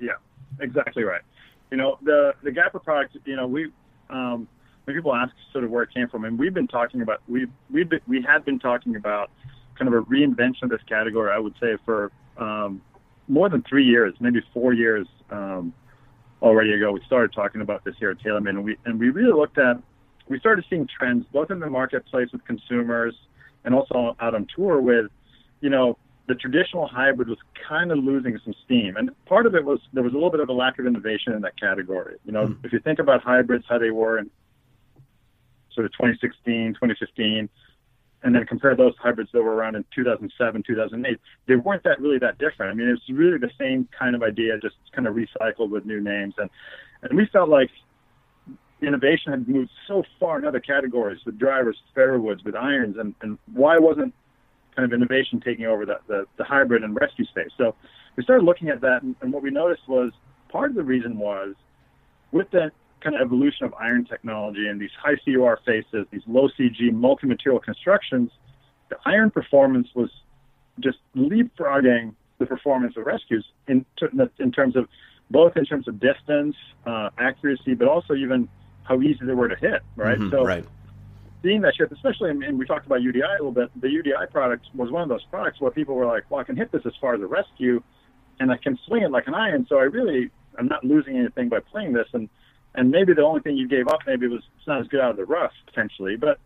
Yeah, 0.00 0.12
exactly 0.61 1.04
right. 1.04 1.23
You 1.71 1.76
know, 1.76 1.99
the 2.02 2.35
the 2.42 2.50
Gapper 2.50 2.78
product, 2.78 3.16
you 3.25 3.37
know, 3.37 3.47
we 3.47 3.71
um, 4.11 4.49
when 4.85 4.97
people 4.97 5.14
ask 5.14 5.35
sort 5.52 5.64
of 5.64 5.71
where 5.71 5.83
it 5.83 5.92
came 5.92 6.09
from, 6.09 6.25
and 6.25 6.38
we've 6.38 6.54
been 6.54 6.68
talking 6.68 7.02
about 7.02 7.21
we 7.28 7.47
we 7.71 7.87
we 8.07 8.23
had 8.23 8.45
been 8.45 8.59
talking 8.59 8.97
about 8.97 9.30
kind 9.78 9.92
of 9.92 9.95
a 9.95 10.04
reinvention 10.07 10.62
of 10.62 10.71
this 10.71 10.83
category. 10.88 11.30
I 11.30 11.38
would 11.38 11.54
say 11.61 11.76
for 11.85 12.11
um, 12.38 12.80
more 13.28 13.49
than 13.49 13.62
three 13.62 13.85
years, 13.85 14.14
maybe 14.21 14.42
four 14.54 14.73
years 14.73 15.07
um, 15.30 15.73
already 16.40 16.73
ago. 16.73 16.92
We 16.92 17.02
started 17.04 17.33
talking 17.33 17.61
about 17.61 17.85
this 17.85 17.95
here 17.99 18.11
at 18.11 18.18
TaylorMade, 18.18 18.50
and 18.50 18.64
we 18.64 18.76
and 18.85 18.99
we 18.99 19.11
really 19.11 19.33
looked 19.33 19.59
at 19.59 19.76
we 20.28 20.38
started 20.38 20.64
seeing 20.68 20.87
trends 20.87 21.26
both 21.32 21.50
in 21.50 21.61
the 21.61 21.70
marketplace 21.70 22.28
with 22.32 22.44
consumers 22.44 23.14
and 23.64 23.75
also 23.75 24.16
out 24.20 24.35
on 24.35 24.47
tour 24.54 24.80
with 24.80 25.11
you 25.61 25.70
know, 25.70 25.99
the 26.26 26.35
traditional 26.35 26.87
hybrid 26.87 27.28
was 27.28 27.38
kind 27.68 27.90
of 27.90 27.99
losing 27.99 28.38
some 28.44 28.54
steam. 28.64 28.97
And 28.97 29.11
part 29.26 29.47
of 29.47 29.54
it 29.54 29.64
was 29.64 29.80
there 29.92 30.02
was 30.02 30.12
a 30.12 30.16
little 30.16 30.30
bit 30.30 30.40
of 30.40 30.49
a 30.49 30.52
lack 30.52 30.78
of 30.78 30.87
innovation 30.87 31.32
in 31.32 31.40
that 31.42 31.58
category. 31.58 32.16
You 32.25 32.32
know, 32.32 32.49
mm. 32.49 32.64
if 32.64 32.73
you 32.73 32.80
think 32.80 32.99
about 32.99 33.23
hybrids, 33.23 33.64
how 33.68 33.78
they 33.78 33.90
were 33.90 34.18
in 34.18 34.30
sort 35.73 35.87
of 35.87 35.92
2016, 35.92 36.75
2015, 36.75 37.49
and 38.25 38.35
then 38.35 38.44
compare 38.47 38.75
those 38.75 38.94
hybrids 39.00 39.30
that 39.32 39.42
were 39.42 39.54
around 39.54 39.76
in 39.76 39.85
2007, 39.94 40.64
2008, 40.66 41.20
they 41.47 41.56
weren't 41.56 41.85
that 41.85 42.00
really 42.00 42.18
that 42.18 42.37
different. 42.38 42.73
I 42.73 42.75
mean, 42.75 42.88
it's 42.88 43.08
really 43.08 43.38
the 43.38 43.50
same 43.58 43.88
kind 43.97 44.14
of 44.14 44.23
idea, 44.23 44.58
just 44.58 44.75
kind 44.92 45.06
of 45.06 45.14
recycled 45.14 45.70
with 45.70 45.87
new 45.87 46.00
names. 46.00 46.35
And, 46.37 46.50
and 47.02 47.16
we 47.16 47.26
felt 47.26 47.49
like 47.49 47.70
innovation 48.80 49.32
had 49.32 49.49
moved 49.49 49.70
so 49.87 50.04
far 50.20 50.38
in 50.38 50.44
other 50.44 50.61
categories 50.61 51.20
with 51.26 51.38
drivers, 51.38 51.76
fairway 51.94 52.18
woods, 52.18 52.44
with 52.44 52.54
irons, 52.54 52.97
and, 52.99 53.14
and 53.23 53.38
why 53.52 53.78
wasn't 53.78 54.14
kind 54.76 54.85
of 54.85 54.92
innovation 54.92 55.40
taking 55.40 55.66
over 55.66 55.85
the, 55.85 55.99
the, 56.06 56.26
the 56.37 56.44
hybrid 56.44 56.85
and 56.85 56.97
rescue 57.00 57.25
space. 57.26 57.50
So 57.56 57.75
we 58.16 58.23
started 58.23 58.44
looking 58.44 58.68
at 58.68 58.80
that, 58.82 59.02
and, 59.02 59.16
and 59.20 59.32
what 59.32 59.42
we 59.42 59.50
noticed 59.50 59.88
was 59.88 60.12
part 60.49 60.70
of 60.70 60.76
the 60.76 60.85
reason 60.85 61.18
was 61.18 61.54
with 62.30 62.50
that 62.52 62.73
kind 63.00 63.16
of 63.16 63.23
evolution 63.23 63.66
of 63.66 63.75
iron 63.75 64.04
technology 64.04 64.68
and 64.68 64.80
these 64.80 64.90
high 65.00 65.16
COR 65.25 65.58
faces, 65.64 66.06
these 66.11 66.23
low 66.26 66.49
CG 66.58 66.92
multi-material 66.92 67.61
constructions, 67.61 68.30
the 68.90 68.97
iron 69.04 69.30
performance 69.30 69.88
was 69.94 70.11
just 70.80 70.99
leapfrogging 71.17 72.14
the 72.38 72.47
performance 72.47 72.97
of 72.97 73.06
rescues 73.06 73.45
in, 73.67 73.84
in 74.38 74.52
terms 74.52 74.76
of 74.76 74.88
both 75.30 75.56
in 75.56 75.64
terms 75.64 75.86
of 75.88 76.00
distance, 76.00 76.56
uh, 76.86 77.10
accuracy, 77.19 77.75
but 77.75 77.86
also 77.86 78.14
even 78.14 78.49
how 78.89 79.01
easy 79.01 79.25
they 79.25 79.35
were 79.35 79.49
to 79.49 79.57
hit. 79.57 79.83
Right. 79.97 80.19
Mm-hmm, 80.19 80.31
so 80.31 80.45
right 80.45 80.65
seeing 81.43 81.61
that 81.63 81.75
shift, 81.77 81.93
especially, 81.93 82.31
and 82.31 82.59
we 82.59 82.67
talked 82.67 82.87
about 82.87 83.01
UDI 83.01 83.23
a 83.23 83.33
little 83.33 83.53
bit. 83.53 83.71
The 83.81 83.89
UDI 83.89 84.31
product 84.31 84.67
was 84.75 84.91
one 84.91 85.03
of 85.03 85.09
those 85.09 85.25
products 85.25 85.61
where 85.61 85.71
people 85.71 85.95
were 85.95 86.07
like, 86.07 86.25
"Well, 86.31 86.41
I 86.41 86.45
can 86.45 86.57
hit 86.57 86.73
this 86.73 86.83
as 86.85 86.93
far 87.01 87.15
as 87.15 87.21
a 87.21 87.27
rescue, 87.27 87.83
and 88.41 88.51
I 88.51 88.57
can 88.57 88.79
swing 88.87 89.03
it 89.03 89.11
like 89.11 89.27
an 89.29 89.35
iron, 89.35 89.67
so 89.69 89.79
I 89.79 89.83
really 89.83 90.31
I'm 90.59 90.67
not 90.67 90.85
losing 90.85 91.17
anything 91.17 91.49
by 91.49 91.61
playing 91.61 91.93
this." 91.93 92.09
And 92.13 92.29
and 92.75 92.91
maybe 92.91 93.15
the 93.15 93.23
only 93.23 93.41
thing 93.41 93.57
you 93.57 93.69
gave 93.69 93.89
up 93.89 94.01
maybe 94.07 94.27
was 94.29 94.43
it's 94.59 94.67
not 94.67 94.81
as 94.81 94.89
good 94.89 95.01
out 95.01 95.11
of 95.11 95.17
the 95.17 95.25
rough 95.25 95.53
potentially, 95.67 96.17
but 96.17 96.39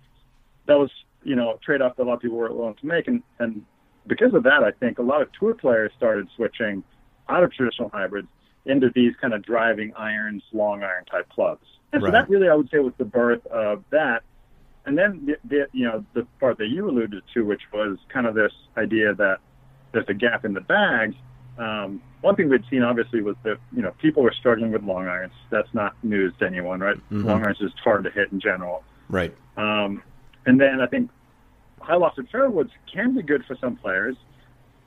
that 0.67 0.79
was 0.79 0.91
you 1.23 1.37
know 1.37 1.55
a 1.55 1.59
trade-off 1.59 1.97
that 1.97 2.03
a 2.03 2.05
lot 2.05 2.15
of 2.15 2.21
people 2.21 2.39
were 2.39 2.53
willing 2.53 2.75
to 2.75 2.87
make, 2.87 3.09
and 3.09 3.23
and 3.39 3.65
because 4.07 4.35
of 4.35 4.43
that, 4.45 4.63
I 4.65 4.73
think 4.73 4.99
a 4.99 5.03
lot 5.03 5.23
of 5.23 5.29
tour 5.39 5.55
players 5.55 5.93
started 5.97 6.29
switching 6.37 6.83
out 7.29 7.45
of 7.45 7.53
traditional 7.53 7.89
hybrids 7.89 8.29
into 8.65 8.91
these 8.95 9.15
kind 9.21 9.33
of 9.33 9.43
driving 9.43 9.93
irons, 9.97 10.43
long 10.53 10.83
iron 10.83 11.05
type 11.05 11.29
clubs. 11.31 11.65
And 11.93 12.03
right. 12.03 12.09
so 12.09 12.13
that 12.13 12.29
really, 12.29 12.49
I 12.49 12.55
would 12.55 12.71
say, 12.71 12.79
was 12.79 12.95
the 12.99 13.05
birth 13.05 13.47
of 13.47 13.85
that 13.91 14.23
and 14.85 14.99
then 14.99 15.27
the, 15.27 15.37
the, 15.45 15.67
you 15.73 15.85
know 15.85 16.05
the 16.15 16.27
part 16.41 16.59
that 16.59 16.69
you 16.69 16.89
alluded 16.89 17.23
to, 17.35 17.45
which 17.45 17.63
was 17.73 17.99
kind 18.09 18.27
of 18.27 18.35
this 18.35 18.53
idea 18.77 19.15
that 19.15 19.39
there's 19.93 20.09
a 20.09 20.15
gap 20.15 20.45
in 20.45 20.55
the 20.55 20.61
bag. 20.61 21.15
Um, 21.59 22.03
one 22.23 22.35
thing 22.35 22.49
we'd 22.49 22.65
seen 22.71 22.83
obviously 22.83 23.21
was 23.21 23.37
that 23.45 23.59
you 23.75 23.83
know 23.83 23.93
people 24.01 24.23
were 24.23 24.33
struggling 24.33 24.73
with 24.73 24.83
long 24.83 25.07
irons. 25.07 25.35
That's 25.51 25.73
not 25.73 25.95
news 26.03 26.33
to 26.41 26.47
anyone, 26.47 26.81
right? 26.81 26.97
Mm-hmm. 26.97 27.27
Long 27.27 27.43
irons 27.45 27.61
is 27.61 27.73
hard 27.83 28.05
to 28.05 28.11
hit 28.11 28.33
in 28.33 28.41
general. 28.41 28.83
Right. 29.09 29.35
Um, 29.57 30.03
and 30.47 30.61
then 30.61 30.81
I 30.81 30.87
think 30.87 31.11
high 31.81 31.95
lofted 31.95 32.31
fairwoods 32.31 32.71
can 32.93 33.15
be 33.15 33.23
good 33.23 33.45
for 33.45 33.57
some 33.61 33.77
players, 33.77 34.17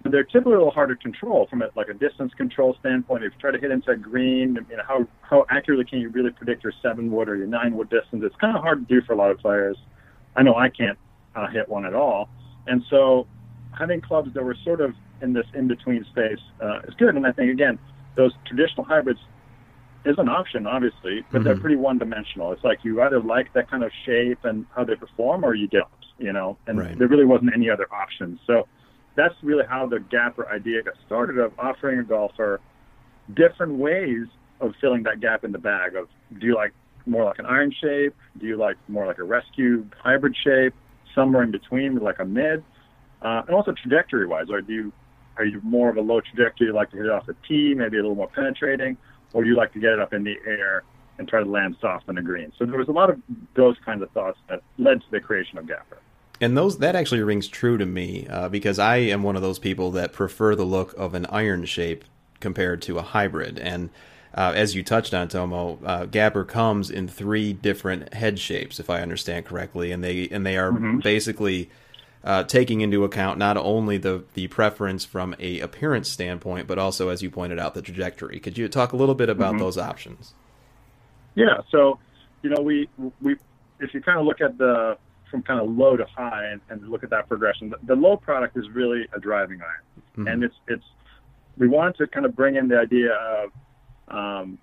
they're 0.10 0.24
typically 0.24 0.54
a 0.54 0.58
little 0.58 0.72
harder 0.72 0.96
to 0.96 1.02
control 1.02 1.48
from 1.50 1.62
a, 1.62 1.70
like 1.76 1.90
a 1.90 1.94
distance 1.94 2.34
control 2.36 2.76
standpoint. 2.80 3.24
If 3.24 3.34
you 3.34 3.40
try 3.40 3.52
to 3.52 3.60
hit 3.60 3.72
into 3.72 3.92
a 3.92 3.98
green, 3.98 4.58
you 4.70 4.78
know 4.78 4.84
how 4.88 5.08
how 5.22 5.46
accurately 5.50 5.86
can 5.86 6.00
you 6.00 6.10
really 6.10 6.32
predict 6.32 6.64
your 6.64 6.74
seven 6.82 7.12
wood 7.12 7.28
or 7.30 7.36
your 7.36 7.48
nine 7.48 7.76
wood 7.76 7.90
distance? 7.90 8.24
It's 8.24 8.36
kind 8.36 8.56
of 8.56 8.62
hard 8.62 8.88
to 8.88 8.94
do 8.94 9.06
for 9.06 9.14
a 9.14 9.16
lot 9.16 9.32
of 9.32 9.40
players. 9.40 9.78
I 10.36 10.44
know 10.44 10.56
I 10.56 10.70
can't 10.70 10.98
uh, 11.36 11.48
hit 11.48 11.70
one 11.70 11.86
at 11.86 11.94
all. 11.94 12.30
And 12.68 12.84
so 12.90 13.28
having 13.78 14.02
clubs 14.02 14.34
that 14.34 14.44
were 14.44 14.56
sort 14.64 14.82
of 14.82 14.94
in 15.22 15.34
this 15.34 15.46
in 15.54 15.68
between 15.68 16.06
space 16.06 16.40
uh, 16.62 16.80
is 16.88 16.94
good. 16.96 17.16
And 17.16 17.26
I 17.26 17.32
think, 17.32 17.52
again, 17.52 17.80
those 18.16 18.34
traditional 18.46 18.86
hybrids 18.86 19.20
is 20.06 20.16
an 20.18 20.30
option, 20.30 20.68
obviously, 20.68 21.26
but 21.32 21.40
mm-hmm. 21.40 21.44
they're 21.44 21.58
pretty 21.58 21.76
one 21.76 21.98
dimensional. 21.98 22.52
It's 22.52 22.64
like 22.64 22.80
you 22.84 23.02
either 23.02 23.20
like 23.20 23.54
that 23.54 23.70
kind 23.70 23.84
of 23.84 23.92
shape 24.06 24.40
and 24.44 24.66
how 24.76 24.84
they 24.84 24.96
perform 24.96 25.44
or 25.44 25.56
you 25.56 25.68
don't, 25.68 25.88
you 26.20 26.32
know, 26.32 26.58
and 26.68 26.80
right. 26.80 26.98
there 26.98 27.08
really 27.08 27.26
wasn't 27.26 27.52
any 27.54 27.70
other 27.70 27.88
options. 27.92 28.40
So 28.46 28.68
that's 29.16 29.36
really 29.42 29.66
how 29.68 29.88
the 29.88 30.00
Gapper 30.00 30.48
idea 30.50 30.84
got 30.84 30.96
started 31.06 31.38
of 31.38 31.54
offering 31.58 32.00
a 32.00 32.04
golfer 32.04 32.60
different 33.34 33.74
ways 33.74 34.28
of 34.62 34.74
filling 34.80 35.04
that 35.04 35.20
gap 35.20 35.44
in 35.44 35.52
the 35.52 35.58
bag 35.58 35.96
of 35.96 36.08
do 36.40 36.48
you 36.48 36.56
like 36.56 36.74
more 37.06 37.26
like 37.26 37.40
an 37.40 37.46
iron 37.46 37.74
shape? 37.82 38.16
Do 38.40 38.46
you 38.46 38.58
like 38.58 38.78
more 38.88 39.06
like 39.06 39.18
a 39.18 39.24
rescue 39.24 39.86
hybrid 39.98 40.36
shape? 40.44 40.74
Somewhere 41.14 41.44
in 41.44 41.52
between, 41.52 41.98
like 42.00 42.20
a 42.20 42.26
mid, 42.26 42.64
uh, 43.22 43.44
and 43.48 43.56
also 43.56 43.72
trajectory-wise, 43.72 44.50
are 44.50 44.60
you 44.60 44.92
are 45.38 45.46
you 45.46 45.62
more 45.64 45.90
of 45.90 45.98
a 45.98 46.02
low 46.02 46.20
trajectory, 46.22 46.68
you 46.68 46.74
like 46.74 46.92
to 46.92 46.98
hit 46.98 47.06
it 47.06 47.12
off 47.12 47.26
the 47.26 47.36
tee, 47.48 47.74
maybe 47.74 47.98
a 47.98 48.02
little 48.02 48.16
more 48.16 48.30
penetrating, 48.30 48.98
or 49.34 49.44
do 49.44 49.50
you 49.50 49.56
like 49.56 49.74
to 49.74 49.80
get 49.80 49.92
it 49.92 50.00
up 50.00 50.14
in 50.14 50.24
the 50.24 50.36
air 50.46 50.84
and 51.18 51.28
try 51.28 51.42
to 51.42 51.50
land 51.50 51.76
soft 51.80 52.08
on 52.10 52.16
the 52.16 52.22
green? 52.22 52.52
So 52.58 52.66
there 52.66 52.78
was 52.78 52.88
a 52.88 52.92
lot 52.92 53.10
of 53.10 53.22
those 53.56 53.76
kinds 53.86 54.02
of 54.02 54.12
thoughts 54.12 54.38
that 54.50 54.62
led 54.78 55.02
to 55.02 55.08
the 55.12 55.20
creation 55.20 55.58
of 55.58 55.68
Gapper. 55.68 56.00
And 56.42 56.58
those 56.58 56.80
that 56.80 56.96
actually 56.96 57.22
rings 57.22 57.48
true 57.48 57.78
to 57.78 57.86
me 57.86 58.28
uh, 58.30 58.50
because 58.50 58.78
I 58.78 58.98
am 58.98 59.24
one 59.24 59.36
of 59.36 59.42
those 59.42 59.60
people 59.60 59.92
that 59.92 60.12
prefer 60.12 60.56
the 60.56 60.66
look 60.66 60.94
of 60.98 61.14
an 61.14 61.26
iron 61.28 61.66
shape 61.66 62.04
compared 62.40 62.82
to 62.84 62.98
a 62.98 63.02
hybrid, 63.02 63.58
and 63.58 63.90
uh, 64.36 64.52
as 64.54 64.76
you 64.76 64.84
touched 64.84 65.14
on, 65.14 65.30
Tomo, 65.30 65.80
uh, 65.86 66.06
Gapper 66.06 66.44
comes 66.44 66.92
in 66.92 67.08
three 67.08 67.54
different 67.54 68.14
head 68.14 68.38
shapes, 68.38 68.82
if 68.82 68.90
I 68.90 69.02
understand 69.02 69.46
correctly, 69.46 69.94
and 69.94 70.04
they 70.04 70.28
and 70.28 70.46
they 70.46 70.58
are 70.58 70.72
mm-hmm. 70.72 71.00
basically 71.00 71.70
uh, 72.22 72.44
taking 72.44 72.82
into 72.82 73.06
account 73.06 73.40
not 73.40 73.56
only 73.56 73.98
the 73.98 74.26
the 74.34 74.48
preference 74.48 75.06
from 75.06 75.36
a 75.40 75.62
appearance 75.62 76.10
standpoint, 76.10 76.68
but 76.68 76.78
also, 76.78 77.08
as 77.08 77.24
you 77.24 77.30
pointed 77.30 77.60
out, 77.60 77.76
the 77.76 77.82
trajectory. 77.82 78.42
Could 78.42 78.58
you 78.58 78.68
talk 78.68 78.92
a 78.92 78.98
little 78.98 79.16
bit 79.16 79.30
about 79.30 79.52
mm-hmm. 79.52 79.60
those 79.60 79.78
options? 79.78 80.34
Yeah. 81.36 81.62
So, 81.72 82.00
you 82.42 82.50
know, 82.50 82.62
we 82.62 82.90
we 83.22 83.38
if 83.80 83.94
you 83.94 84.02
kind 84.02 84.20
of 84.20 84.26
look 84.26 84.42
at 84.42 84.58
the 84.58 84.98
from 85.36 85.44
kind 85.44 85.60
of 85.60 85.76
low 85.76 85.98
to 85.98 86.06
high 86.06 86.46
and, 86.46 86.62
and 86.70 86.90
look 86.90 87.04
at 87.04 87.10
that 87.10 87.28
progression, 87.28 87.70
the, 87.70 87.78
the, 87.88 87.96
low 87.96 88.16
product 88.16 88.56
is 88.56 88.66
really 88.74 89.06
a 89.14 89.20
driving 89.20 89.60
iron, 89.62 90.04
mm-hmm. 90.18 90.28
and 90.28 90.44
it's 90.44 90.56
it's 90.68 90.84
we 91.58 91.68
wanted 91.68 91.96
to 91.98 92.08
kind 92.08 92.26
of 92.26 92.36
bring 92.36 92.56
in 92.56 92.70
the 92.70 92.78
idea 92.78 93.12
of 93.14 93.52
um, 94.08 94.58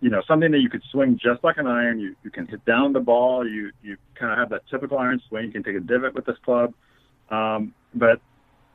you 0.00 0.10
know, 0.10 0.22
something 0.28 0.50
that 0.52 0.60
you 0.60 0.70
could 0.70 0.82
swing 0.92 1.18
just 1.20 1.42
like 1.42 1.56
an 1.58 1.66
iron. 1.66 1.98
You, 1.98 2.14
you 2.22 2.30
can 2.30 2.46
hit 2.46 2.64
down 2.64 2.92
the 2.92 3.00
ball. 3.00 3.46
You, 3.46 3.72
you 3.82 3.96
kind 4.14 4.32
of 4.32 4.38
have 4.38 4.50
that 4.50 4.62
typical 4.70 4.98
iron 4.98 5.20
swing. 5.28 5.46
You 5.46 5.52
can 5.52 5.64
take 5.64 5.74
a 5.74 5.80
divot 5.80 6.14
with 6.14 6.24
this 6.24 6.36
club. 6.44 6.72
Um, 7.30 7.74
but 7.94 8.20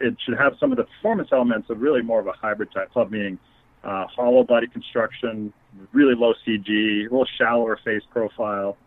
it 0.02 0.16
should 0.26 0.38
have 0.38 0.54
some 0.60 0.72
of 0.72 0.78
the 0.78 0.84
performance 0.84 1.30
elements 1.32 1.70
of 1.70 1.80
really 1.80 2.02
more 2.02 2.20
of 2.20 2.28
a 2.28 2.34
hybrid 2.34 2.74
type 2.74 2.92
club, 2.92 3.10
meaning 3.10 3.40
uh, 3.86 4.06
hollow 4.08 4.44
body 4.44 4.68
construction, 4.68 5.54
really 5.94 6.14
low 6.14 6.34
CG, 6.46 6.68
a 6.68 7.04
little 7.04 7.28
shallower 7.38 7.80
face 7.86 8.04
profile, 8.12 8.78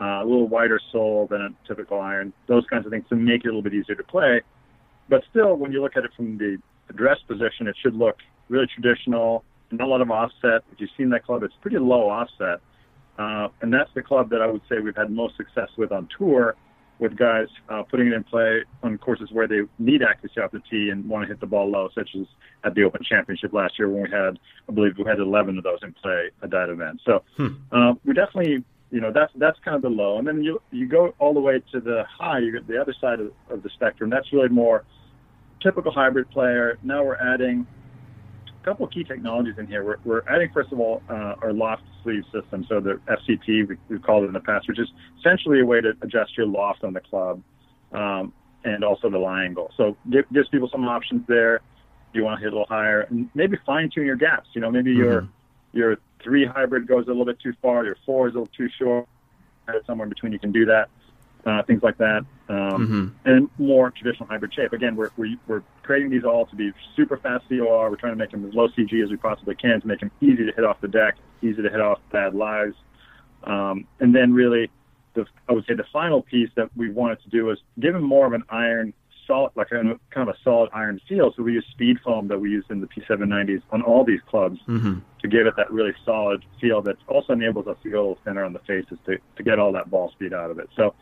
uh, 0.00 0.22
a 0.22 0.24
little 0.24 0.48
wider 0.48 0.80
sole 0.92 1.26
than 1.30 1.40
a 1.40 1.68
typical 1.68 2.00
iron. 2.00 2.32
Those 2.46 2.64
kinds 2.66 2.86
of 2.86 2.92
things 2.92 3.04
to 3.08 3.16
make 3.16 3.44
it 3.44 3.48
a 3.48 3.50
little 3.50 3.62
bit 3.62 3.74
easier 3.74 3.94
to 3.94 4.04
play. 4.04 4.42
But 5.08 5.22
still, 5.30 5.54
when 5.56 5.72
you 5.72 5.82
look 5.82 5.96
at 5.96 6.04
it 6.04 6.10
from 6.16 6.38
the 6.38 6.58
address 6.88 7.18
position, 7.28 7.66
it 7.66 7.76
should 7.80 7.94
look 7.94 8.16
really 8.48 8.66
traditional. 8.66 9.44
Not 9.70 9.86
a 9.86 9.90
lot 9.90 10.00
of 10.00 10.10
offset. 10.10 10.62
If 10.72 10.80
you've 10.80 10.90
seen 10.96 11.10
that 11.10 11.24
club, 11.24 11.42
it's 11.42 11.54
pretty 11.60 11.78
low 11.78 12.08
offset. 12.08 12.60
Uh, 13.18 13.48
and 13.62 13.72
that's 13.72 13.90
the 13.94 14.02
club 14.02 14.30
that 14.30 14.42
I 14.42 14.46
would 14.46 14.62
say 14.68 14.80
we've 14.80 14.96
had 14.96 15.10
most 15.10 15.36
success 15.36 15.68
with 15.76 15.92
on 15.92 16.08
tour, 16.18 16.56
with 16.98 17.16
guys 17.16 17.46
uh, 17.68 17.82
putting 17.82 18.08
it 18.08 18.12
in 18.12 18.24
play 18.24 18.62
on 18.82 18.98
courses 18.98 19.28
where 19.32 19.46
they 19.46 19.60
need 19.78 20.02
accuracy 20.02 20.40
off 20.40 20.52
the 20.52 20.62
tee 20.70 20.90
and 20.90 21.08
want 21.08 21.22
to 21.22 21.28
hit 21.28 21.40
the 21.40 21.46
ball 21.46 21.68
low, 21.68 21.88
such 21.94 22.10
as 22.18 22.26
at 22.64 22.74
the 22.74 22.82
Open 22.82 23.02
Championship 23.02 23.52
last 23.52 23.78
year 23.78 23.88
when 23.88 24.04
we 24.04 24.10
had, 24.10 24.38
I 24.68 24.72
believe, 24.72 24.96
we 24.98 25.04
had 25.04 25.18
11 25.18 25.58
of 25.58 25.64
those 25.64 25.80
in 25.82 25.92
play 25.92 26.30
at 26.42 26.50
that 26.50 26.68
event. 26.68 27.00
So 27.04 27.22
hmm. 27.36 27.54
uh, 27.72 27.94
we 28.04 28.14
definitely, 28.14 28.64
you 28.94 29.00
know, 29.00 29.10
that's 29.12 29.32
that's 29.34 29.58
kind 29.64 29.74
of 29.74 29.82
the 29.82 29.88
low, 29.88 30.18
and 30.18 30.26
then 30.26 30.44
you 30.44 30.62
you 30.70 30.86
go 30.86 31.16
all 31.18 31.34
the 31.34 31.40
way 31.40 31.60
to 31.72 31.80
the 31.80 32.04
high. 32.08 32.38
You 32.38 32.52
get 32.52 32.68
the 32.68 32.80
other 32.80 32.94
side 33.00 33.18
of, 33.18 33.32
of 33.50 33.64
the 33.64 33.70
spectrum. 33.70 34.08
That's 34.08 34.32
really 34.32 34.50
more 34.50 34.84
typical 35.60 35.90
hybrid 35.90 36.30
player. 36.30 36.78
Now 36.84 37.02
we're 37.02 37.16
adding 37.16 37.66
a 38.46 38.64
couple 38.64 38.86
of 38.86 38.92
key 38.92 39.02
technologies 39.02 39.54
in 39.58 39.66
here. 39.66 39.82
We're, 39.82 39.96
we're 40.04 40.22
adding, 40.28 40.48
first 40.54 40.70
of 40.70 40.78
all, 40.78 41.02
uh, 41.10 41.34
our 41.42 41.52
loft 41.52 41.82
sleeve 42.04 42.22
system. 42.32 42.66
So 42.68 42.78
the 42.78 43.00
FCT, 43.08 43.68
we, 43.68 43.76
we've 43.88 44.02
called 44.02 44.22
it 44.24 44.26
in 44.28 44.32
the 44.32 44.38
past, 44.40 44.68
which 44.68 44.78
is 44.78 44.88
essentially 45.18 45.58
a 45.58 45.66
way 45.66 45.80
to 45.80 45.94
adjust 46.02 46.36
your 46.36 46.46
loft 46.46 46.84
on 46.84 46.92
the 46.92 47.00
club 47.00 47.42
um, 47.92 48.32
and 48.62 48.84
also 48.84 49.10
the 49.10 49.18
lie 49.18 49.42
angle. 49.42 49.72
So 49.76 49.96
give, 50.08 50.26
gives 50.32 50.48
people 50.50 50.68
some 50.70 50.86
options 50.86 51.26
there. 51.26 51.62
Do 52.12 52.20
you 52.20 52.24
want 52.24 52.38
to 52.38 52.44
hit 52.44 52.52
a 52.52 52.56
little 52.56 52.68
higher 52.68 53.00
and 53.00 53.28
maybe 53.34 53.56
fine 53.66 53.90
tune 53.92 54.06
your 54.06 54.14
gaps. 54.14 54.50
You 54.52 54.60
know, 54.60 54.70
maybe 54.70 54.92
mm-hmm. 54.92 55.02
your 55.02 55.28
your 55.72 55.96
three 56.24 56.44
hybrid 56.46 56.88
goes 56.88 57.04
a 57.04 57.08
little 57.08 57.26
bit 57.26 57.38
too 57.38 57.52
far, 57.62 57.84
your 57.84 57.96
four 58.04 58.26
is 58.26 58.34
a 58.34 58.38
little 58.38 58.52
too 58.56 58.68
short. 58.78 59.06
Somewhere 59.86 60.04
in 60.04 60.10
between, 60.10 60.32
you 60.32 60.38
can 60.38 60.52
do 60.52 60.66
that 60.66 60.90
uh, 61.46 61.62
things 61.62 61.82
like 61.82 61.98
that, 61.98 62.24
um, 62.48 62.56
mm-hmm. 62.56 63.28
and 63.28 63.48
more 63.58 63.90
traditional 63.90 64.28
hybrid 64.28 64.52
shape. 64.54 64.72
Again, 64.72 64.96
we're, 64.96 65.10
we're, 65.16 65.36
we're 65.46 65.62
creating 65.82 66.10
these 66.10 66.24
all 66.24 66.46
to 66.46 66.56
be 66.56 66.72
super 66.96 67.16
fast 67.16 67.44
COR. 67.48 67.90
We're 67.90 67.96
trying 67.96 68.12
to 68.12 68.18
make 68.18 68.30
them 68.30 68.46
as 68.46 68.54
low 68.54 68.68
CG 68.68 69.02
as 69.02 69.10
we 69.10 69.16
possibly 69.16 69.54
can 69.54 69.80
to 69.80 69.86
make 69.86 70.00
them 70.00 70.10
easy 70.20 70.46
to 70.46 70.52
hit 70.52 70.64
off 70.64 70.80
the 70.80 70.88
deck, 70.88 71.16
easy 71.42 71.62
to 71.62 71.68
hit 71.68 71.80
off 71.80 71.98
bad 72.12 72.34
lies. 72.34 72.72
Um, 73.44 73.86
and 74.00 74.14
then 74.14 74.32
really, 74.32 74.70
the, 75.14 75.26
I 75.48 75.52
would 75.52 75.66
say 75.66 75.74
the 75.74 75.84
final 75.92 76.22
piece 76.22 76.50
that 76.56 76.70
we 76.76 76.90
wanted 76.90 77.22
to 77.22 77.28
do 77.28 77.50
is 77.50 77.58
give 77.78 77.92
them 77.92 78.04
more 78.04 78.26
of 78.26 78.32
an 78.32 78.44
iron 78.48 78.94
solid, 79.26 79.52
like 79.54 79.72
a, 79.72 79.82
kind 80.10 80.28
of 80.28 80.28
a 80.28 80.38
solid 80.42 80.70
iron 80.72 81.00
feel. 81.08 81.32
So 81.36 81.42
we 81.42 81.52
use 81.52 81.66
speed 81.70 81.98
foam 82.04 82.28
that 82.28 82.38
we 82.38 82.50
use 82.50 82.64
in 82.70 82.80
the 82.80 82.86
P790s 82.86 83.62
on 83.70 83.82
all 83.82 84.04
these 84.04 84.20
clubs 84.28 84.58
mm-hmm. 84.68 84.98
to 85.20 85.28
give 85.28 85.46
it 85.46 85.54
that 85.56 85.70
really 85.70 85.94
solid 86.04 86.44
feel 86.60 86.82
that 86.82 86.96
also 87.08 87.32
enables 87.32 87.66
us 87.66 87.76
to 87.82 87.90
go 87.90 87.96
a 87.96 88.00
little 88.00 88.18
thinner 88.24 88.44
on 88.44 88.52
the 88.52 88.58
faces 88.60 88.98
to, 89.06 89.18
to 89.36 89.42
get 89.42 89.58
all 89.58 89.72
that 89.72 89.90
ball 89.90 90.10
speed 90.12 90.32
out 90.32 90.50
of 90.50 90.58
it. 90.58 90.68
So 90.76 90.94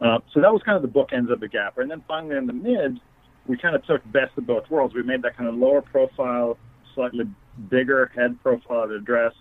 uh, 0.00 0.18
so 0.32 0.40
that 0.40 0.52
was 0.52 0.62
kind 0.62 0.76
of 0.76 0.82
the 0.82 0.98
bookends 0.98 1.30
of 1.30 1.40
the 1.40 1.48
gapper. 1.48 1.82
And 1.82 1.90
then 1.90 2.02
finally 2.08 2.36
in 2.36 2.46
the 2.46 2.52
mid, 2.52 3.00
we 3.46 3.56
kind 3.56 3.74
of 3.74 3.84
took 3.84 4.02
best 4.12 4.36
of 4.38 4.46
both 4.46 4.70
worlds. 4.70 4.94
We 4.94 5.02
made 5.02 5.22
that 5.22 5.36
kind 5.36 5.48
of 5.48 5.54
lower 5.56 5.82
profile, 5.82 6.56
slightly 6.94 7.24
bigger 7.68 8.10
head 8.14 8.40
profile 8.42 8.84
of 8.84 8.90
the 8.90 9.00
dress. 9.00 9.34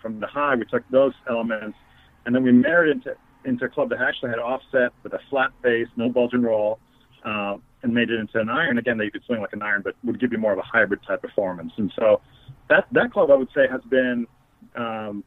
From 0.00 0.20
the 0.20 0.26
high, 0.26 0.54
we 0.54 0.64
took 0.64 0.88
those 0.90 1.12
elements, 1.28 1.76
and 2.24 2.34
then 2.34 2.44
we 2.44 2.52
married 2.52 2.92
into 2.92 3.16
into 3.44 3.64
a 3.64 3.68
club 3.68 3.88
that 3.88 4.00
actually 4.00 4.30
had 4.30 4.38
offset 4.38 4.92
with 5.02 5.12
a 5.12 5.18
flat 5.30 5.50
face, 5.62 5.88
no 5.96 6.08
bulge 6.08 6.34
and 6.34 6.44
roll, 6.44 6.78
uh, 7.24 7.56
and 7.82 7.94
made 7.94 8.10
it 8.10 8.18
into 8.18 8.40
an 8.40 8.48
iron. 8.48 8.78
Again, 8.78 8.98
that 8.98 9.04
you 9.04 9.10
could 9.10 9.24
swing 9.24 9.40
like 9.40 9.52
an 9.52 9.62
iron, 9.62 9.82
but 9.82 9.94
would 10.04 10.20
give 10.20 10.32
you 10.32 10.38
more 10.38 10.52
of 10.52 10.58
a 10.58 10.62
hybrid 10.62 11.00
type 11.06 11.22
performance. 11.22 11.72
And 11.76 11.92
so 11.96 12.20
that 12.68 12.86
that 12.92 13.12
club, 13.12 13.30
I 13.30 13.34
would 13.34 13.50
say, 13.54 13.66
has 13.70 13.80
been 13.88 14.26
um, 14.74 15.24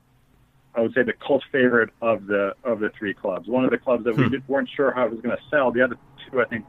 I 0.76 0.82
would 0.82 0.94
say 0.94 1.04
the 1.04 1.14
cult 1.14 1.44
favorite 1.52 1.90
of 2.02 2.28
the 2.28 2.54
of 2.64 2.80
the 2.80 2.90
three 2.98 3.14
clubs. 3.14 3.48
One 3.48 3.66
of 3.66 3.72
the 3.72 3.78
clubs 3.78 4.04
that 4.06 4.16
we 4.16 4.26
hmm. 4.26 4.36
weren't 4.48 4.70
sure 4.76 4.92
how 4.92 5.06
it 5.06 5.12
was 5.12 5.22
going 5.22 5.36
to 5.36 5.44
sell. 5.50 5.72
The 5.72 5.82
other 5.82 5.98
two, 6.30 6.42
I 6.42 6.46
think, 6.46 6.66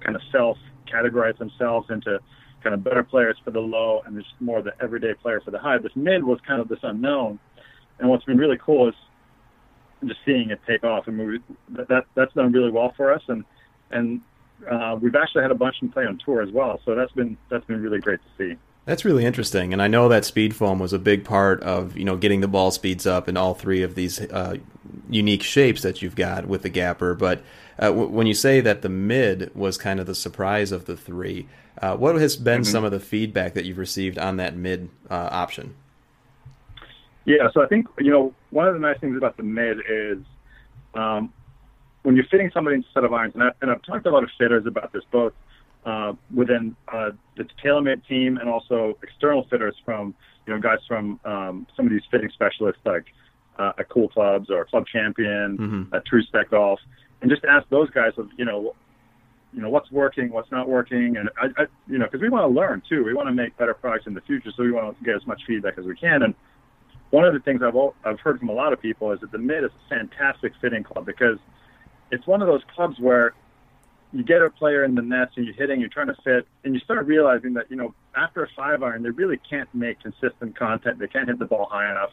kind 0.00 0.16
of 0.16 0.22
self 0.30 0.58
categorize 0.92 1.36
themselves 1.38 1.88
into 1.90 2.18
kind 2.62 2.74
of 2.74 2.84
better 2.84 3.02
players 3.02 3.36
for 3.44 3.50
the 3.50 3.60
low 3.60 4.02
and 4.06 4.16
just 4.16 4.32
more 4.40 4.62
the 4.62 4.72
everyday 4.80 5.14
player 5.14 5.40
for 5.40 5.50
the 5.50 5.58
high. 5.58 5.78
This 5.78 5.92
mid 5.94 6.22
was 6.22 6.38
kind 6.46 6.60
of 6.60 6.68
this 6.68 6.78
unknown, 6.82 7.38
and 7.98 8.08
what's 8.08 8.24
been 8.24 8.38
really 8.38 8.58
cool 8.62 8.88
is 8.88 8.94
just 10.04 10.20
seeing 10.26 10.50
it 10.50 10.60
take 10.66 10.84
off. 10.84 11.06
And 11.06 11.18
we, 11.18 11.40
that 11.70 12.04
that's 12.14 12.34
done 12.34 12.52
really 12.52 12.70
well 12.70 12.92
for 12.96 13.12
us, 13.12 13.22
and 13.28 13.44
and 13.90 14.20
uh, 14.70 14.96
we've 15.00 15.14
actually 15.14 15.42
had 15.42 15.50
a 15.50 15.56
bunch 15.56 15.76
in 15.82 15.88
play 15.88 16.06
on 16.06 16.18
tour 16.24 16.42
as 16.42 16.50
well. 16.50 16.80
So 16.84 16.94
that's 16.94 17.12
been 17.12 17.36
that's 17.50 17.64
been 17.64 17.82
really 17.82 18.00
great 18.00 18.20
to 18.20 18.28
see. 18.38 18.58
That's 18.84 19.04
really 19.04 19.24
interesting, 19.24 19.72
and 19.72 19.82
I 19.82 19.88
know 19.88 20.08
that 20.08 20.24
speed 20.24 20.54
foam 20.54 20.78
was 20.78 20.92
a 20.92 20.98
big 20.98 21.24
part 21.24 21.60
of 21.62 21.96
you 21.96 22.04
know 22.04 22.16
getting 22.16 22.40
the 22.40 22.48
ball 22.48 22.70
speeds 22.70 23.06
up 23.06 23.28
in 23.28 23.36
all 23.36 23.54
three 23.54 23.82
of 23.82 23.94
these 23.94 24.20
uh, 24.20 24.56
unique 25.10 25.42
shapes 25.42 25.82
that 25.82 26.02
you've 26.02 26.16
got 26.16 26.46
with 26.46 26.62
the 26.62 26.68
gapper. 26.68 27.14
But 27.14 27.42
uh, 27.78 27.88
w- 27.88 28.08
when 28.08 28.26
you 28.26 28.34
say 28.34 28.60
that 28.60 28.82
the 28.82 28.88
mid 28.88 29.54
was 29.54 29.76
kind 29.76 30.00
of 30.00 30.06
the 30.06 30.14
surprise 30.14 30.72
of 30.72 30.84
the 30.84 30.96
three, 30.96 31.48
uh, 31.82 31.96
what 31.96 32.14
has 32.16 32.36
been 32.36 32.62
mm-hmm. 32.62 32.70
some 32.70 32.84
of 32.84 32.92
the 32.92 33.00
feedback 33.00 33.54
that 33.54 33.64
you've 33.64 33.78
received 33.78 34.18
on 34.18 34.36
that 34.36 34.56
mid 34.56 34.88
uh, 35.10 35.28
option? 35.32 35.74
Yeah, 37.24 37.48
so 37.52 37.62
I 37.62 37.66
think 37.66 37.88
you 37.98 38.10
know 38.10 38.34
one 38.50 38.68
of 38.68 38.74
the 38.74 38.80
nice 38.80 38.98
things 39.00 39.16
about 39.16 39.36
the 39.36 39.42
mid 39.42 39.78
is 39.88 40.18
um, 40.94 41.32
when 42.06 42.14
you're 42.14 42.26
fitting 42.26 42.52
somebody 42.54 42.76
into 42.76 42.86
a 42.88 42.92
set 42.92 43.02
of 43.02 43.12
irons, 43.12 43.34
and, 43.34 43.42
I, 43.42 43.50
and 43.60 43.68
I've 43.68 43.82
talked 43.82 44.04
to 44.04 44.10
a 44.10 44.12
lot 44.12 44.22
of 44.22 44.30
fitters 44.38 44.64
about 44.64 44.92
this, 44.92 45.02
both 45.10 45.32
uh, 45.84 46.12
within 46.32 46.76
uh, 46.86 47.10
the 47.36 47.44
TaylorMade 47.64 48.06
team 48.06 48.36
and 48.36 48.48
also 48.48 48.96
external 49.02 49.44
fitters 49.50 49.74
from, 49.84 50.14
you 50.46 50.54
know, 50.54 50.60
guys 50.60 50.78
from 50.86 51.18
um, 51.24 51.66
some 51.76 51.84
of 51.84 51.90
these 51.90 52.04
fitting 52.08 52.30
specialists 52.32 52.80
like 52.84 53.06
uh, 53.58 53.72
at 53.76 53.88
Cool 53.88 54.08
Clubs 54.08 54.50
or 54.50 54.64
Club 54.66 54.86
Champion, 54.86 55.58
mm-hmm. 55.58 55.94
at 55.96 56.06
True 56.06 56.22
Spec 56.22 56.50
Golf, 56.50 56.78
and 57.22 57.28
just 57.28 57.44
ask 57.44 57.68
those 57.70 57.90
guys 57.90 58.12
of, 58.18 58.28
you 58.38 58.44
know, 58.44 58.76
you 59.52 59.60
know 59.60 59.68
what's 59.68 59.90
working, 59.90 60.30
what's 60.30 60.52
not 60.52 60.68
working, 60.68 61.16
and 61.16 61.28
I, 61.36 61.46
I 61.60 61.66
you 61.88 61.98
know, 61.98 62.04
because 62.04 62.20
we 62.20 62.28
want 62.28 62.44
to 62.44 62.54
learn 62.54 62.82
too. 62.88 63.02
We 63.02 63.14
want 63.14 63.26
to 63.26 63.32
make 63.32 63.56
better 63.56 63.74
products 63.74 64.06
in 64.06 64.14
the 64.14 64.20
future, 64.20 64.50
so 64.56 64.62
we 64.62 64.70
want 64.70 64.96
to 64.96 65.04
get 65.04 65.16
as 65.16 65.26
much 65.26 65.42
feedback 65.44 65.76
as 65.76 65.86
we 65.86 65.96
can. 65.96 66.22
And 66.22 66.34
one 67.10 67.24
of 67.24 67.32
the 67.32 67.40
things 67.40 67.62
I've 67.62 67.74
I've 68.04 68.20
heard 68.20 68.38
from 68.38 68.48
a 68.48 68.52
lot 68.52 68.72
of 68.72 68.80
people 68.80 69.10
is 69.10 69.20
that 69.22 69.32
the 69.32 69.38
Mid 69.38 69.64
is 69.64 69.70
a 69.70 69.88
fantastic 69.88 70.52
fitting 70.60 70.84
club 70.84 71.04
because 71.04 71.38
it's 72.10 72.26
one 72.26 72.42
of 72.42 72.48
those 72.48 72.62
clubs 72.74 72.98
where 72.98 73.34
you 74.12 74.22
get 74.22 74.40
a 74.40 74.50
player 74.50 74.84
in 74.84 74.94
the 74.94 75.02
nets 75.02 75.32
and 75.36 75.44
you're 75.44 75.54
hitting, 75.54 75.80
you're 75.80 75.88
trying 75.88 76.06
to 76.06 76.16
fit, 76.22 76.46
and 76.64 76.74
you 76.74 76.80
start 76.80 77.06
realizing 77.06 77.54
that, 77.54 77.70
you 77.70 77.76
know, 77.76 77.94
after 78.14 78.44
a 78.44 78.48
five 78.56 78.82
iron, 78.82 79.02
they 79.02 79.10
really 79.10 79.38
can't 79.50 79.68
make 79.74 80.00
consistent 80.00 80.56
contact. 80.56 80.98
They 80.98 81.08
can't 81.08 81.28
hit 81.28 81.38
the 81.38 81.44
ball 81.44 81.68
high 81.70 81.90
enough. 81.90 82.10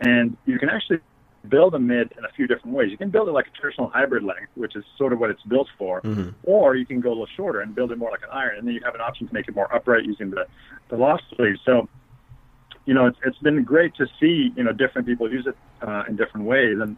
And 0.00 0.36
you 0.46 0.58
can 0.58 0.68
actually 0.68 1.00
build 1.48 1.74
a 1.74 1.78
mid 1.78 2.12
in 2.16 2.24
a 2.24 2.28
few 2.36 2.46
different 2.46 2.76
ways. 2.76 2.90
You 2.90 2.96
can 2.96 3.10
build 3.10 3.28
it 3.28 3.32
like 3.32 3.48
a 3.48 3.50
traditional 3.50 3.88
hybrid 3.88 4.22
length, 4.22 4.50
which 4.54 4.76
is 4.76 4.84
sort 4.96 5.12
of 5.12 5.18
what 5.18 5.30
it's 5.30 5.42
built 5.42 5.68
for, 5.76 6.00
mm-hmm. 6.00 6.30
or 6.44 6.76
you 6.76 6.86
can 6.86 7.00
go 7.00 7.08
a 7.08 7.10
little 7.10 7.26
shorter 7.36 7.60
and 7.60 7.74
build 7.74 7.90
it 7.92 7.98
more 7.98 8.10
like 8.10 8.22
an 8.22 8.30
iron, 8.32 8.58
and 8.58 8.66
then 8.66 8.74
you 8.74 8.80
have 8.84 8.94
an 8.94 9.00
option 9.00 9.26
to 9.26 9.34
make 9.34 9.48
it 9.48 9.54
more 9.54 9.72
upright 9.74 10.04
using 10.04 10.30
the, 10.30 10.46
the 10.88 10.96
loft 10.96 11.24
sleeve. 11.36 11.56
So, 11.64 11.88
you 12.86 12.94
know, 12.94 13.06
it's, 13.06 13.18
it's 13.24 13.38
been 13.38 13.62
great 13.64 13.94
to 13.96 14.06
see, 14.20 14.52
you 14.56 14.64
know, 14.64 14.72
different 14.72 15.06
people 15.06 15.30
use 15.30 15.46
it 15.46 15.56
uh, 15.82 16.04
in 16.08 16.16
different 16.16 16.46
ways. 16.46 16.78
And 16.80 16.96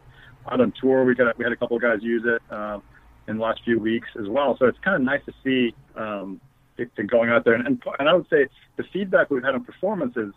out 0.51 0.61
on 0.61 0.73
tour, 0.81 1.05
we 1.05 1.15
got 1.15 1.37
we 1.39 1.45
had 1.45 1.53
a 1.53 1.57
couple 1.57 1.77
of 1.77 1.83
guys 1.83 1.99
use 2.03 2.25
it. 2.25 2.43
Um, 2.53 2.83
in 3.27 3.37
the 3.37 3.43
last 3.43 3.63
few 3.65 3.79
weeks 3.79 4.09
as 4.21 4.29
well. 4.29 4.57
So 4.59 4.67
it's 4.67 4.79
kind 4.81 4.97
of 4.97 5.03
nice 5.03 5.21
to 5.27 5.33
see 5.43 5.75
um, 5.97 6.41
it, 6.77 6.91
it 6.97 7.07
going 7.07 7.31
out 7.31 7.45
there. 7.45 7.55
And, 7.55 7.67
and, 7.67 7.83
and 7.99 8.09
I 8.09 8.15
would 8.15 8.29
say 8.29 8.49
the 8.77 8.85
feedback 8.93 9.31
we've 9.31 9.43
had 9.43 9.55
on 9.55 9.65
performance 9.65 10.17
is, 10.17 10.33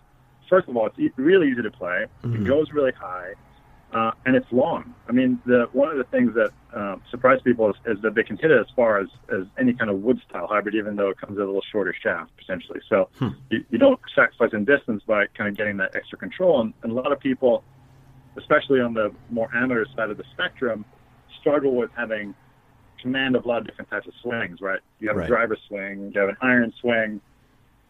first 0.50 0.68
of 0.68 0.78
all, 0.78 0.88
it's 0.88 1.00
e- 1.00 1.12
really 1.18 1.50
easy 1.50 1.62
to 1.62 1.72
play. 1.72 2.06
Mm-hmm. 2.24 2.46
It 2.46 2.48
goes 2.48 2.72
really 2.72 2.94
high, 2.94 3.34
uh, 3.94 4.12
and 4.26 4.36
it's 4.36 4.52
long. 4.52 4.94
I 5.08 5.12
mean, 5.12 5.40
the 5.46 5.68
one 5.74 5.90
of 5.90 5.98
the 5.98 6.04
things 6.06 6.34
that 6.36 6.52
uh, 6.74 6.98
surprise 7.10 7.40
people 7.44 7.70
is, 7.70 7.76
is, 7.86 8.02
that 8.04 8.16
they 8.16 8.24
can 8.24 8.38
hit 8.38 8.52
it 8.52 8.60
as 8.60 8.68
far 8.76 9.00
as, 9.00 9.08
as 9.30 9.46
any 9.58 9.74
kind 9.74 9.90
of 9.90 10.02
wood 10.02 10.22
style 10.30 10.48
hybrid, 10.48 10.76
even 10.76 10.96
though 10.96 11.10
it 11.10 11.18
comes 11.18 11.32
with 11.32 11.44
a 11.44 11.46
little 11.46 11.64
shorter 11.72 11.96
shaft 12.02 12.32
potentially. 12.38 12.80
So 12.88 13.10
hmm. 13.18 13.30
you, 13.50 13.66
you 13.70 13.78
don't 13.78 14.00
sacrifice 14.16 14.54
in 14.54 14.66
distance 14.66 15.04
by 15.06 15.26
kind 15.38 15.50
of 15.50 15.58
getting 15.58 15.78
that 15.78 15.96
extra 15.96 16.18
control. 16.18 16.62
And, 16.62 16.74
and 16.84 16.92
a 16.92 16.96
lot 16.96 17.12
of 17.12 17.20
people, 17.20 17.64
especially 18.38 18.80
on 18.82 18.94
the 18.94 19.12
more 19.30 19.50
amateur 19.56 19.86
side 19.96 20.10
of 20.10 20.18
the 20.18 20.24
spectrum, 20.34 20.86
struggle 21.40 21.76
with 21.76 21.90
having 21.96 22.34
command 23.02 23.36
of 23.36 23.46
a 23.46 23.48
lot 23.48 23.60
of 23.60 23.68
different 23.68 23.90
types 23.90 24.08
of 24.08 24.14
swings, 24.22 24.60
right? 24.62 24.80
You 25.00 25.08
have 25.10 25.18
right. 25.18 25.26
a 25.26 25.28
driver 25.28 25.58
swing, 25.68 26.12
you 26.14 26.20
have 26.20 26.30
an 26.30 26.38
iron 26.42 26.74
swing, 26.82 27.22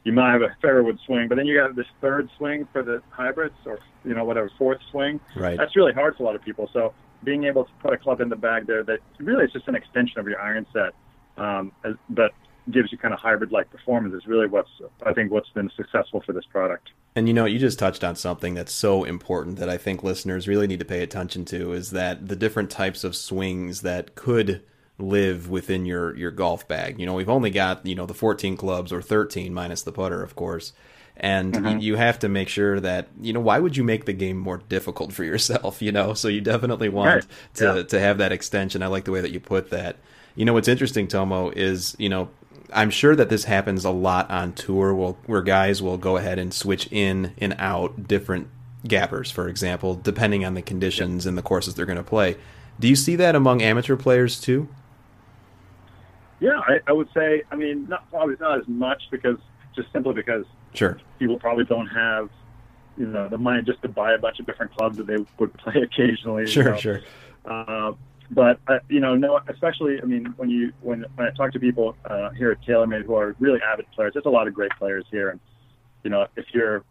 you 0.04 0.14
might 0.14 0.32
have 0.32 0.42
a 0.42 0.56
fairwood 0.64 0.98
swing, 1.06 1.28
but 1.28 1.36
then 1.36 1.46
you 1.46 1.58
got 1.58 1.76
this 1.76 1.86
third 2.02 2.30
swing 2.38 2.68
for 2.72 2.84
the 2.84 3.02
hybrids, 3.10 3.56
or 3.66 3.80
you 4.06 4.14
know 4.14 4.24
whatever 4.26 4.50
fourth 4.58 4.80
swing. 4.92 5.20
Right. 5.36 5.58
That's 5.58 5.76
really 5.76 5.94
hard 5.94 6.16
for 6.16 6.24
a 6.24 6.26
lot 6.26 6.36
of 6.36 6.42
people. 6.42 6.70
So 6.72 6.94
being 7.24 7.44
able 7.46 7.66
to 7.66 7.72
put 7.82 7.94
a 7.94 7.98
club 7.98 8.22
in 8.22 8.30
the 8.30 8.36
bag 8.36 8.68
there 8.68 8.84
that 8.84 9.00
really 9.20 9.46
is 9.46 9.52
just 9.52 9.68
an 9.68 9.76
extension 9.76 10.20
of 10.20 10.28
your 10.28 10.40
iron 10.40 10.66
set, 10.72 10.94
um, 11.44 11.72
as, 11.84 11.96
but 12.10 12.32
gives 12.72 12.92
you 12.92 12.98
kind 12.98 13.14
of 13.14 13.20
hybrid-like 13.20 13.70
performance 13.72 14.14
is 14.14 14.28
really 14.28 14.48
what's 14.48 14.70
I 15.06 15.14
think 15.14 15.32
what's 15.32 15.50
been 15.50 15.70
successful 15.76 16.22
for 16.26 16.34
this 16.34 16.46
product. 16.46 16.90
And 17.16 17.28
you 17.28 17.34
know, 17.34 17.46
you 17.46 17.58
just 17.60 17.80
touched 17.80 18.04
on 18.04 18.16
something 18.16 18.54
that's 18.54 18.72
so 18.72 19.04
important 19.04 19.58
that 19.58 19.70
I 19.70 19.78
think 19.78 20.04
listeners 20.04 20.48
really 20.48 20.68
need 20.68 20.80
to 20.80 20.86
pay 20.86 21.02
attention 21.02 21.46
to 21.46 21.74
is 21.74 21.92
that 21.92 22.28
the 22.28 22.36
different 22.36 22.70
types 22.70 23.04
of 23.04 23.16
swings 23.16 23.82
that 23.82 24.16
could 24.16 24.64
live 25.00 25.50
within 25.50 25.86
your 25.86 26.16
your 26.16 26.32
golf 26.32 26.68
bag. 26.68 27.00
You 27.00 27.06
know, 27.06 27.14
we've 27.14 27.30
only 27.30 27.50
got 27.52 27.86
you 27.86 27.96
know 27.96 28.06
the 28.06 28.14
14 28.14 28.58
clubs 28.58 28.92
or 28.92 29.02
13 29.02 29.54
minus 29.54 29.82
the 29.84 29.92
putter, 29.92 30.22
of 30.24 30.36
course. 30.36 30.74
and 31.20 31.54
Mm-hmm. 31.54 31.80
you 31.80 31.96
have 31.96 32.20
to 32.20 32.30
make 32.30 32.48
sure 32.50 32.80
that 32.80 33.08
you 33.22 33.34
know 33.34 33.40
why 33.40 33.58
would 33.60 33.76
you 33.76 33.84
make 33.84 34.06
the 34.06 34.14
game 34.14 34.38
more 34.38 34.58
difficult 34.70 35.12
for 35.14 35.24
yourself 35.24 35.82
you 35.86 35.92
know 35.92 36.14
so 36.14 36.28
you 36.28 36.42
definitely 36.42 36.90
want 36.90 37.08
Right. 37.16 37.26
to 37.56 37.64
Yeah. 37.66 37.84
to 37.84 38.00
have 38.00 38.20
that 38.20 38.32
extension 38.32 38.84
i 38.84 38.88
like 38.88 39.06
the 39.06 39.12
way 39.12 39.22
that 39.22 39.32
you 39.32 39.40
put 39.40 39.72
that 39.72 39.96
you 40.36 40.46
know 40.46 40.54
what's 40.54 40.68
interesting 40.68 41.08
tomo 41.08 41.50
is 41.50 41.96
you 41.98 42.08
know 42.10 42.30
i'm 42.74 42.90
sure 42.90 43.16
that 43.16 43.30
this 43.30 43.46
happens 43.46 43.86
a 43.86 43.92
lot 43.92 44.30
on 44.30 44.54
tour 44.54 44.94
where, 44.94 45.14
where 45.26 45.42
guys 45.42 45.82
will 45.82 45.98
go 45.98 46.18
ahead 46.18 46.40
and 46.40 46.54
switch 46.54 46.88
in 46.92 47.34
and 47.38 47.56
out 47.60 48.08
different 48.08 48.48
gappers 48.88 49.32
for 49.32 49.48
example 49.48 49.96
depending 49.96 50.46
on 50.46 50.54
the 50.54 50.62
conditions 50.62 51.26
and 51.26 51.38
the 51.38 51.42
courses 51.42 51.76
they're 51.76 51.86
going 51.86 51.98
to 51.98 52.04
play 52.04 52.36
do 52.80 52.88
you 52.88 52.96
see 52.96 53.16
that 53.16 53.36
among 53.36 53.62
amateur 53.62 53.96
players 53.96 54.40
too 54.40 54.68
Yeah, 56.40 56.60
I, 56.60 56.80
I 56.88 56.92
would 56.92 57.10
say. 57.14 57.44
I 57.52 57.56
mean, 57.56 57.88
not 57.88 58.10
probably 58.12 58.36
not 58.40 58.60
as 58.60 58.68
much 58.68 59.04
because 59.10 59.38
just 59.76 59.92
simply 59.92 60.14
because 60.14 60.46
sure 60.74 61.00
people 61.18 61.40
probably 61.40 61.66
don't 61.66 61.88
have, 61.88 62.30
you 62.98 63.08
know, 63.08 63.28
the 63.28 63.38
money 63.38 63.64
just 63.64 63.82
to 63.82 63.88
buy 63.88 64.14
a 64.14 64.18
bunch 64.20 64.40
of 64.40 64.46
different 64.46 64.76
clubs 64.76 64.98
that 64.98 65.08
they 65.08 65.18
would 65.40 65.54
play 65.58 65.82
occasionally. 65.82 66.46
sure 66.46 66.72
know. 66.72 66.78
sure 66.78 67.02
Uh, 67.46 67.94
but 68.32 68.60
uh, 68.68 68.80
you 68.90 69.00
know, 69.00 69.16
no, 69.16 69.40
especially 69.48 70.02
I 70.02 70.06
mean, 70.06 70.34
when 70.38 70.50
you 70.50 70.74
when 70.82 71.06
when 71.16 71.28
I 71.28 71.32
talk 71.32 71.52
to 71.54 71.60
people 71.60 71.96
uh, 72.06 72.30
here 72.32 72.52
at 72.52 72.62
TaylorMade 72.62 73.06
who 73.06 73.16
are 73.16 73.36
really 73.40 73.60
avid 73.62 73.86
players, 73.94 74.14
there's 74.14 74.26
a 74.26 74.30
lot 74.30 74.48
of 74.48 74.54
great 74.54 74.72
players 74.78 75.06
here, 75.12 75.30
and 75.30 75.40
you 76.04 76.10
know, 76.10 76.28
if 76.36 76.46
you're 76.54 76.78
a 76.78 76.84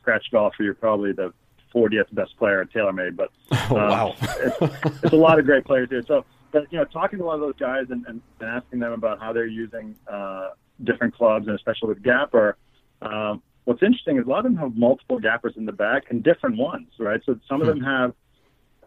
scratch 0.00 0.26
golfer, 0.30 0.62
you're 0.62 0.74
probably 0.74 1.12
the 1.12 1.32
40th 1.74 2.12
best 2.12 2.36
player 2.38 2.60
at 2.60 2.72
TaylorMade. 2.72 3.16
But 3.16 3.30
oh 3.70 3.76
um, 3.76 3.88
wow 3.88 4.14
it's, 4.20 4.56
it's 5.02 5.12
a 5.12 5.16
lot 5.16 5.38
of 5.38 5.46
great 5.46 5.64
players 5.64 5.88
here. 5.90 6.02
So, 6.06 6.24
but 6.52 6.70
you 6.70 6.78
know, 6.78 6.84
talking 6.84 7.18
to 7.18 7.24
a 7.24 7.26
lot 7.26 7.34
of 7.34 7.40
those 7.40 7.56
guys 7.58 7.86
and, 7.90 8.04
and, 8.06 8.20
and 8.40 8.48
asking 8.48 8.80
them 8.80 8.92
about 8.92 9.20
how 9.20 9.32
they're 9.32 9.46
using 9.46 9.96
uh, 10.06 10.50
different 10.84 11.14
clubs, 11.14 11.46
and 11.46 11.56
especially 11.56 11.88
with 11.88 12.02
Gapper, 12.02 12.56
um, 13.00 13.42
what's 13.64 13.82
interesting 13.82 14.18
is 14.18 14.26
a 14.26 14.28
lot 14.28 14.38
of 14.38 14.44
them 14.44 14.56
have 14.56 14.76
multiple 14.76 15.18
Gappers 15.18 15.54
in 15.56 15.64
the 15.64 15.72
back 15.72 16.04
and 16.10 16.22
different 16.22 16.56
ones, 16.56 16.88
right? 16.98 17.20
So 17.24 17.38
some 17.48 17.60
of 17.60 17.66
them 17.66 17.80
have 17.80 18.14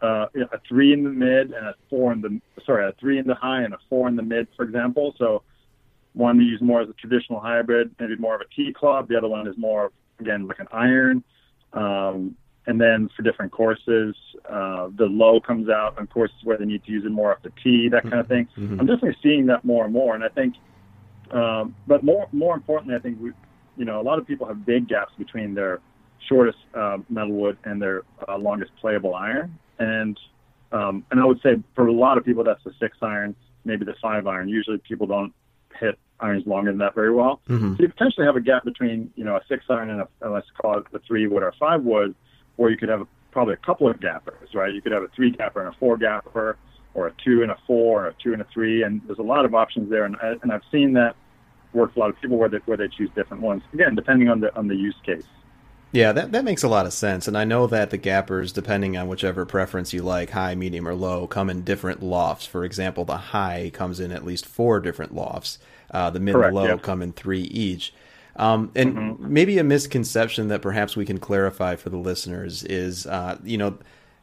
uh, 0.01 0.27
a 0.51 0.59
three 0.67 0.93
in 0.93 1.03
the 1.03 1.09
mid 1.09 1.51
and 1.51 1.67
a 1.67 1.75
four 1.89 2.11
in 2.13 2.21
the 2.21 2.39
sorry, 2.65 2.87
a 2.87 2.93
three 2.99 3.19
in 3.19 3.27
the 3.27 3.35
high 3.35 3.63
and 3.63 3.73
a 3.73 3.79
four 3.89 4.07
in 4.07 4.15
the 4.15 4.23
mid, 4.23 4.47
for 4.55 4.63
example. 4.63 5.13
So 5.17 5.43
one 6.13 6.37
they 6.37 6.43
use 6.43 6.61
more 6.61 6.81
as 6.81 6.89
a 6.89 6.93
traditional 6.93 7.39
hybrid, 7.39 7.95
maybe 7.99 8.15
more 8.15 8.35
of 8.35 8.41
a 8.41 8.45
tee 8.55 8.73
club. 8.73 9.07
The 9.07 9.17
other 9.17 9.27
one 9.27 9.47
is 9.47 9.57
more 9.57 9.91
again 10.19 10.47
like 10.47 10.59
an 10.59 10.67
iron. 10.71 11.23
Um, 11.73 12.35
and 12.65 12.79
then 12.79 13.09
for 13.15 13.23
different 13.23 13.51
courses, 13.51 14.15
uh, 14.47 14.89
the 14.95 15.05
low 15.05 15.39
comes 15.39 15.69
out 15.69 15.97
on 15.97 16.07
courses 16.07 16.37
where 16.43 16.57
they 16.57 16.65
need 16.65 16.83
to 16.85 16.91
use 16.91 17.03
it 17.05 17.09
more 17.09 17.31
off 17.31 17.41
the 17.41 17.51
tee, 17.63 17.89
that 17.89 18.03
kind 18.03 18.19
of 18.19 18.27
thing. 18.27 18.47
I'm 18.79 18.85
definitely 18.85 19.17
seeing 19.23 19.47
that 19.47 19.65
more 19.65 19.85
and 19.85 19.93
more. 19.93 20.13
And 20.13 20.23
I 20.23 20.29
think, 20.29 20.55
um, 21.31 21.75
but 21.87 22.03
more 22.03 22.27
more 22.31 22.55
importantly, 22.55 22.95
I 22.95 22.99
think 22.99 23.19
we, 23.19 23.31
you 23.77 23.85
know, 23.85 23.99
a 23.99 24.03
lot 24.03 24.19
of 24.19 24.27
people 24.27 24.47
have 24.47 24.65
big 24.65 24.87
gaps 24.87 25.13
between 25.17 25.53
their 25.55 25.79
shortest 26.27 26.57
uh, 26.75 26.97
metalwood 27.11 27.57
and 27.63 27.81
their 27.81 28.03
uh, 28.27 28.37
longest 28.37 28.71
playable 28.79 29.15
iron. 29.15 29.57
And 29.79 30.19
um, 30.71 31.03
and 31.09 31.19
I 31.19 31.25
would 31.25 31.41
say 31.41 31.55
for 31.75 31.87
a 31.87 31.93
lot 31.93 32.17
of 32.17 32.25
people, 32.25 32.43
that's 32.43 32.63
the 32.63 32.73
six 32.79 32.97
iron, 33.01 33.35
maybe 33.65 33.85
the 33.85 33.95
five 34.01 34.27
iron. 34.27 34.49
Usually, 34.49 34.77
people 34.77 35.07
don't 35.07 35.33
hit 35.79 35.97
irons 36.19 36.45
longer 36.45 36.71
than 36.71 36.79
that 36.79 36.93
very 36.93 37.13
well. 37.13 37.41
So 37.77 37.83
you 37.83 37.89
potentially 37.89 38.25
have 38.25 38.35
a 38.35 38.41
gap 38.41 38.65
between 38.65 39.11
you 39.15 39.23
know 39.23 39.35
a 39.37 39.41
six 39.47 39.65
iron 39.69 39.89
and 39.89 40.01
a 40.01 40.07
and 40.21 40.33
let's 40.33 40.47
call 40.59 40.77
it 40.77 40.85
a 40.93 40.99
three 40.99 41.27
wood 41.27 41.43
or 41.43 41.53
five 41.59 41.83
wood, 41.83 42.13
where 42.57 42.69
you 42.69 42.77
could 42.77 42.89
have 42.89 43.01
a, 43.01 43.07
probably 43.31 43.53
a 43.53 43.65
couple 43.65 43.89
of 43.89 43.99
gappers, 43.99 44.49
right? 44.53 44.73
You 44.73 44.81
could 44.81 44.91
have 44.91 45.03
a 45.03 45.07
three 45.15 45.31
gapper 45.31 45.65
and 45.65 45.73
a 45.73 45.77
four 45.79 45.97
gapper, 45.97 46.57
or 46.93 47.07
a 47.07 47.13
two 47.23 47.41
and 47.41 47.51
a 47.51 47.57
four, 47.65 48.05
or 48.05 48.07
a 48.09 48.13
two 48.21 48.33
and 48.33 48.41
a 48.41 48.47
three, 48.53 48.83
and 48.83 49.01
there's 49.07 49.19
a 49.19 49.23
lot 49.23 49.45
of 49.45 49.55
options 49.55 49.89
there. 49.89 50.05
And 50.05 50.15
I, 50.21 50.35
and 50.41 50.51
I've 50.51 50.63
seen 50.71 50.93
that 50.93 51.15
work 51.73 51.93
for 51.93 51.99
a 51.99 52.03
lot 52.03 52.09
of 52.09 52.19
people 52.21 52.37
where 52.37 52.49
they 52.49 52.57
where 52.65 52.77
they 52.77 52.87
choose 52.87 53.09
different 53.15 53.41
ones. 53.41 53.63
Again, 53.73 53.95
depending 53.95 54.29
on 54.29 54.41
the 54.41 54.55
on 54.55 54.67
the 54.67 54.75
use 54.75 54.95
case. 55.05 55.23
Yeah, 55.91 56.11
that, 56.11 56.31
that 56.33 56.43
makes 56.43 56.61
a 56.61 56.67
lot 56.67 56.85
of 56.85 56.93
sense. 56.93 57.27
And 57.27 57.37
I 57.37 57.45
know 57.45 57.65
that 57.65 57.89
the 57.89 57.97
gappers, 57.97 58.51
depending 58.51 58.95
on 58.95 59.07
whichever 59.07 59.45
preference 59.45 59.91
you 59.91 60.03
like, 60.03 60.29
high, 60.29 60.53
medium, 60.53 60.87
or 60.87 60.93
low, 60.93 61.25
come 61.25 61.49
in 61.49 61.63
different 61.63 62.03
lofts. 62.03 62.45
For 62.45 62.63
example, 62.63 63.05
the 63.05 63.17
high 63.17 63.71
comes 63.73 63.99
in 63.99 64.11
at 64.11 64.23
least 64.23 64.45
four 64.45 64.79
different 64.79 65.15
lofts. 65.15 65.57
Uh, 65.91 66.11
the 66.11 66.19
mid 66.19 66.35
Correct, 66.35 66.49
and 66.49 66.55
low 66.55 66.67
yeah. 66.67 66.77
come 66.77 67.01
in 67.01 67.11
three 67.11 67.41
each. 67.41 67.93
Um, 68.35 68.71
and 68.75 69.19
maybe 69.19 69.57
a 69.57 69.63
misconception 69.63 70.47
that 70.47 70.61
perhaps 70.61 70.95
we 70.95 71.05
can 71.05 71.17
clarify 71.17 71.75
for 71.75 71.89
the 71.89 71.97
listeners 71.97 72.63
is, 72.63 73.05
uh, 73.07 73.37
you 73.43 73.57
know, 73.57 73.77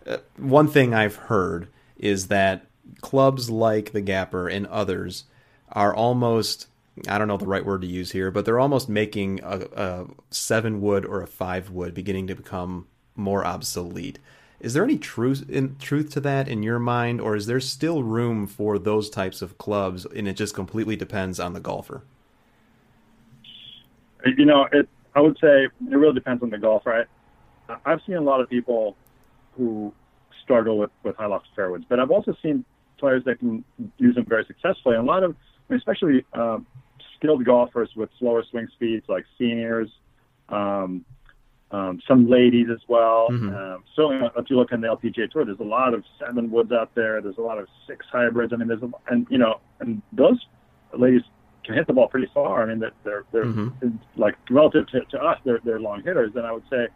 uh, 0.06 0.18
one 0.36 0.68
thing 0.68 0.94
I've 0.94 1.16
heard 1.16 1.68
is 1.98 2.28
that 2.28 2.66
clubs 3.00 3.50
like 3.50 3.92
the 3.92 4.00
Gapper 4.00 4.48
and 4.48 4.66
others 4.68 5.24
are 5.72 5.94
almost 5.94 6.68
I 7.08 7.18
don't 7.18 7.28
know 7.28 7.36
the 7.36 7.46
right 7.46 7.64
word 7.64 7.82
to 7.82 7.86
use 7.86 8.12
here, 8.12 8.30
but 8.30 8.44
they're 8.44 8.58
almost 8.58 8.88
making 8.88 9.40
a, 9.42 9.66
a 9.74 10.06
seven 10.30 10.80
wood 10.80 11.04
or 11.04 11.22
a 11.22 11.26
five 11.26 11.70
wood 11.70 11.94
beginning 11.94 12.26
to 12.28 12.34
become 12.34 12.86
more 13.14 13.44
obsolete. 13.44 14.18
Is 14.60 14.72
there 14.72 14.84
any 14.84 14.96
truth 14.96 15.44
in 15.50 15.76
truth 15.76 16.10
to 16.12 16.20
that 16.20 16.48
in 16.48 16.62
your 16.62 16.78
mind, 16.78 17.20
or 17.20 17.36
is 17.36 17.46
there 17.46 17.60
still 17.60 18.02
room 18.02 18.46
for 18.46 18.78
those 18.78 19.10
types 19.10 19.42
of 19.42 19.58
clubs, 19.58 20.06
and 20.06 20.26
it 20.26 20.34
just 20.34 20.54
completely 20.54 20.96
depends 20.96 21.38
on 21.38 21.52
the 21.52 21.60
golfer? 21.60 22.02
You 24.24 24.46
know, 24.46 24.66
it. 24.72 24.88
I 25.14 25.20
would 25.20 25.36
say 25.40 25.64
it 25.64 25.96
really 25.96 26.14
depends 26.14 26.42
on 26.42 26.50
the 26.50 26.58
golf, 26.58 26.84
right? 26.86 27.06
I've 27.84 28.00
seen 28.06 28.16
a 28.16 28.20
lot 28.20 28.40
of 28.40 28.48
people 28.48 28.96
who 29.56 29.92
struggle 30.42 30.78
with 30.78 30.90
with 31.02 31.16
high 31.16 31.26
loft 31.26 31.48
fairwoods, 31.54 31.84
but 31.88 32.00
I've 32.00 32.10
also 32.10 32.34
seen 32.42 32.64
players 32.98 33.22
that 33.24 33.38
can 33.38 33.62
use 33.98 34.14
them 34.14 34.24
very 34.26 34.44
successfully. 34.46 34.96
And 34.96 35.06
a 35.06 35.10
lot 35.10 35.22
of, 35.22 35.36
especially 35.70 36.24
um, 36.32 36.66
skilled 37.26 37.44
golfers 37.44 37.90
with 37.96 38.08
slower 38.18 38.44
swing 38.50 38.68
speeds, 38.74 39.04
like 39.08 39.24
seniors, 39.38 39.88
um, 40.48 41.04
um, 41.72 42.00
some 42.06 42.30
ladies 42.30 42.68
as 42.72 42.80
well. 42.88 43.26
Um, 43.54 43.84
certainly, 43.94 44.28
if 44.36 44.48
you 44.48 44.56
look 44.56 44.72
on 44.72 44.80
the 44.80 44.86
LPGA 44.86 45.30
tour, 45.30 45.44
there's 45.44 45.58
a 45.58 45.64
lot 45.64 45.94
of 45.94 46.04
seven 46.24 46.50
woods 46.50 46.70
out 46.72 46.94
there. 46.94 47.20
There's 47.20 47.38
a 47.38 47.42
lot 47.42 47.58
of 47.58 47.66
six 47.88 48.06
hybrids. 48.10 48.52
I 48.52 48.56
mean, 48.56 48.68
there's 48.68 48.82
a, 48.82 48.90
and 49.08 49.26
you 49.30 49.38
know, 49.38 49.60
and 49.80 50.00
those 50.12 50.38
ladies 50.96 51.22
can 51.64 51.74
hit 51.74 51.88
the 51.88 51.92
ball 51.92 52.06
pretty 52.06 52.28
far. 52.32 52.62
I 52.62 52.66
mean, 52.66 52.78
that 52.78 52.92
they're 53.04 53.24
they're 53.32 53.44
like 54.16 54.36
relative 54.48 54.86
to, 54.88 55.00
to 55.00 55.18
us, 55.18 55.38
they're 55.44 55.60
they're 55.64 55.80
long 55.80 56.02
hitters. 56.04 56.32
And 56.36 56.46
I 56.46 56.52
would 56.52 56.64
say, 56.70 56.86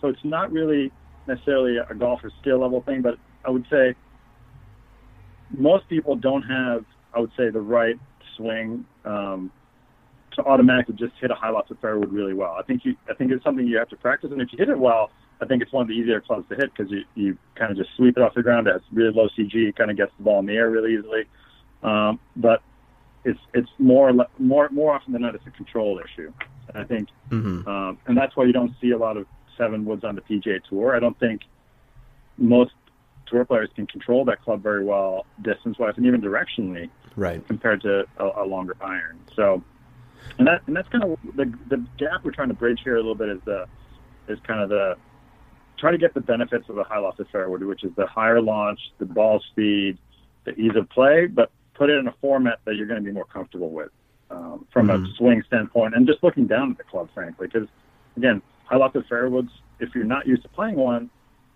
so 0.00 0.08
it's 0.08 0.24
not 0.24 0.50
really 0.50 0.90
necessarily 1.26 1.76
a 1.76 1.94
golfer 1.94 2.32
skill 2.40 2.60
level 2.60 2.80
thing, 2.80 3.02
but 3.02 3.18
I 3.44 3.50
would 3.50 3.66
say 3.70 3.94
most 5.50 5.86
people 5.90 6.16
don't 6.16 6.42
have, 6.42 6.84
I 7.14 7.20
would 7.20 7.32
say, 7.36 7.50
the 7.50 7.60
right 7.60 7.98
swing 8.36 8.86
um, 9.04 9.52
to 10.38 10.44
automatically 10.44 10.94
just 10.94 11.12
hit 11.20 11.30
a 11.30 11.34
high 11.34 11.50
loft 11.50 11.70
of 11.70 11.80
fairwood 11.80 12.10
really 12.12 12.34
well. 12.34 12.56
I 12.58 12.62
think 12.62 12.84
you, 12.84 12.96
I 13.08 13.14
think 13.14 13.30
it's 13.32 13.44
something 13.44 13.66
you 13.66 13.76
have 13.78 13.88
to 13.90 13.96
practice, 13.96 14.30
and 14.32 14.40
if 14.40 14.48
you 14.52 14.58
hit 14.58 14.68
it 14.68 14.78
well, 14.78 15.10
I 15.40 15.46
think 15.46 15.62
it's 15.62 15.72
one 15.72 15.82
of 15.82 15.88
the 15.88 15.94
easier 15.94 16.20
clubs 16.20 16.48
to 16.48 16.56
hit 16.56 16.72
because 16.74 16.90
you, 16.90 17.04
you 17.14 17.38
kind 17.54 17.70
of 17.70 17.76
just 17.76 17.90
sweep 17.96 18.16
it 18.16 18.22
off 18.22 18.34
the 18.34 18.42
ground. 18.42 18.66
It 18.66 18.72
has 18.72 18.82
really 18.92 19.12
low 19.12 19.28
CG, 19.38 19.54
it 19.54 19.76
kind 19.76 19.90
of 19.90 19.96
gets 19.96 20.12
the 20.18 20.24
ball 20.24 20.40
in 20.40 20.46
the 20.46 20.54
air 20.54 20.70
really 20.70 20.94
easily. 20.94 21.24
Um, 21.82 22.18
but 22.34 22.62
it's 23.24 23.38
it's 23.54 23.68
more 23.78 24.12
more 24.38 24.68
more 24.70 24.94
often 24.94 25.12
than 25.12 25.22
not 25.22 25.34
it's 25.34 25.46
a 25.46 25.50
control 25.50 26.00
issue. 26.04 26.32
And 26.68 26.76
I 26.78 26.84
think, 26.84 27.08
um, 27.68 27.98
and 28.06 28.16
that's 28.16 28.36
why 28.36 28.44
you 28.44 28.52
don't 28.52 28.72
see 28.80 28.90
a 28.90 28.98
lot 28.98 29.16
of 29.16 29.26
seven 29.56 29.84
woods 29.84 30.04
on 30.04 30.14
the 30.16 30.20
PGA 30.22 30.62
Tour. 30.68 30.94
I 30.96 30.98
don't 31.00 31.18
think 31.18 31.42
most 32.36 32.72
tour 33.26 33.44
players 33.44 33.68
can 33.74 33.86
control 33.86 34.24
that 34.24 34.42
club 34.42 34.62
very 34.62 34.84
well 34.84 35.26
distance 35.42 35.78
wise 35.78 35.94
and 35.96 36.06
even 36.06 36.20
directionally 36.20 36.88
Right. 37.16 37.46
compared 37.46 37.82
to 37.82 38.04
a, 38.18 38.42
a 38.42 38.46
longer 38.46 38.76
iron. 38.80 39.18
So, 39.34 39.62
and 40.38 40.46
that 40.46 40.62
and 40.66 40.76
that's 40.76 40.88
kind 40.88 41.04
of 41.04 41.18
the 41.36 41.52
the 41.68 41.84
gap 41.98 42.24
we're 42.24 42.30
trying 42.30 42.48
to 42.48 42.54
bridge 42.54 42.80
here 42.84 42.94
a 42.94 42.98
little 42.98 43.14
bit 43.14 43.28
is 43.28 43.40
the 43.44 43.66
is 44.28 44.38
kind 44.46 44.60
of 44.60 44.68
the 44.68 44.94
try 45.78 45.90
to 45.90 45.98
get 45.98 46.12
the 46.14 46.20
benefits 46.20 46.68
of 46.68 46.78
a 46.78 46.84
high 46.84 46.96
lofted 46.96 47.26
fairwood, 47.32 47.66
which 47.66 47.84
is 47.84 47.92
the 47.96 48.06
higher 48.06 48.40
launch, 48.42 48.80
the 48.98 49.06
ball 49.06 49.40
speed, 49.52 49.96
the 50.44 50.52
ease 50.52 50.72
of 50.74 50.88
play, 50.90 51.26
but 51.26 51.50
put 51.74 51.88
it 51.88 51.96
in 51.98 52.08
a 52.08 52.14
format 52.20 52.58
that 52.64 52.74
you're 52.74 52.86
going 52.86 53.00
to 53.00 53.04
be 53.04 53.12
more 53.12 53.24
comfortable 53.24 53.70
with 53.70 53.90
um, 54.30 54.66
from 54.72 54.90
a 54.90 54.98
swing 55.16 55.42
standpoint, 55.46 55.94
and 55.94 56.06
just 56.06 56.22
looking 56.22 56.46
down 56.46 56.72
at 56.72 56.78
the 56.78 56.84
club, 56.84 57.08
frankly, 57.14 57.46
because 57.46 57.68
again, 58.16 58.42
high 58.64 58.76
lofted 58.76 59.06
fairwoods, 59.08 59.50
if 59.80 59.94
you're 59.94 60.04
not 60.04 60.26
used 60.26 60.42
to 60.42 60.48
playing 60.48 60.76
one, 60.76 61.10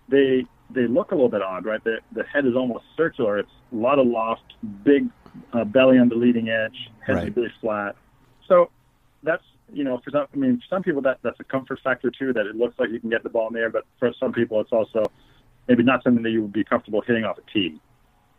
they 0.09 0.45
they 0.69 0.87
look 0.87 1.11
a 1.11 1.15
little 1.15 1.29
bit 1.29 1.41
odd, 1.41 1.65
right? 1.65 1.83
The 1.83 1.97
the 2.13 2.23
head 2.23 2.45
is 2.45 2.55
almost 2.55 2.85
circular. 2.95 3.37
It's 3.37 3.51
a 3.71 3.75
lot 3.75 3.99
of 3.99 4.07
loft, 4.07 4.53
big 4.83 5.09
uh, 5.51 5.65
belly 5.65 5.97
on 5.99 6.09
the 6.09 6.15
leading 6.15 6.49
edge, 6.49 6.89
head 7.05 7.15
Right. 7.15 7.35
really 7.35 7.51
flat. 7.61 7.95
So 8.53 8.69
that's 9.23 9.43
you 9.71 9.83
know 9.83 9.99
for 10.03 10.11
some 10.11 10.27
I 10.31 10.37
mean 10.37 10.57
for 10.57 10.75
some 10.75 10.83
people 10.83 11.01
that 11.03 11.17
that's 11.23 11.39
a 11.39 11.43
comfort 11.43 11.79
factor 11.83 12.11
too 12.11 12.33
that 12.33 12.45
it 12.45 12.55
looks 12.55 12.77
like 12.77 12.89
you 12.91 12.99
can 12.99 13.09
get 13.09 13.23
the 13.23 13.29
ball 13.29 13.47
in 13.47 13.53
the 13.53 13.61
air, 13.61 13.69
but 13.69 13.85
for 13.97 14.13
some 14.19 14.31
people 14.31 14.61
it's 14.61 14.71
also 14.71 15.03
maybe 15.67 15.81
not 15.81 16.03
something 16.03 16.23
that 16.23 16.29
you 16.29 16.43
would 16.43 16.53
be 16.53 16.63
comfortable 16.63 17.01
hitting 17.01 17.23
off 17.23 17.37
a 17.37 17.51
tee. 17.51 17.79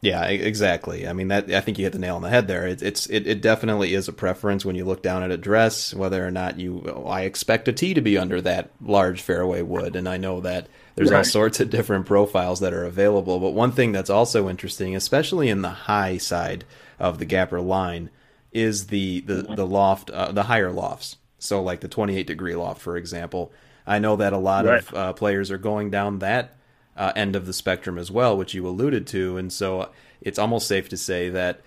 Yeah, 0.03 0.27
exactly. 0.27 1.09
I 1.09 1.15
mean, 1.15 1.29
that 1.29 1.51
I 1.51 1.63
think 1.63 1.79
you 1.79 1.85
hit 1.85 1.95
the 1.95 1.99
nail 1.99 2.17
on 2.17 2.23
the 2.23 2.29
head 2.29 2.47
there. 2.47 2.67
It, 2.67 2.83
it's 2.83 3.07
it, 3.07 3.27
it 3.27 3.41
definitely 3.41 3.95
is 3.95 4.07
a 4.07 4.13
preference 4.13 4.63
when 4.63 4.77
you 4.77 4.85
look 4.85 5.03
down 5.03 5.23
at 5.23 5.31
a 5.31 5.39
dress, 5.39 5.95
whether 5.95 6.25
or 6.25 6.31
not 6.31 6.61
you. 6.61 6.85
oh, 6.95 7.07
I 7.07 7.23
expect 7.23 7.69
a 7.69 7.73
tee 7.73 7.95
to 7.95 8.03
be 8.03 8.19
under 8.19 8.43
that 8.43 8.71
large 8.83 9.23
fairway 9.23 9.63
wood, 9.63 9.97
and 9.97 10.07
I 10.07 10.19
know 10.19 10.43
that 10.43 10.69
there's 10.95 11.11
all 11.11 11.25
sorts 11.25 11.59
of 11.59 11.71
different 11.71 12.05
profiles 12.05 12.61
that 12.61 12.75
are 12.75 12.85
available. 12.85 13.41
But 13.41 13.55
one 13.55 13.73
thing 13.73 13.93
that's 13.93 14.11
also 14.11 14.51
interesting, 14.51 14.95
especially 14.95 15.49
in 15.49 15.63
the 15.63 15.71
high 15.71 16.19
side 16.19 16.67
of 16.99 17.19
the 17.19 17.25
gapper 17.25 17.63
line, 17.63 18.11
is 18.55 18.87
the 18.87 19.21
the 19.21 19.43
the 19.43 19.67
loft, 19.67 20.11
uh, 20.11 20.33
the 20.33 20.45
higher 20.45 20.71
lofts. 20.71 21.17
So, 21.39 21.63
like 21.63 21.81
the 21.81 21.89
28 21.89 22.27
degree 22.27 22.55
loft, 22.55 22.81
for 22.81 22.97
example, 22.97 23.53
I 23.87 23.99
know 23.99 24.17
that 24.17 24.33
a 24.33 24.39
lot 24.39 24.65
Right. 24.65 24.81
of 24.81 24.95
uh, 24.95 25.13
players 25.13 25.51
are 25.51 25.59
going 25.59 25.91
down 25.91 26.21
that 26.21 26.57
uh, 26.97 27.13
end 27.15 27.37
of 27.37 27.45
the 27.45 27.53
spectrum 27.53 27.99
as 27.99 28.11
well, 28.11 28.37
which 28.39 28.55
you 28.55 28.67
alluded 28.67 29.07
to, 29.09 29.37
and 29.37 29.53
so 29.53 29.91
it's 30.23 30.39
almost 30.39 30.67
safe 30.67 30.89
to 30.89 30.97
say 30.97 31.29
that 31.29 31.61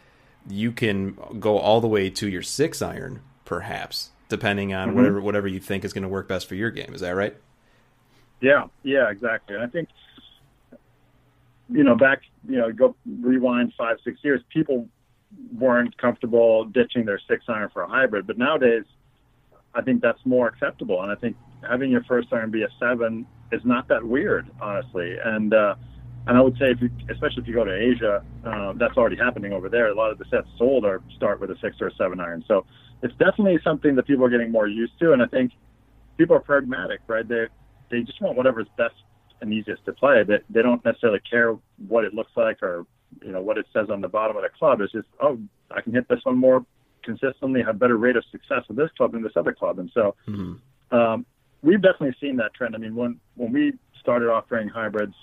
you 0.50 0.72
can 0.72 1.16
go 1.40 1.58
all 1.60 1.82
the 1.82 1.88
way 1.88 2.10
to 2.10 2.28
your 2.28 2.42
six 2.42 2.82
iron, 2.82 3.22
perhaps, 3.46 4.10
depending 4.30 4.74
on 4.74 4.88
Mm-hmm. 4.88 4.98
whatever 4.98 5.22
whatever 5.22 5.48
you 5.48 5.60
think 5.60 5.84
is 5.86 5.94
going 5.94 6.04
to 6.04 6.08
work 6.10 6.28
best 6.28 6.48
for 6.48 6.56
your 6.56 6.72
game. 6.72 6.94
Is 6.96 7.02
that 7.02 7.12
right? 7.16 7.36
Yeah, 8.42 8.68
yeah, 8.84 9.10
exactly. 9.10 9.56
And 9.56 9.64
I 9.64 9.68
think, 9.68 9.90
you 11.70 11.84
know, 11.84 11.96
back, 11.96 12.22
you 12.48 12.58
know, 12.58 12.72
go 12.72 12.96
rewind 13.06 13.74
five, 13.78 13.98
six 14.04 14.20
years, 14.24 14.42
people 14.54 14.88
weren't 15.58 15.98
comfortable 15.98 16.66
ditching 16.66 17.06
their 17.06 17.20
six 17.28 17.46
iron 17.48 17.70
for 17.72 17.84
a 17.84 17.88
hybrid. 17.88 18.28
But 18.28 18.38
nowadays, 18.38 18.84
I 19.74 19.82
think 19.82 20.02
that's 20.02 20.20
more 20.26 20.48
acceptable. 20.48 21.02
And 21.04 21.12
I 21.12 21.16
think 21.16 21.36
having 21.68 21.92
your 21.92 22.04
first 22.04 22.30
iron 22.32 22.52
be 22.52 22.64
a 22.64 22.70
seven 22.80 23.26
is 23.52 23.62
not 23.64 23.88
that 23.88 24.04
weird, 24.04 24.50
honestly. 24.62 25.16
And, 25.24 25.54
uh, 25.54 25.76
and 26.28 26.38
I 26.38 26.42
would 26.42 26.58
say, 26.58 26.72
if 26.72 26.82
you, 26.82 26.90
especially 27.10 27.42
if 27.44 27.48
you 27.48 27.54
go 27.54 27.64
to 27.64 27.74
Asia, 27.74 28.24
uh, 28.46 28.74
that's 28.74 28.98
already 28.98 29.16
happening 29.16 29.54
over 29.54 29.70
there. 29.70 29.88
A 29.88 29.96
lot 29.96 30.12
of 30.12 30.18
the 30.18 30.26
sets 30.30 30.48
sold 30.58 30.84
are 30.84 31.02
start 31.16 31.40
with 31.40 31.52
a 31.52 31.56
six 31.62 31.78
or 31.80 31.88
a 31.88 31.96
seven 31.96 32.20
iron. 32.20 32.44
So 32.48 32.66
it's 33.02 33.16
definitely 33.16 33.60
something 33.64 33.96
that 33.96 34.08
people 34.08 34.26
are 34.26 34.30
getting 34.30 34.52
more 34.52 34.68
used 34.68 35.00
to. 35.00 35.14
And 35.14 35.22
I 35.22 35.28
think 35.28 35.54
people 36.18 36.36
are 36.36 36.42
pragmatic, 36.42 37.00
right? 37.08 37.28
They 37.28 37.46
they 37.90 38.02
just 38.02 38.22
want 38.22 38.36
whatever's 38.36 38.68
best 38.78 38.96
and 39.40 39.54
easiest 39.54 39.86
to 39.86 39.94
play. 39.94 40.24
They 40.24 40.40
they 40.50 40.62
don't 40.62 40.84
necessarily 40.84 41.22
care 41.30 41.56
what 41.88 42.04
it 42.04 42.14
looks 42.14 42.32
like 42.36 42.62
or 42.62 42.86
you 43.24 43.32
know 43.32 43.42
what 43.42 43.58
it 43.58 43.66
says 43.74 43.90
on 43.90 44.02
the 44.02 44.08
bottom 44.08 44.36
of 44.36 44.44
the 44.44 44.50
club. 44.50 44.82
is 44.82 44.92
just 44.92 45.08
oh, 45.22 45.40
I 45.72 45.82
can 45.82 45.94
hit 45.94 46.08
this 46.08 46.20
one 46.24 46.38
more 46.38 46.66
consistently, 47.04 47.64
have 47.64 47.80
better 47.80 47.98
rate 47.98 48.16
of 48.16 48.24
success 48.32 48.64
with 48.68 48.78
this 48.78 48.90
club 48.98 49.14
than 49.14 49.24
this 49.24 49.34
other 49.36 49.54
club. 49.54 49.80
And 49.80 49.90
so 49.94 50.16
um, 50.92 51.26
we've 51.62 51.82
definitely 51.82 52.16
seen 52.20 52.36
that 52.38 52.54
trend. 52.54 52.76
I 52.76 52.80
mean, 52.80 52.96
when 52.96 53.20
when 53.36 53.52
we 53.52 53.74
started 54.00 54.30
offering 54.30 54.68
hybrids 54.68 55.16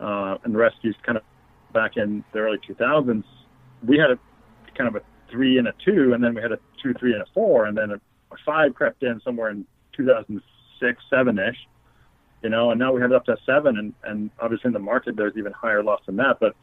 uh, 0.00 0.38
and 0.44 0.56
rescues, 0.56 0.96
kind 1.04 1.18
of 1.18 1.24
back 1.72 1.96
in 1.96 2.24
the 2.32 2.38
early 2.38 2.58
2000s, 2.58 3.24
we 3.86 3.98
had 3.98 4.10
a 4.10 4.18
kind 4.76 4.88
of 4.88 4.96
a 4.96 5.04
three 5.30 5.58
and 5.58 5.68
a 5.68 5.74
two, 5.84 6.12
and 6.12 6.22
then 6.22 6.34
we 6.34 6.42
had 6.42 6.52
a 6.52 6.58
two, 6.82 6.94
three, 6.94 7.12
and 7.12 7.22
a 7.22 7.26
four, 7.34 7.66
and 7.66 7.76
then 7.76 7.90
a, 7.90 7.94
a 7.94 8.36
five 8.44 8.74
crept 8.74 9.02
in 9.02 9.20
somewhere 9.24 9.50
in 9.50 9.66
2006, 9.96 11.02
seven 11.10 11.38
ish. 11.38 11.56
You 12.42 12.50
know, 12.50 12.70
and 12.70 12.78
now 12.78 12.92
we 12.92 13.00
have 13.00 13.10
it 13.10 13.16
up 13.16 13.24
to 13.24 13.32
a 13.32 13.38
seven, 13.44 13.78
and, 13.78 13.94
and 14.04 14.30
obviously 14.38 14.68
in 14.68 14.72
the 14.74 14.78
market 14.78 15.16
there's 15.16 15.36
even 15.36 15.52
higher 15.52 15.82
loss 15.82 16.00
than 16.06 16.16
that. 16.16 16.38
But 16.38 16.54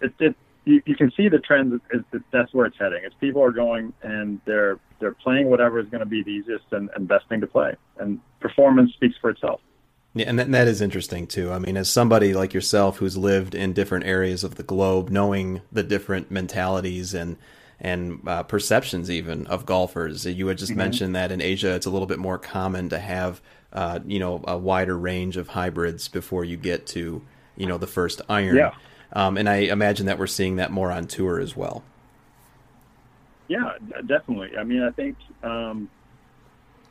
it, 0.00 0.12
it 0.18 0.36
you, 0.64 0.82
you 0.86 0.96
can 0.96 1.12
see 1.16 1.28
the 1.28 1.38
trend 1.38 1.80
is 1.92 2.00
that 2.12 2.22
that's 2.30 2.52
where 2.54 2.66
it's 2.66 2.78
heading. 2.78 3.00
It's 3.04 3.14
people 3.20 3.42
are 3.42 3.52
going 3.52 3.92
and 4.02 4.40
they're 4.44 4.78
they're 5.00 5.14
playing 5.14 5.50
whatever 5.50 5.78
is 5.78 5.88
going 5.88 6.00
to 6.00 6.06
be 6.06 6.22
the 6.22 6.30
easiest 6.30 6.64
and, 6.72 6.88
and 6.96 7.06
best 7.06 7.28
thing 7.28 7.40
to 7.40 7.46
play, 7.46 7.74
and 7.98 8.20
performance 8.40 8.92
speaks 8.94 9.16
for 9.20 9.30
itself. 9.30 9.60
Yeah, 10.14 10.26
and 10.28 10.38
that, 10.38 10.50
that 10.52 10.68
is 10.68 10.80
interesting 10.80 11.26
too. 11.26 11.52
I 11.52 11.58
mean, 11.58 11.76
as 11.76 11.90
somebody 11.90 12.34
like 12.34 12.54
yourself 12.54 12.98
who's 12.98 13.16
lived 13.16 13.54
in 13.54 13.72
different 13.72 14.06
areas 14.06 14.44
of 14.44 14.54
the 14.54 14.62
globe, 14.62 15.10
knowing 15.10 15.60
the 15.72 15.82
different 15.82 16.30
mentalities 16.30 17.14
and 17.14 17.36
and 17.80 18.20
uh, 18.26 18.44
perceptions 18.44 19.10
even 19.10 19.46
of 19.48 19.66
golfers, 19.66 20.24
you 20.24 20.46
had 20.46 20.58
just 20.58 20.74
mentioned 20.74 21.14
that 21.16 21.32
in 21.32 21.42
Asia 21.42 21.74
it's 21.74 21.86
a 21.86 21.90
little 21.90 22.06
bit 22.06 22.20
more 22.20 22.38
common 22.38 22.88
to 22.88 22.98
have 22.98 23.42
uh, 23.72 23.98
you 24.06 24.20
know 24.20 24.42
a 24.46 24.56
wider 24.56 24.96
range 24.96 25.36
of 25.36 25.48
hybrids 25.48 26.08
before 26.08 26.44
you 26.44 26.56
get 26.56 26.86
to 26.86 27.20
you 27.56 27.66
know 27.66 27.76
the 27.76 27.86
first 27.86 28.22
iron. 28.28 28.56
Yeah. 28.56 28.72
Um, 29.14 29.36
and 29.38 29.48
I 29.48 29.56
imagine 29.56 30.06
that 30.06 30.18
we're 30.18 30.26
seeing 30.26 30.56
that 30.56 30.70
more 30.70 30.90
on 30.90 31.06
tour 31.06 31.38
as 31.38 31.56
well. 31.56 31.84
Yeah, 33.48 33.72
definitely. 34.06 34.56
I 34.58 34.64
mean, 34.64 34.82
I 34.82 34.90
think 34.90 35.16
um, 35.42 35.88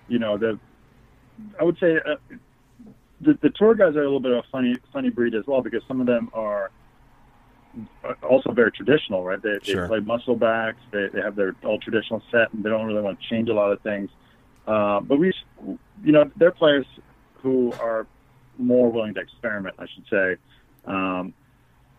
you 0.08 0.20
know 0.20 0.38
the 0.38 0.60
I 1.60 1.64
would 1.64 1.78
say 1.80 1.98
uh, 1.98 2.16
the, 3.22 3.38
the 3.42 3.50
tour 3.50 3.76
guys 3.76 3.96
are 3.96 4.02
a 4.02 4.06
little 4.06 4.20
bit 4.20 4.32
of 4.32 4.40
a 4.40 4.48
funny 4.52 4.76
funny 4.92 5.10
breed 5.10 5.36
as 5.36 5.46
well 5.48 5.62
because 5.62 5.82
some 5.88 6.00
of 6.00 6.08
them 6.08 6.30
are 6.34 6.72
also 8.22 8.52
very 8.52 8.72
traditional, 8.72 9.24
right? 9.24 9.42
They, 9.42 9.58
Sure. 9.64 9.84
they 9.84 9.88
play 9.88 10.00
muscle 10.02 10.36
backs. 10.36 10.78
They, 10.92 11.08
they 11.08 11.22
have 11.22 11.36
their 11.36 11.56
old 11.64 11.82
traditional 11.82 12.22
set, 12.32 12.54
and 12.54 12.64
they 12.64 12.70
don't 12.70 12.86
really 12.86 13.02
want 13.02 13.20
to 13.20 13.28
change 13.28 13.50
a 13.50 13.54
lot 13.54 13.72
of 13.72 13.82
things. 13.82 14.10
Uh, 14.68 15.00
but 15.00 15.18
we, 15.18 15.34
you 16.04 16.12
know, 16.12 16.30
they're 16.36 16.52
players 16.52 16.86
who 17.42 17.74
are 17.82 18.06
more 18.60 18.92
willing 18.92 19.16
to 19.16 19.20
experiment, 19.20 19.76
I 19.80 19.88
should 19.88 20.06
say. 20.10 20.36
Um, 20.86 21.34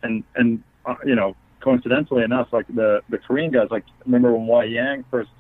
and 0.04 0.22
and 0.36 0.62
uh, 0.86 0.94
you 1.04 1.14
know, 1.14 1.34
coincidentally 1.60 2.22
enough, 2.22 2.48
like 2.52 2.66
the 2.68 3.02
the 3.08 3.18
Korean 3.18 3.50
guys, 3.50 3.68
like 3.70 3.84
remember 4.04 4.32
when 4.32 4.46
Y.E. 4.46 4.74
Yang 4.74 5.04
first 5.10 5.30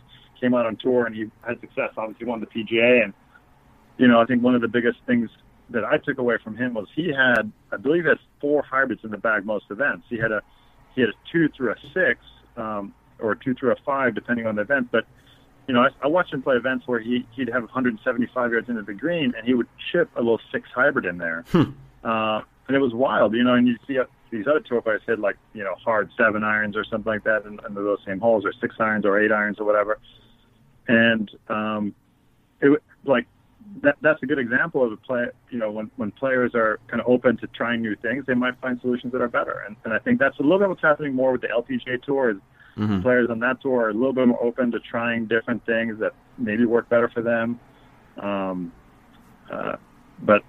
came 0.40 0.54
out 0.54 0.66
on 0.66 0.76
tour 0.76 1.06
and 1.06 1.14
he 1.14 1.30
had 1.46 1.60
success, 1.60 1.90
obviously 1.96 2.26
won 2.26 2.40
the 2.40 2.46
PGA, 2.46 3.04
and 3.04 3.14
you 3.98 4.08
know, 4.08 4.20
I 4.20 4.24
think 4.24 4.42
one 4.42 4.54
of 4.54 4.60
the 4.60 4.68
biggest 4.68 4.98
things 5.06 5.30
that 5.70 5.84
I 5.84 5.98
took 5.98 6.18
away 6.18 6.36
from 6.42 6.56
him 6.56 6.74
was 6.74 6.88
he 6.94 7.08
had, 7.08 7.50
I 7.72 7.76
believe, 7.76 8.02
he 8.04 8.08
had 8.08 8.18
four 8.40 8.62
hybrids 8.62 9.02
in 9.04 9.10
the 9.10 9.18
bag 9.18 9.46
most 9.46 9.66
events. 9.70 10.06
He 10.08 10.18
had 10.18 10.32
a 10.32 10.42
he 10.94 11.00
had 11.00 11.10
a 11.10 11.14
two 11.30 11.48
through 11.56 11.72
a 11.72 11.76
six, 11.92 12.20
um, 12.56 12.94
or 13.18 13.32
a 13.32 13.38
two 13.38 13.54
through 13.54 13.72
a 13.72 13.76
five, 13.84 14.14
depending 14.14 14.46
on 14.46 14.56
the 14.56 14.62
event. 14.62 14.88
But 14.90 15.06
you 15.66 15.74
know, 15.74 15.80
I, 15.80 15.88
I 16.02 16.06
watched 16.08 16.32
him 16.32 16.42
play 16.42 16.56
events 16.56 16.86
where 16.86 17.00
he 17.00 17.26
he'd 17.34 17.48
have 17.48 17.62
175 17.62 18.52
yards 18.52 18.68
into 18.68 18.82
the 18.82 18.94
green, 18.94 19.34
and 19.36 19.46
he 19.46 19.54
would 19.54 19.68
chip 19.92 20.10
a 20.16 20.20
little 20.20 20.40
six 20.52 20.68
hybrid 20.74 21.04
in 21.04 21.18
there, 21.18 21.44
uh, 22.04 22.42
and 22.68 22.76
it 22.76 22.80
was 22.80 22.92
wild. 22.92 23.34
You 23.34 23.44
know, 23.44 23.54
and 23.54 23.66
you 23.66 23.76
see 23.86 23.98
uh, 23.98 24.04
these 24.34 24.46
other 24.46 24.60
tour 24.60 24.80
players 24.80 25.02
hit 25.06 25.18
like 25.18 25.36
you 25.52 25.62
know 25.62 25.74
hard 25.76 26.10
seven 26.18 26.42
irons 26.42 26.76
or 26.76 26.84
something 26.84 27.10
like 27.10 27.24
that 27.24 27.44
in, 27.44 27.58
in 27.66 27.74
those 27.74 28.00
same 28.04 28.18
holes, 28.18 28.44
or 28.44 28.52
six 28.60 28.74
irons 28.78 29.06
or 29.06 29.18
eight 29.18 29.32
irons 29.32 29.58
or 29.60 29.64
whatever, 29.64 29.98
and 30.88 31.30
um, 31.48 31.94
it 32.60 32.82
like 33.04 33.26
that 33.82 33.96
that's 34.02 34.22
a 34.22 34.26
good 34.26 34.38
example 34.38 34.84
of 34.84 34.92
a 34.92 34.96
play. 34.96 35.26
You 35.50 35.58
know, 35.58 35.70
when 35.70 35.90
when 35.96 36.10
players 36.10 36.54
are 36.54 36.80
kind 36.88 37.00
of 37.00 37.06
open 37.08 37.36
to 37.38 37.46
trying 37.48 37.80
new 37.80 37.94
things, 37.96 38.24
they 38.26 38.34
might 38.34 38.60
find 38.60 38.80
solutions 38.80 39.12
that 39.12 39.22
are 39.22 39.28
better. 39.28 39.64
And, 39.66 39.76
and 39.84 39.94
I 39.94 39.98
think 39.98 40.18
that's 40.18 40.38
a 40.38 40.42
little 40.42 40.58
bit 40.58 40.68
what's 40.68 40.82
happening 40.82 41.14
more 41.14 41.32
with 41.32 41.40
the 41.40 41.48
LPGA 41.48 42.02
tour. 42.02 42.30
Is 42.30 42.36
players 43.02 43.30
on 43.30 43.38
that 43.38 43.62
tour 43.62 43.84
are 43.84 43.90
a 43.90 43.94
little 43.94 44.12
bit 44.12 44.26
more 44.26 44.42
open 44.42 44.72
to 44.72 44.80
trying 44.80 45.26
different 45.26 45.64
things 45.64 45.98
that 46.00 46.12
maybe 46.38 46.64
work 46.64 46.88
better 46.88 47.08
for 47.08 47.22
them. 47.22 47.60
Um, 48.20 48.72
uh, 49.50 49.76
but 50.22 50.42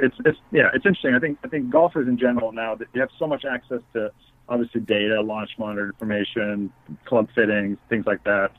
it's 0.00 0.16
it's 0.24 0.38
yeah, 0.50 0.70
it's 0.74 0.86
interesting. 0.86 1.14
I 1.14 1.18
think 1.18 1.38
I 1.44 1.48
think 1.48 1.70
golfers 1.70 2.08
in 2.08 2.18
general 2.18 2.52
now 2.52 2.74
that 2.74 2.88
you 2.92 3.00
have 3.00 3.10
so 3.18 3.26
much 3.26 3.44
access 3.44 3.80
to 3.94 4.10
obviously 4.48 4.80
data, 4.80 5.20
launch 5.20 5.50
monitor 5.58 5.86
information, 5.86 6.72
club 7.04 7.28
fittings, 7.34 7.78
things 7.88 8.06
like 8.06 8.22
that. 8.24 8.50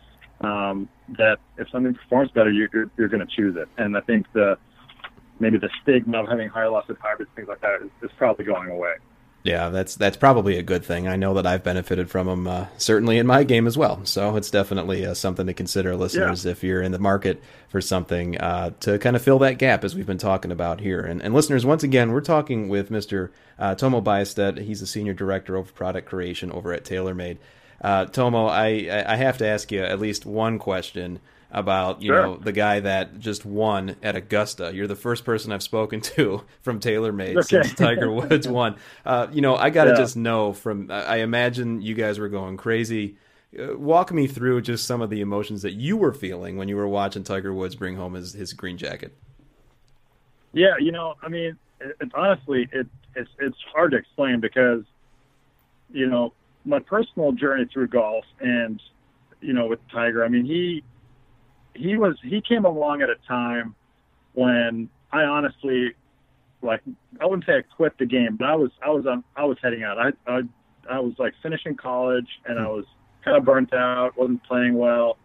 Um, 0.41 0.89
that 1.17 1.37
if 1.57 1.69
something 1.69 1.93
performs 1.93 2.31
better, 2.31 2.51
you, 2.51 2.67
you're 2.73 2.89
you're 2.97 3.09
going 3.09 3.25
to 3.25 3.35
choose 3.35 3.55
it. 3.57 3.67
And 3.77 3.95
I 3.95 4.01
think 4.01 4.25
the 4.33 4.57
maybe 5.39 5.57
the 5.57 5.69
stigma 5.81 6.23
of 6.23 6.29
having 6.29 6.49
higher 6.49 6.69
loss 6.69 6.89
of 6.89 6.97
hybrids, 6.99 7.31
things 7.35 7.47
like 7.47 7.61
that, 7.61 7.81
is, 7.83 7.89
is 8.01 8.11
probably 8.17 8.45
going 8.45 8.69
away. 8.69 8.93
Yeah, 9.43 9.69
that's 9.69 9.95
that's 9.95 10.17
probably 10.17 10.57
a 10.57 10.63
good 10.63 10.85
thing. 10.85 11.07
I 11.07 11.15
know 11.15 11.33
that 11.33 11.47
I've 11.47 11.63
benefited 11.63 12.11
from 12.11 12.27
them 12.27 12.47
uh, 12.47 12.67
certainly 12.77 13.17
in 13.17 13.25
my 13.25 13.43
game 13.43 13.65
as 13.65 13.75
well. 13.75 14.05
So 14.05 14.35
it's 14.35 14.51
definitely 14.51 15.03
uh, 15.05 15.15
something 15.15 15.47
to 15.47 15.53
consider, 15.53 15.95
listeners, 15.95 16.45
if 16.45 16.63
you're 16.63 16.81
in 16.81 16.91
the 16.91 16.99
market 16.99 17.41
for 17.67 17.81
something 17.81 18.37
uh, 18.37 18.71
to 18.81 18.99
kind 18.99 19.15
of 19.15 19.23
fill 19.23 19.39
that 19.39 19.57
gap 19.57 19.83
as 19.83 19.95
we've 19.95 20.05
been 20.05 20.19
talking 20.19 20.51
about 20.51 20.79
here. 20.79 21.01
And, 21.01 21.23
and 21.23 21.33
listeners, 21.33 21.65
once 21.65 21.81
again, 21.81 22.11
we're 22.11 22.21
talking 22.21 22.69
with 22.69 22.91
Mr. 22.91 23.31
Uh, 23.57 23.73
Tomo 23.73 23.99
Bystedt. 23.99 24.59
He's 24.59 24.83
a 24.83 24.87
senior 24.87 25.13
director 25.13 25.55
of 25.55 25.73
product 25.73 26.07
creation 26.07 26.51
over 26.51 26.71
at 26.71 26.83
TaylorMade. 26.83 27.37
Uh, 27.81 28.05
Tomo, 28.05 28.45
I 28.45 29.03
I 29.07 29.15
have 29.15 29.39
to 29.39 29.47
ask 29.47 29.71
you 29.71 29.81
at 29.81 29.99
least 29.99 30.23
one 30.23 30.59
question 30.59 31.19
about 31.51 32.01
you 32.01 32.09
Sure. 32.09 32.21
know 32.23 32.37
the 32.37 32.51
guy 32.53 32.79
that 32.79 33.19
just 33.19 33.45
won 33.45 33.95
at 34.01 34.15
Augusta. 34.15 34.71
You're 34.73 34.87
the 34.87 34.95
first 34.95 35.25
person 35.25 35.51
I've 35.51 35.63
spoken 35.63 36.01
to 36.15 36.43
from 36.61 36.79
TaylorMade 36.79 37.37
Okay. 37.37 37.43
since 37.43 37.73
Tiger 37.73 38.11
Woods 38.13 38.47
won. 38.47 38.77
Uh, 39.05 39.27
you 39.31 39.41
know, 39.41 39.55
I 39.55 39.69
got 39.69 39.85
to 39.85 39.91
Yeah. 39.91 39.97
just 39.97 40.15
know 40.15 40.53
from. 40.53 40.89
I 40.89 41.17
imagine 41.17 41.81
you 41.81 41.93
guys 41.93 42.19
were 42.19 42.29
going 42.29 42.57
crazy. 42.57 43.17
Uh, 43.57 43.77
walk 43.77 44.13
me 44.13 44.27
through 44.27 44.61
just 44.61 44.85
some 44.87 45.01
of 45.01 45.09
the 45.09 45.19
emotions 45.19 45.61
that 45.63 45.73
you 45.73 45.97
were 45.97 46.13
feeling 46.13 46.55
when 46.55 46.69
you 46.69 46.77
were 46.77 46.87
watching 46.87 47.23
Tiger 47.23 47.53
Woods 47.53 47.75
bring 47.75 47.97
home 47.97 48.13
his, 48.13 48.31
his 48.31 48.53
green 48.53 48.77
jacket. 48.77 49.13
Yeah, 50.53 50.75
you 50.79 50.91
know, 50.91 51.15
I 51.21 51.27
mean, 51.29 51.57
it, 51.79 51.95
it, 51.99 52.11
honestly, 52.13 52.67
it, 52.71 52.87
it's 53.15 53.29
it's 53.39 53.57
hard 53.73 53.91
to 53.91 53.97
explain 53.97 54.39
because, 54.39 54.83
you 55.91 56.07
know, 56.07 56.33
my 56.65 56.79
personal 56.79 57.31
journey 57.33 57.65
through 57.71 57.87
golf 57.87 58.25
and, 58.39 58.81
you 59.41 59.53
know, 59.53 59.67
with 59.67 59.79
Tiger, 59.89 60.23
I 60.23 60.29
mean, 60.29 60.45
he 60.45 60.83
he 61.73 61.97
was 61.97 62.15
he 62.23 62.41
came 62.41 62.65
along 62.65 63.01
at 63.01 63.09
a 63.09 63.15
time 63.27 63.75
when 64.33 64.89
I 65.11 65.23
honestly, 65.23 65.93
like, 66.61 66.81
I 67.19 67.25
wouldn't 67.25 67.45
say 67.45 67.57
I 67.57 67.61
quit 67.75 67.97
the 67.97 68.05
game, 68.05 68.37
but 68.37 68.47
I 68.47 68.55
was 68.55 68.71
I 68.83 68.89
was 68.89 69.05
on 69.05 69.23
I 69.35 69.45
was 69.45 69.57
heading 69.61 69.83
out. 69.83 69.97
I 69.97 70.11
I 70.27 70.41
I 70.89 70.99
was 70.99 71.13
like 71.17 71.33
finishing 71.41 71.75
college 71.75 72.27
and 72.45 72.59
I 72.59 72.67
was 72.67 72.85
kind 73.23 73.37
of 73.37 73.45
burnt 73.45 73.73
out, 73.73 74.17
wasn't 74.17 74.43
playing 74.43 74.75
well, 74.75 75.17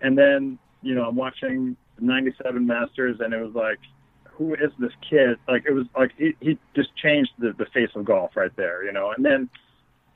and 0.00 0.16
then 0.16 0.58
you 0.82 0.94
know 0.94 1.04
I'm 1.04 1.16
watching 1.16 1.76
the 1.98 2.04
'97 2.04 2.66
Masters 2.66 3.18
and 3.20 3.32
it 3.32 3.40
was 3.40 3.54
like 3.54 3.78
who 4.36 4.54
is 4.54 4.70
this 4.78 4.92
kid? 5.08 5.38
Like 5.48 5.64
it 5.66 5.72
was 5.72 5.86
like 5.96 6.12
he, 6.16 6.34
he 6.40 6.58
just 6.74 6.94
changed 6.96 7.30
the, 7.38 7.52
the 7.56 7.66
face 7.66 7.90
of 7.94 8.04
golf 8.04 8.32
right 8.36 8.54
there, 8.56 8.84
you 8.84 8.92
know. 8.92 9.12
And 9.16 9.24
then 9.24 9.48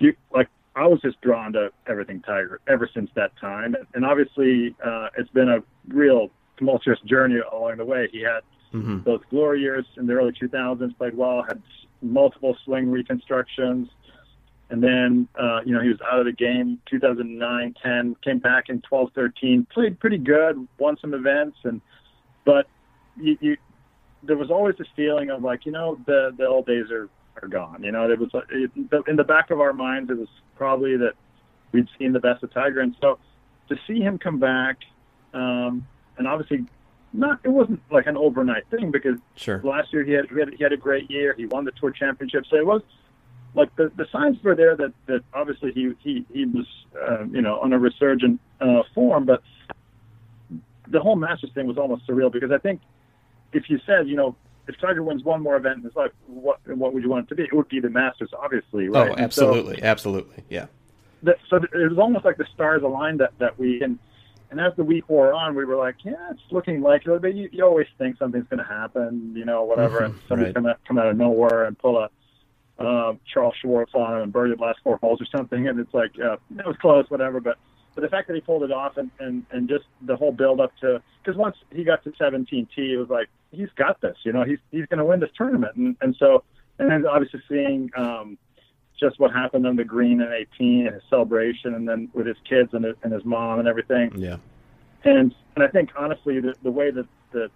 you 0.01 0.15
like 0.33 0.49
I 0.77 0.87
was 0.87 1.01
just 1.01 1.21
drawn 1.21 1.53
to 1.55 1.71
everything 1.87 2.21
Tiger 2.21 2.61
ever 2.69 2.89
since 2.93 3.11
that 3.15 3.37
time. 3.41 3.75
And 3.95 4.05
obviously 4.05 4.75
uh, 4.85 5.09
it's 5.17 5.31
been 5.31 5.49
a 5.49 5.63
real 5.89 6.31
tumultuous 6.57 7.01
journey 7.01 7.41
along 7.53 7.79
the 7.79 7.85
way. 7.85 8.09
He 8.13 8.21
had 8.21 8.41
mm-hmm. 8.73 9.03
those 9.05 9.21
glory 9.31 9.61
years 9.61 9.87
in 9.97 10.07
the 10.07 10.13
early 10.15 10.33
2000s, 10.33 10.97
played 10.97 11.17
well, 11.17 11.43
had 11.43 11.63
multiple 12.03 12.57
swing 12.65 12.91
reconstructions. 12.91 13.89
And 14.71 14.83
then, 14.83 15.29
uh, 15.41 15.61
you 15.65 15.73
know, 15.73 15.81
he 15.81 15.89
was 15.89 15.99
out 16.13 16.19
of 16.19 16.27
the 16.27 16.33
game 16.33 16.79
2009, 16.91 17.75
10, 17.83 18.17
came 18.23 18.39
back 18.39 18.69
in 18.69 18.83
12, 18.83 19.11
13, 19.15 19.67
played 19.73 19.99
pretty 19.99 20.19
good, 20.19 20.69
won 20.79 20.99
some 21.01 21.15
events. 21.15 21.57
And, 21.65 21.81
but 22.45 22.67
you, 23.17 23.39
you 23.41 23.57
there 24.23 24.37
was 24.37 24.51
always 24.51 24.77
this 24.77 24.89
feeling 24.97 25.31
of 25.31 25.43
like, 25.43 25.65
you 25.65 25.73
know, 25.73 25.99
the, 26.07 26.35
the 26.37 26.47
old 26.47 26.67
days 26.67 26.91
are, 26.91 27.09
are 27.43 27.49
gone. 27.49 27.83
You 27.83 27.93
know, 27.93 28.11
it 28.11 28.19
was 28.19 28.31
it, 28.51 28.71
in 29.07 29.17
the 29.17 29.25
back 29.25 29.51
of 29.51 29.61
our 29.61 29.73
minds, 29.73 30.11
it 30.11 30.19
was 30.19 30.29
probably 30.57 30.97
that 30.97 31.15
we'd 31.73 31.89
seen 31.99 32.13
the 32.13 32.21
best 32.21 32.43
of 32.43 32.53
Tiger. 32.53 32.81
And 32.81 32.95
so 33.01 33.19
to 33.69 33.77
see 33.87 34.01
him 34.01 34.19
come 34.19 34.39
back, 34.39 34.79
um, 35.35 35.87
and 36.17 36.27
obviously 36.27 36.67
not 37.13 37.41
it 37.43 37.49
wasn't 37.49 37.81
like 37.91 38.07
an 38.07 38.17
overnight 38.17 38.69
thing 38.71 38.91
because 38.91 39.19
sure. 39.35 39.61
last 39.65 39.93
year 39.93 40.05
he 40.05 40.13
had, 40.13 40.27
he 40.29 40.39
had 40.39 40.55
he 40.55 40.63
had 40.63 40.73
a 40.73 40.77
great 40.77 41.11
year. 41.11 41.35
He 41.37 41.47
won 41.47 41.65
the 41.65 41.73
tour 41.73 41.91
championship, 41.91 42.45
so 42.51 42.57
it 42.57 42.67
was 42.67 42.83
like 43.55 43.75
the 43.77 43.91
the 43.97 44.07
signs 44.13 44.43
were 44.43 44.55
there 44.55 44.77
that 44.77 44.93
that 45.07 45.23
obviously 45.33 45.73
he 45.73 45.93
he 46.01 46.25
he 46.33 46.45
was 46.45 46.67
uh, 47.01 47.25
you 47.25 47.43
know 47.43 47.59
on 47.61 47.73
a 47.73 47.79
resurgent 47.79 48.41
uh, 48.61 48.83
form, 48.95 49.25
but 49.25 49.43
the 50.87 51.01
whole 51.01 51.17
Masters 51.17 51.51
thing 51.55 51.67
was 51.67 51.79
almost 51.79 52.07
surreal 52.07 52.33
because 52.33 52.51
I 52.51 52.59
think 52.59 52.81
if 53.53 53.71
you 53.71 53.79
said 53.87 54.09
you 54.09 54.17
know 54.17 54.37
if 54.69 54.79
Tiger 54.79 55.03
wins 55.03 55.25
one 55.25 55.43
more 55.43 55.57
event 55.57 55.79
in 55.79 55.83
his 55.83 55.97
life, 55.97 56.13
what 56.27 56.61
what 56.67 56.93
would 56.93 57.03
you 57.03 57.09
want 57.09 57.27
it 57.27 57.29
to 57.31 57.35
be? 57.35 57.45
It 57.45 57.55
would 57.55 57.69
be 57.69 57.81
the 57.81 57.91
Masters, 57.91 58.31
obviously. 58.39 58.89
Right? 58.89 59.11
Oh, 59.11 59.15
absolutely, 59.17 59.81
so, 59.81 59.87
absolutely, 59.87 60.45
yeah. 60.49 60.67
The, 61.23 61.37
so 61.49 61.57
it 61.57 61.91
was 61.91 61.99
almost 61.99 62.25
like 62.25 62.37
the 62.37 62.47
stars 62.55 62.83
aligned 62.83 63.21
that 63.21 63.33
that 63.39 63.59
we 63.59 63.83
and 63.83 63.99
and 64.51 64.61
as 64.61 64.73
the 64.77 64.85
week 64.85 65.09
wore 65.09 65.33
on, 65.33 65.55
we 65.55 65.65
were 65.65 65.77
like, 65.77 65.97
yeah, 66.05 66.31
it's 66.31 66.41
looking 66.51 66.81
likely, 66.81 67.19
but 67.19 67.35
you, 67.35 67.49
you 67.53 67.65
always 67.65 67.87
think 67.99 68.19
something's 68.19 68.47
going 68.49 68.63
to 68.63 68.69
happen, 68.69 69.35
you 69.37 69.45
know, 69.45 69.65
whatever, 69.65 70.05
and 70.05 70.15
somebody 70.27 70.47
right. 70.47 70.55
come 70.55 70.67
out 70.67 70.79
come 70.87 70.99
out 70.99 71.07
of 71.07 71.17
nowhere 71.17 71.65
and 71.65 71.79
pull 71.79 71.99
a 71.99 72.11
uh, 72.79 73.15
Charl 73.33 73.53
Schwartzel 73.63 73.97
on 73.97 74.17
him 74.17 74.23
and 74.25 74.33
birdie 74.33 74.55
the 74.55 74.63
last 74.63 74.79
four 74.85 74.99
holes 74.99 75.21
or 75.21 75.27
something, 75.35 75.67
and 75.67 75.81
it's 75.81 75.93
like 75.95 76.13
uh, 76.23 76.37
it 76.59 76.67
was 76.67 76.77
close, 76.81 77.09
whatever, 77.09 77.41
but 77.41 77.57
but 77.95 78.03
the 78.03 78.09
fact 78.09 78.29
that 78.29 78.35
he 78.35 78.41
pulled 78.41 78.63
it 78.63 78.71
off 78.71 78.99
and 78.99 79.11
and 79.19 79.45
and 79.51 79.69
just 79.69 79.87
the 80.03 80.15
whole 80.15 80.31
build 80.31 80.61
up 80.61 80.73
to 80.81 81.03
because 81.23 81.37
once 81.39 81.57
he 81.73 81.85
got 81.85 82.05
to 82.05 82.13
17 82.17 82.69
tee, 82.75 82.93
it 82.93 82.97
was 82.97 83.09
like 83.09 83.29
he's 83.51 83.71
got 83.77 84.01
this, 84.01 84.17
you 84.25 84.33
know, 84.33 84.45
he's 84.45 84.59
he's 84.71 84.87
going 84.87 84.99
to 84.99 85.05
win 85.05 85.21
this 85.21 85.31
tournament, 85.37 85.77
and 85.77 85.97
and 86.01 86.17
so 86.19 86.45
and 86.79 86.91
then 86.91 87.07
obviously 87.07 87.41
seeing. 87.49 87.91
um 87.97 88.39
just 88.99 89.21
what 89.21 89.33
happened 89.33 89.67
on 89.67 89.77
the 89.77 89.85
green 89.85 90.21
in 90.21 90.33
18 90.33 90.87
and 90.87 90.95
his 90.95 91.03
celebration, 91.09 91.75
and 91.75 91.89
then 91.89 92.09
with 92.15 92.27
his 92.27 92.37
kids 92.49 92.71
and 92.75 92.85
his, 92.85 92.97
and 93.03 93.13
his 93.13 93.25
mom 93.25 93.59
and 93.59 93.69
everything. 93.69 94.13
Yeah. 94.17 94.37
And 95.05 95.35
and 95.55 95.65
I 95.65 95.69
think 95.69 95.91
honestly, 95.97 96.41
the, 96.41 96.55
the 96.63 96.71
way 96.71 96.91
that 96.91 97.07
that 97.33 97.51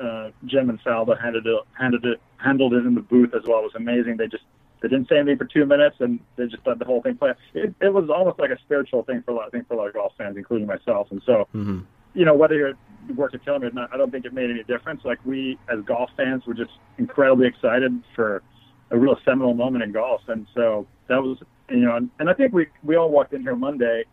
uh, 0.00 0.30
Jim 0.46 0.70
and 0.70 0.82
Faldo 0.82 1.20
handled 1.20 1.46
it, 1.46 1.60
handled 1.78 2.04
it 2.06 2.20
handled 2.36 2.74
it 2.74 2.86
in 2.86 2.94
the 2.94 3.00
booth 3.00 3.34
as 3.34 3.42
well 3.46 3.62
was 3.62 3.72
amazing. 3.74 4.16
They 4.16 4.28
just 4.28 4.44
they 4.80 4.88
didn't 4.88 5.08
say 5.08 5.18
anything 5.18 5.38
for 5.38 5.46
two 5.46 5.66
minutes, 5.66 5.96
and 6.00 6.20
they 6.36 6.46
just 6.46 6.66
let 6.66 6.78
the 6.78 6.84
whole 6.84 7.02
thing 7.02 7.16
play. 7.16 7.32
It, 7.54 7.74
it 7.80 7.92
was 7.92 8.08
almost 8.10 8.38
like 8.38 8.50
a 8.50 8.58
spiritual 8.58 9.02
thing 9.02 9.22
for 9.22 9.32
a 9.32 9.34
lot, 9.34 9.46
I 9.46 9.50
think, 9.50 9.66
for 9.66 9.74
a 9.74 9.76
lot 9.78 9.88
of 9.88 9.94
golf 9.94 10.12
fans, 10.16 10.36
including 10.36 10.66
myself. 10.66 11.08
And 11.10 11.22
so, 11.26 11.48
mm-hmm. 11.54 11.80
You 12.14 12.24
know, 12.24 12.34
whether 12.34 12.54
you're 12.54 12.74
working 13.14 13.40
at 13.40 13.46
TaylorMade 13.46 13.70
or 13.70 13.74
not, 13.74 13.92
I 13.92 13.96
don't 13.96 14.10
think 14.10 14.24
it 14.24 14.32
made 14.32 14.50
any 14.50 14.62
difference. 14.62 15.02
Like 15.04 15.18
we, 15.24 15.58
as 15.68 15.80
golf 15.84 16.10
fans, 16.16 16.46
were 16.46 16.54
just 16.54 16.72
incredibly 16.98 17.46
excited 17.46 18.02
for 18.14 18.42
a 18.90 18.98
real 18.98 19.16
seminal 19.24 19.54
moment 19.54 19.84
in 19.84 19.92
golf, 19.92 20.22
and 20.28 20.46
so 20.54 20.86
that 21.08 21.22
was 21.22 21.38
you 21.68 21.78
know, 21.78 21.96
and, 21.96 22.10
and 22.18 22.30
I 22.30 22.34
think 22.34 22.52
we 22.52 22.66
we 22.82 22.96
all 22.96 23.10
walked 23.10 23.32
in 23.32 23.42
here 23.42 23.56
Monday, 23.56 24.04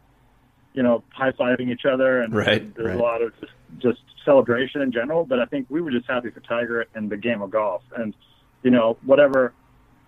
you 0.73 0.83
know, 0.83 1.03
high 1.09 1.31
fiving 1.31 1.71
each 1.71 1.85
other, 1.85 2.21
and, 2.21 2.33
right, 2.33 2.61
and 2.61 2.73
there's 2.75 2.87
right. 2.87 2.97
a 2.97 3.01
lot 3.01 3.21
of 3.21 3.33
just, 3.39 3.51
just 3.79 3.99
celebration 4.25 4.81
in 4.81 4.91
general. 4.91 5.25
But 5.25 5.39
I 5.39 5.45
think 5.45 5.67
we 5.69 5.81
were 5.81 5.91
just 5.91 6.07
happy 6.07 6.29
for 6.29 6.39
Tiger 6.41 6.85
and 6.95 7.09
the 7.09 7.17
game 7.17 7.41
of 7.41 7.51
golf, 7.51 7.83
and 7.95 8.15
you 8.63 8.71
know, 8.71 8.97
whatever 9.05 9.53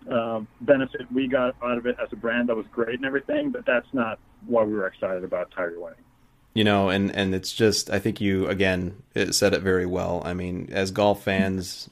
um, 0.10 0.48
benefit 0.62 1.12
we 1.12 1.28
got 1.28 1.56
out 1.64 1.78
of 1.78 1.86
it 1.86 1.98
as 2.02 2.10
a 2.12 2.16
brand, 2.16 2.50
that 2.50 2.56
was 2.56 2.66
great 2.72 2.96
and 2.96 3.06
everything. 3.06 3.52
But 3.52 3.66
that's 3.66 3.88
not 3.94 4.20
why 4.46 4.64
we 4.64 4.74
were 4.74 4.88
excited 4.88 5.24
about 5.24 5.52
Tiger 5.52 5.80
winning 5.80 6.04
you 6.54 6.64
know 6.64 6.90
and 6.90 7.16
and 7.16 7.34
it's 7.34 7.52
just 7.52 7.90
i 7.90 8.00
think 8.00 8.22
you 8.22 8.48
again 8.48 8.96
said 9.32 9.54
it 9.54 9.62
very 9.62 9.86
well. 9.86 10.24
I 10.26 10.34
mean 10.34 10.70
as 10.72 10.92
golf 10.92 11.24
fans 11.24 11.90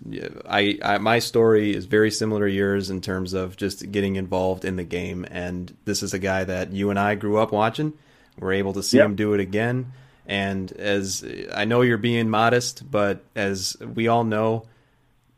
I, 0.47 0.79
I, 0.83 0.97
my 0.97 1.19
story 1.19 1.75
is 1.75 1.85
very 1.85 2.09
similar 2.09 2.47
to 2.47 2.51
yours 2.51 2.89
in 2.89 3.01
terms 3.01 3.33
of 3.33 3.57
just 3.57 3.91
getting 3.91 4.15
involved 4.15 4.65
in 4.65 4.75
the 4.75 4.83
game. 4.83 5.25
And 5.29 5.75
this 5.85 6.01
is 6.01 6.15
a 6.15 6.19
guy 6.19 6.43
that 6.43 6.71
you 6.71 6.89
and 6.89 6.99
i 6.99 7.15
grew 7.15 7.37
up 7.37 7.51
watching. 7.51 7.93
We're 8.39 8.53
able 8.53 8.73
to 8.73 8.83
see 8.83 8.97
yep. 8.97 9.07
him 9.07 9.15
do 9.15 9.33
it 9.33 9.39
again. 9.39 9.93
And 10.25 10.71
as 10.73 11.25
i 11.53 11.65
know 11.65 11.81
you're 11.81 11.97
being 11.97 12.29
modest 12.29 12.89
but 12.89 13.23
as 13.35 13.77
we 13.79 14.07
all 14.07 14.23
know 14.23 14.65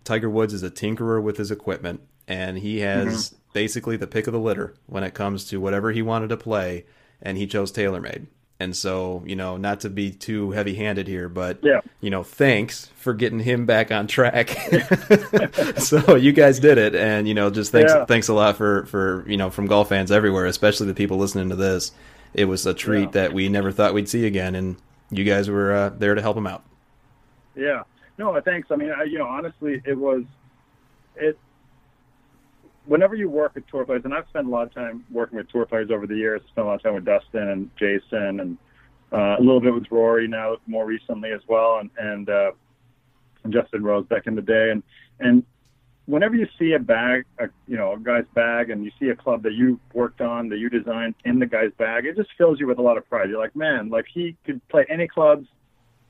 tiger 0.03 0.29
woods 0.29 0.53
is 0.53 0.63
a 0.63 0.71
tinkerer 0.71 1.21
with 1.21 1.37
his 1.37 1.51
equipment. 1.51 2.01
And 2.27 2.57
he 2.57 2.79
has 2.79 3.29
mm-hmm. 3.29 3.35
basically 3.53 3.97
the 3.97 4.07
pick 4.07 4.27
of 4.27 4.33
the 4.33 4.39
litter 4.39 4.73
when 4.85 5.03
it 5.03 5.13
comes 5.13 5.45
to 5.45 5.59
whatever 5.59 5.91
he 5.91 6.01
wanted 6.01 6.29
to 6.29 6.37
play. 6.37 6.85
And 7.21 7.37
he 7.37 7.47
chose 7.47 7.71
TaylorMade 7.71 8.27
and 8.63 8.75
so, 8.75 9.21
you 9.25 9.35
know, 9.35 9.57
not 9.57 9.81
to 9.81 9.89
be 9.89 10.11
too 10.11 10.51
heavy 10.51 10.73
handed 10.73 11.05
here, 11.07 11.27
but, 11.27 11.59
yeah. 11.61 11.81
you 11.99 12.09
know, 12.09 12.23
thanks 12.23 12.89
for 12.95 13.13
getting 13.13 13.39
him 13.39 13.65
back 13.65 13.91
on 13.91 14.07
track. 14.07 14.49
so 15.77 16.15
you 16.15 16.31
guys 16.31 16.59
did 16.59 16.77
it. 16.77 16.95
And, 16.95 17.27
you 17.27 17.33
know, 17.33 17.49
just 17.49 17.73
thanks, 17.73 17.91
yeah. 17.93 18.05
thanks 18.05 18.29
a 18.29 18.33
lot 18.33 18.55
for, 18.55 18.85
for, 18.85 19.25
you 19.27 19.35
know, 19.35 19.49
from 19.49 19.67
golf 19.67 19.89
fans 19.89 20.11
everywhere, 20.11 20.45
especially 20.45 20.87
the 20.87 20.93
people 20.93 21.17
listening 21.17 21.49
to 21.49 21.57
this. 21.57 21.91
It 22.33 22.45
was 22.45 22.65
a 22.65 22.73
treat 22.73 23.01
yeah. 23.01 23.11
that 23.11 23.33
we 23.33 23.49
never 23.49 23.71
thought 23.71 23.93
we'd 23.93 24.07
see 24.07 24.25
again. 24.25 24.55
And 24.55 24.77
you 25.11 25.25
guys 25.25 25.49
were 25.49 25.73
uh, 25.73 25.89
there 25.89 26.15
to 26.15 26.21
help 26.21 26.37
him 26.37 26.47
out. 26.47 26.63
Yeah. 27.55 27.83
No, 28.17 28.39
thanks. 28.39 28.71
I 28.71 28.77
mean, 28.77 28.91
I, 28.91 29.03
you 29.03 29.17
know, 29.17 29.27
honestly, 29.27 29.81
it 29.83 29.97
was, 29.97 30.23
it, 31.17 31.37
whenever 32.85 33.15
you 33.15 33.29
work 33.29 33.55
with 33.55 33.67
tour 33.67 33.85
players, 33.85 34.01
and 34.05 34.13
I've 34.13 34.27
spent 34.29 34.47
a 34.47 34.49
lot 34.49 34.67
of 34.67 34.73
time 34.73 35.05
working 35.11 35.37
with 35.37 35.49
tour 35.49 35.65
players 35.65 35.89
over 35.91 36.07
the 36.07 36.15
years, 36.15 36.41
spent 36.51 36.65
a 36.65 36.69
lot 36.69 36.75
of 36.75 36.83
time 36.83 36.95
with 36.95 37.05
Dustin 37.05 37.49
and 37.49 37.69
Jason, 37.77 38.39
and 38.39 38.57
uh, 39.11 39.35
a 39.37 39.41
little 39.41 39.61
bit 39.61 39.73
with 39.73 39.85
Rory 39.91 40.27
now, 40.27 40.57
more 40.67 40.85
recently 40.85 41.31
as 41.31 41.41
well, 41.47 41.79
and 41.79 41.89
and, 41.97 42.29
uh, 42.29 42.51
Justin 43.49 43.83
Rose 43.83 44.05
back 44.07 44.25
in 44.25 44.35
the 44.35 44.41
day, 44.41 44.71
and 44.71 44.83
and 45.19 45.43
whenever 46.05 46.35
you 46.35 46.47
see 46.59 46.73
a 46.73 46.79
bag, 46.79 47.25
a, 47.39 47.47
you 47.67 47.77
know, 47.77 47.93
a 47.93 47.99
guy's 47.99 48.25
bag, 48.33 48.69
and 48.69 48.83
you 48.83 48.91
see 48.99 49.09
a 49.09 49.15
club 49.15 49.43
that 49.43 49.53
you 49.53 49.79
worked 49.93 50.21
on, 50.21 50.49
that 50.49 50.57
you 50.57 50.69
designed 50.69 51.15
in 51.25 51.39
the 51.39 51.45
guy's 51.45 51.71
bag, 51.77 52.05
it 52.05 52.15
just 52.15 52.29
fills 52.37 52.59
you 52.59 52.67
with 52.67 52.77
a 52.77 52.81
lot 52.81 52.97
of 52.97 53.07
pride. 53.09 53.29
You're 53.29 53.39
like, 53.39 53.55
man, 53.55 53.89
like 53.89 54.05
he 54.13 54.35
could 54.45 54.65
play 54.69 54.85
any 54.89 55.07
clubs, 55.07 55.47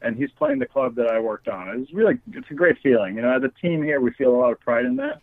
and 0.01 0.15
he's 0.15 0.31
playing 0.31 0.59
the 0.59 0.65
club 0.65 0.95
that 0.95 1.07
I 1.07 1.19
worked 1.19 1.47
on. 1.47 1.81
It's 1.81 1.93
really, 1.93 2.19
it's 2.31 2.49
a 2.49 2.53
great 2.53 2.77
feeling. 2.81 3.15
You 3.15 3.21
know, 3.21 3.35
as 3.35 3.43
a 3.43 3.51
team 3.61 3.83
here, 3.83 4.01
we 4.01 4.11
feel 4.11 4.31
a 4.31 4.37
lot 4.37 4.51
of 4.51 4.59
pride 4.59 4.85
in 4.85 4.95
that. 4.97 5.21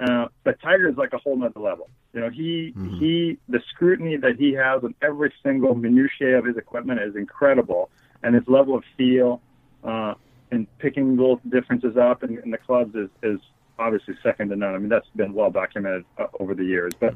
Uh, 0.00 0.26
but 0.42 0.60
Tiger 0.60 0.88
is 0.88 0.96
like 0.96 1.12
a 1.12 1.18
whole 1.18 1.36
nother 1.36 1.60
level. 1.60 1.88
You 2.12 2.20
know, 2.20 2.30
he 2.30 2.72
mm-hmm. 2.76 2.98
he 2.98 3.38
the 3.48 3.60
scrutiny 3.70 4.16
that 4.16 4.36
he 4.36 4.52
has 4.52 4.82
on 4.82 4.94
every 5.02 5.32
single 5.42 5.74
minutiae 5.74 6.38
of 6.38 6.44
his 6.44 6.56
equipment 6.56 7.00
is 7.00 7.16
incredible, 7.16 7.90
and 8.22 8.34
his 8.34 8.44
level 8.48 8.74
of 8.74 8.84
feel 8.96 9.40
uh, 9.84 10.14
and 10.50 10.66
picking 10.78 11.16
little 11.16 11.40
differences 11.48 11.96
up 11.96 12.22
in, 12.24 12.38
in 12.42 12.50
the 12.50 12.58
clubs 12.58 12.94
is 12.94 13.08
is 13.22 13.40
obviously 13.78 14.14
second 14.22 14.48
to 14.50 14.56
none. 14.56 14.74
I 14.74 14.78
mean, 14.78 14.88
that's 14.88 15.08
been 15.16 15.32
well 15.32 15.50
documented 15.50 16.04
uh, 16.18 16.26
over 16.40 16.54
the 16.54 16.64
years. 16.64 16.92
But 16.98 17.14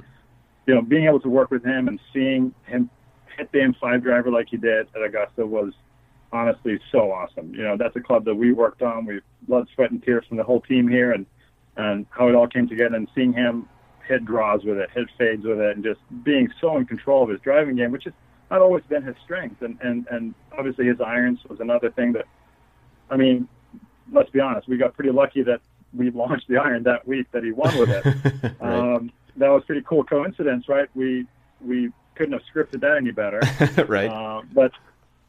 you 0.66 0.74
know, 0.74 0.82
being 0.82 1.06
able 1.06 1.20
to 1.20 1.28
work 1.28 1.50
with 1.50 1.64
him 1.64 1.88
and 1.88 1.98
seeing 2.12 2.54
him 2.66 2.90
hit 3.36 3.50
the 3.52 3.58
M5 3.58 4.02
driver 4.02 4.30
like 4.30 4.48
he 4.50 4.56
did 4.56 4.88
at 4.94 5.02
Augusta 5.02 5.46
was 5.46 5.72
honestly 6.32 6.78
so 6.92 7.10
awesome. 7.10 7.54
You 7.54 7.62
know, 7.62 7.76
that's 7.76 7.96
a 7.96 8.00
club 8.00 8.24
that 8.26 8.34
we 8.34 8.52
worked 8.52 8.82
on. 8.82 9.06
We 9.06 9.20
blood, 9.42 9.68
sweat, 9.74 9.90
and 9.90 10.02
tears 10.02 10.26
from 10.26 10.36
the 10.36 10.44
whole 10.44 10.60
team 10.60 10.86
here, 10.88 11.12
and 11.12 11.26
and 11.78 12.06
how 12.10 12.28
it 12.28 12.34
all 12.34 12.46
came 12.46 12.68
together 12.68 12.96
and 12.96 13.08
seeing 13.14 13.32
him 13.32 13.66
hit 14.06 14.24
draws 14.24 14.64
with 14.64 14.78
it, 14.78 14.90
hit 14.90 15.08
fades 15.16 15.44
with 15.44 15.60
it, 15.60 15.76
and 15.76 15.84
just 15.84 16.00
being 16.24 16.48
so 16.60 16.76
in 16.76 16.84
control 16.84 17.22
of 17.22 17.30
his 17.30 17.40
driving 17.40 17.76
game, 17.76 17.92
which 17.92 18.04
has 18.04 18.12
not 18.50 18.60
always 18.60 18.82
been 18.88 19.02
his 19.02 19.14
strength. 19.24 19.62
And, 19.62 19.78
and, 19.80 20.06
and 20.10 20.34
obviously 20.56 20.86
his 20.86 21.00
irons 21.00 21.38
was 21.48 21.60
another 21.60 21.90
thing 21.90 22.12
that, 22.12 22.26
I 23.10 23.16
mean, 23.16 23.48
let's 24.12 24.30
be 24.30 24.40
honest, 24.40 24.68
we 24.68 24.76
got 24.76 24.94
pretty 24.94 25.12
lucky 25.12 25.42
that 25.42 25.60
we 25.94 26.10
launched 26.10 26.48
the 26.48 26.56
iron 26.56 26.82
that 26.82 27.06
week 27.06 27.30
that 27.32 27.44
he 27.44 27.52
won 27.52 27.78
with 27.78 27.90
it. 27.90 28.04
right. 28.60 28.94
um, 28.96 29.12
that 29.36 29.48
was 29.48 29.62
pretty 29.64 29.82
cool 29.86 30.04
coincidence, 30.04 30.68
right? 30.68 30.88
We, 30.94 31.26
we 31.60 31.92
couldn't 32.16 32.32
have 32.32 32.42
scripted 32.52 32.80
that 32.80 32.96
any 32.96 33.12
better. 33.12 33.40
right. 33.88 34.10
Uh, 34.10 34.42
but 34.52 34.72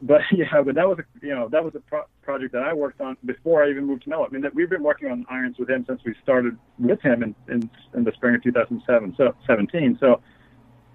but 0.01 0.21
yeah, 0.31 0.61
but 0.61 0.75
that 0.75 0.87
was 0.87 0.99
a 0.99 1.25
you 1.25 1.33
know 1.33 1.49
that 1.49 1.63
was 1.63 1.75
a 1.75 1.79
pro- 1.79 2.05
project 2.21 2.53
that 2.53 2.63
I 2.63 2.73
worked 2.73 3.01
on 3.01 3.17
before 3.25 3.63
I 3.63 3.69
even 3.69 3.85
moved 3.85 4.03
to 4.03 4.09
Mello. 4.09 4.25
I 4.25 4.29
mean, 4.29 4.41
that 4.41 4.53
we've 4.53 4.69
been 4.69 4.83
working 4.83 5.09
on 5.11 5.25
irons 5.29 5.57
with 5.57 5.69
him 5.69 5.85
since 5.87 6.01
we 6.05 6.15
started 6.23 6.57
with 6.77 7.01
him 7.01 7.23
in 7.23 7.35
in, 7.47 7.69
in 7.93 8.03
the 8.03 8.11
spring 8.13 8.35
of 8.35 8.43
2007, 8.43 9.15
so 9.17 9.35
17. 9.45 9.97
So 9.99 10.21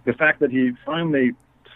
the 0.04 0.12
fact 0.14 0.40
that 0.40 0.50
he 0.50 0.72
finally 0.84 1.32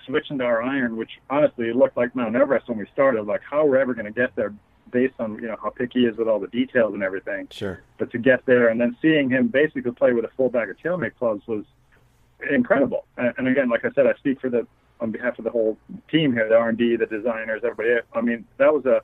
switched 0.06 0.30
into 0.30 0.44
our 0.44 0.62
iron, 0.62 0.96
which 0.96 1.10
honestly 1.28 1.68
it 1.68 1.76
looked 1.76 1.96
like 1.96 2.14
Mount 2.14 2.34
Everest 2.34 2.68
when 2.68 2.78
we 2.78 2.86
started, 2.92 3.22
like 3.26 3.42
how 3.48 3.66
we're 3.66 3.78
ever 3.78 3.94
going 3.94 4.06
to 4.06 4.12
get 4.12 4.34
there 4.36 4.54
based 4.90 5.14
on 5.18 5.34
you 5.34 5.48
know 5.48 5.56
how 5.62 5.68
picky 5.68 6.00
he 6.00 6.06
is 6.06 6.16
with 6.16 6.28
all 6.28 6.40
the 6.40 6.48
details 6.48 6.94
and 6.94 7.02
everything. 7.02 7.48
Sure. 7.50 7.82
But 7.98 8.10
to 8.12 8.18
get 8.18 8.46
there 8.46 8.68
and 8.68 8.80
then 8.80 8.96
seeing 9.02 9.28
him 9.28 9.48
basically 9.48 9.92
play 9.92 10.12
with 10.12 10.24
a 10.24 10.30
full 10.36 10.48
bag 10.48 10.70
of 10.70 10.78
TaylorMade 10.78 11.16
clubs 11.18 11.46
was 11.46 11.64
incredible. 12.50 13.04
And, 13.16 13.34
and 13.38 13.48
again, 13.48 13.68
like 13.68 13.84
I 13.84 13.90
said, 13.94 14.06
I 14.06 14.14
speak 14.14 14.40
for 14.40 14.48
the 14.48 14.66
on 15.00 15.10
behalf 15.10 15.38
of 15.38 15.44
the 15.44 15.50
whole 15.50 15.78
team 16.10 16.32
here, 16.32 16.48
the 16.48 16.56
R&D, 16.56 16.96
the 16.96 17.06
designers, 17.06 17.62
everybody. 17.64 18.00
I 18.12 18.20
mean, 18.20 18.44
that 18.58 18.72
was 18.72 18.84
a 18.86 19.00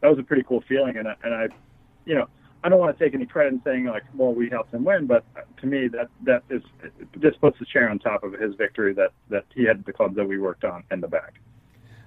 that 0.00 0.08
was 0.08 0.18
a 0.18 0.22
pretty 0.22 0.42
cool 0.42 0.62
feeling. 0.68 0.96
And 0.96 1.08
I, 1.08 1.14
and 1.22 1.34
I, 1.34 1.48
you 2.04 2.14
know, 2.14 2.28
I 2.62 2.68
don't 2.68 2.78
want 2.78 2.96
to 2.96 3.04
take 3.04 3.14
any 3.14 3.26
credit 3.26 3.54
in 3.54 3.62
saying 3.62 3.84
like, 3.84 4.04
well, 4.14 4.34
we 4.34 4.48
helped 4.48 4.72
him 4.72 4.84
win, 4.84 5.06
but 5.06 5.24
to 5.60 5.66
me, 5.66 5.88
that 5.88 6.08
that 6.24 6.42
is 6.48 6.62
just 7.20 7.40
puts 7.40 7.58
the 7.58 7.66
chair 7.66 7.90
on 7.90 7.98
top 7.98 8.24
of 8.24 8.32
his 8.32 8.54
victory 8.54 8.94
that 8.94 9.10
that 9.28 9.44
he 9.54 9.64
had 9.64 9.84
the 9.84 9.92
clubs 9.92 10.16
that 10.16 10.26
we 10.26 10.38
worked 10.38 10.64
on 10.64 10.82
in 10.90 11.00
the 11.00 11.08
back. 11.08 11.34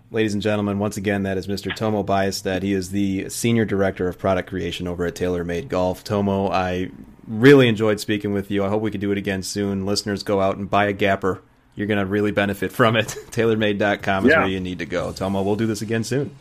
Ladies 0.10 0.34
and 0.34 0.42
gentlemen, 0.42 0.80
once 0.80 0.96
again, 0.96 1.24
that 1.24 1.38
is 1.38 1.48
Mr. 1.48 1.76
Tomo 1.76 2.02
Bystedt. 2.02 2.64
He 2.64 2.72
is 2.72 2.92
the 2.92 3.30
Senior 3.30 3.66
Director 3.66 4.08
of 4.08 4.18
Product 4.18 4.48
Creation 4.48 4.88
over 4.88 5.06
at 5.06 5.16
TaylorMade 5.16 5.68
Golf. 5.68 6.02
Tomo, 6.02 6.50
I 6.50 6.92
really 7.28 7.68
enjoyed 7.68 8.00
speaking 8.00 8.32
with 8.32 8.50
you. 8.50 8.64
I 8.64 8.70
hope 8.70 8.82
we 8.82 8.90
can 8.90 9.02
do 9.02 9.12
it 9.12 9.18
again 9.18 9.44
soon. 9.44 9.86
Listeners, 9.86 10.24
go 10.24 10.40
out 10.40 10.56
and 10.56 10.70
buy 10.70 10.86
a 10.86 10.94
Gapper. 10.94 11.42
You're 11.78 11.88
going 11.88 12.00
to 12.00 12.06
really 12.06 12.32
benefit 12.32 12.74
from 12.74 12.98
it. 12.98 13.08
TaylorMade.com 13.32 14.26
is 14.26 14.32
Yeah. 14.32 14.40
where 14.40 14.48
you 14.50 14.60
need 14.60 14.80
to 14.80 14.86
go. 14.86 15.14
Tomo, 15.14 15.44
we'll 15.44 15.56
do 15.56 15.68
this 15.68 15.82
again 15.82 16.04
soon. 16.04 16.36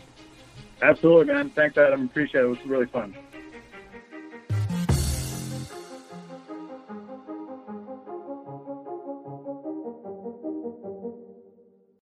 Absolutely, 0.83 1.33
man. 1.33 1.51
Thanks, 1.51 1.77
Adam. 1.79 2.07
Appreciate 2.07 2.41
it. 2.41 2.45
It 2.45 2.49
was 2.49 2.59
really 2.67 2.87
fun. 2.87 3.15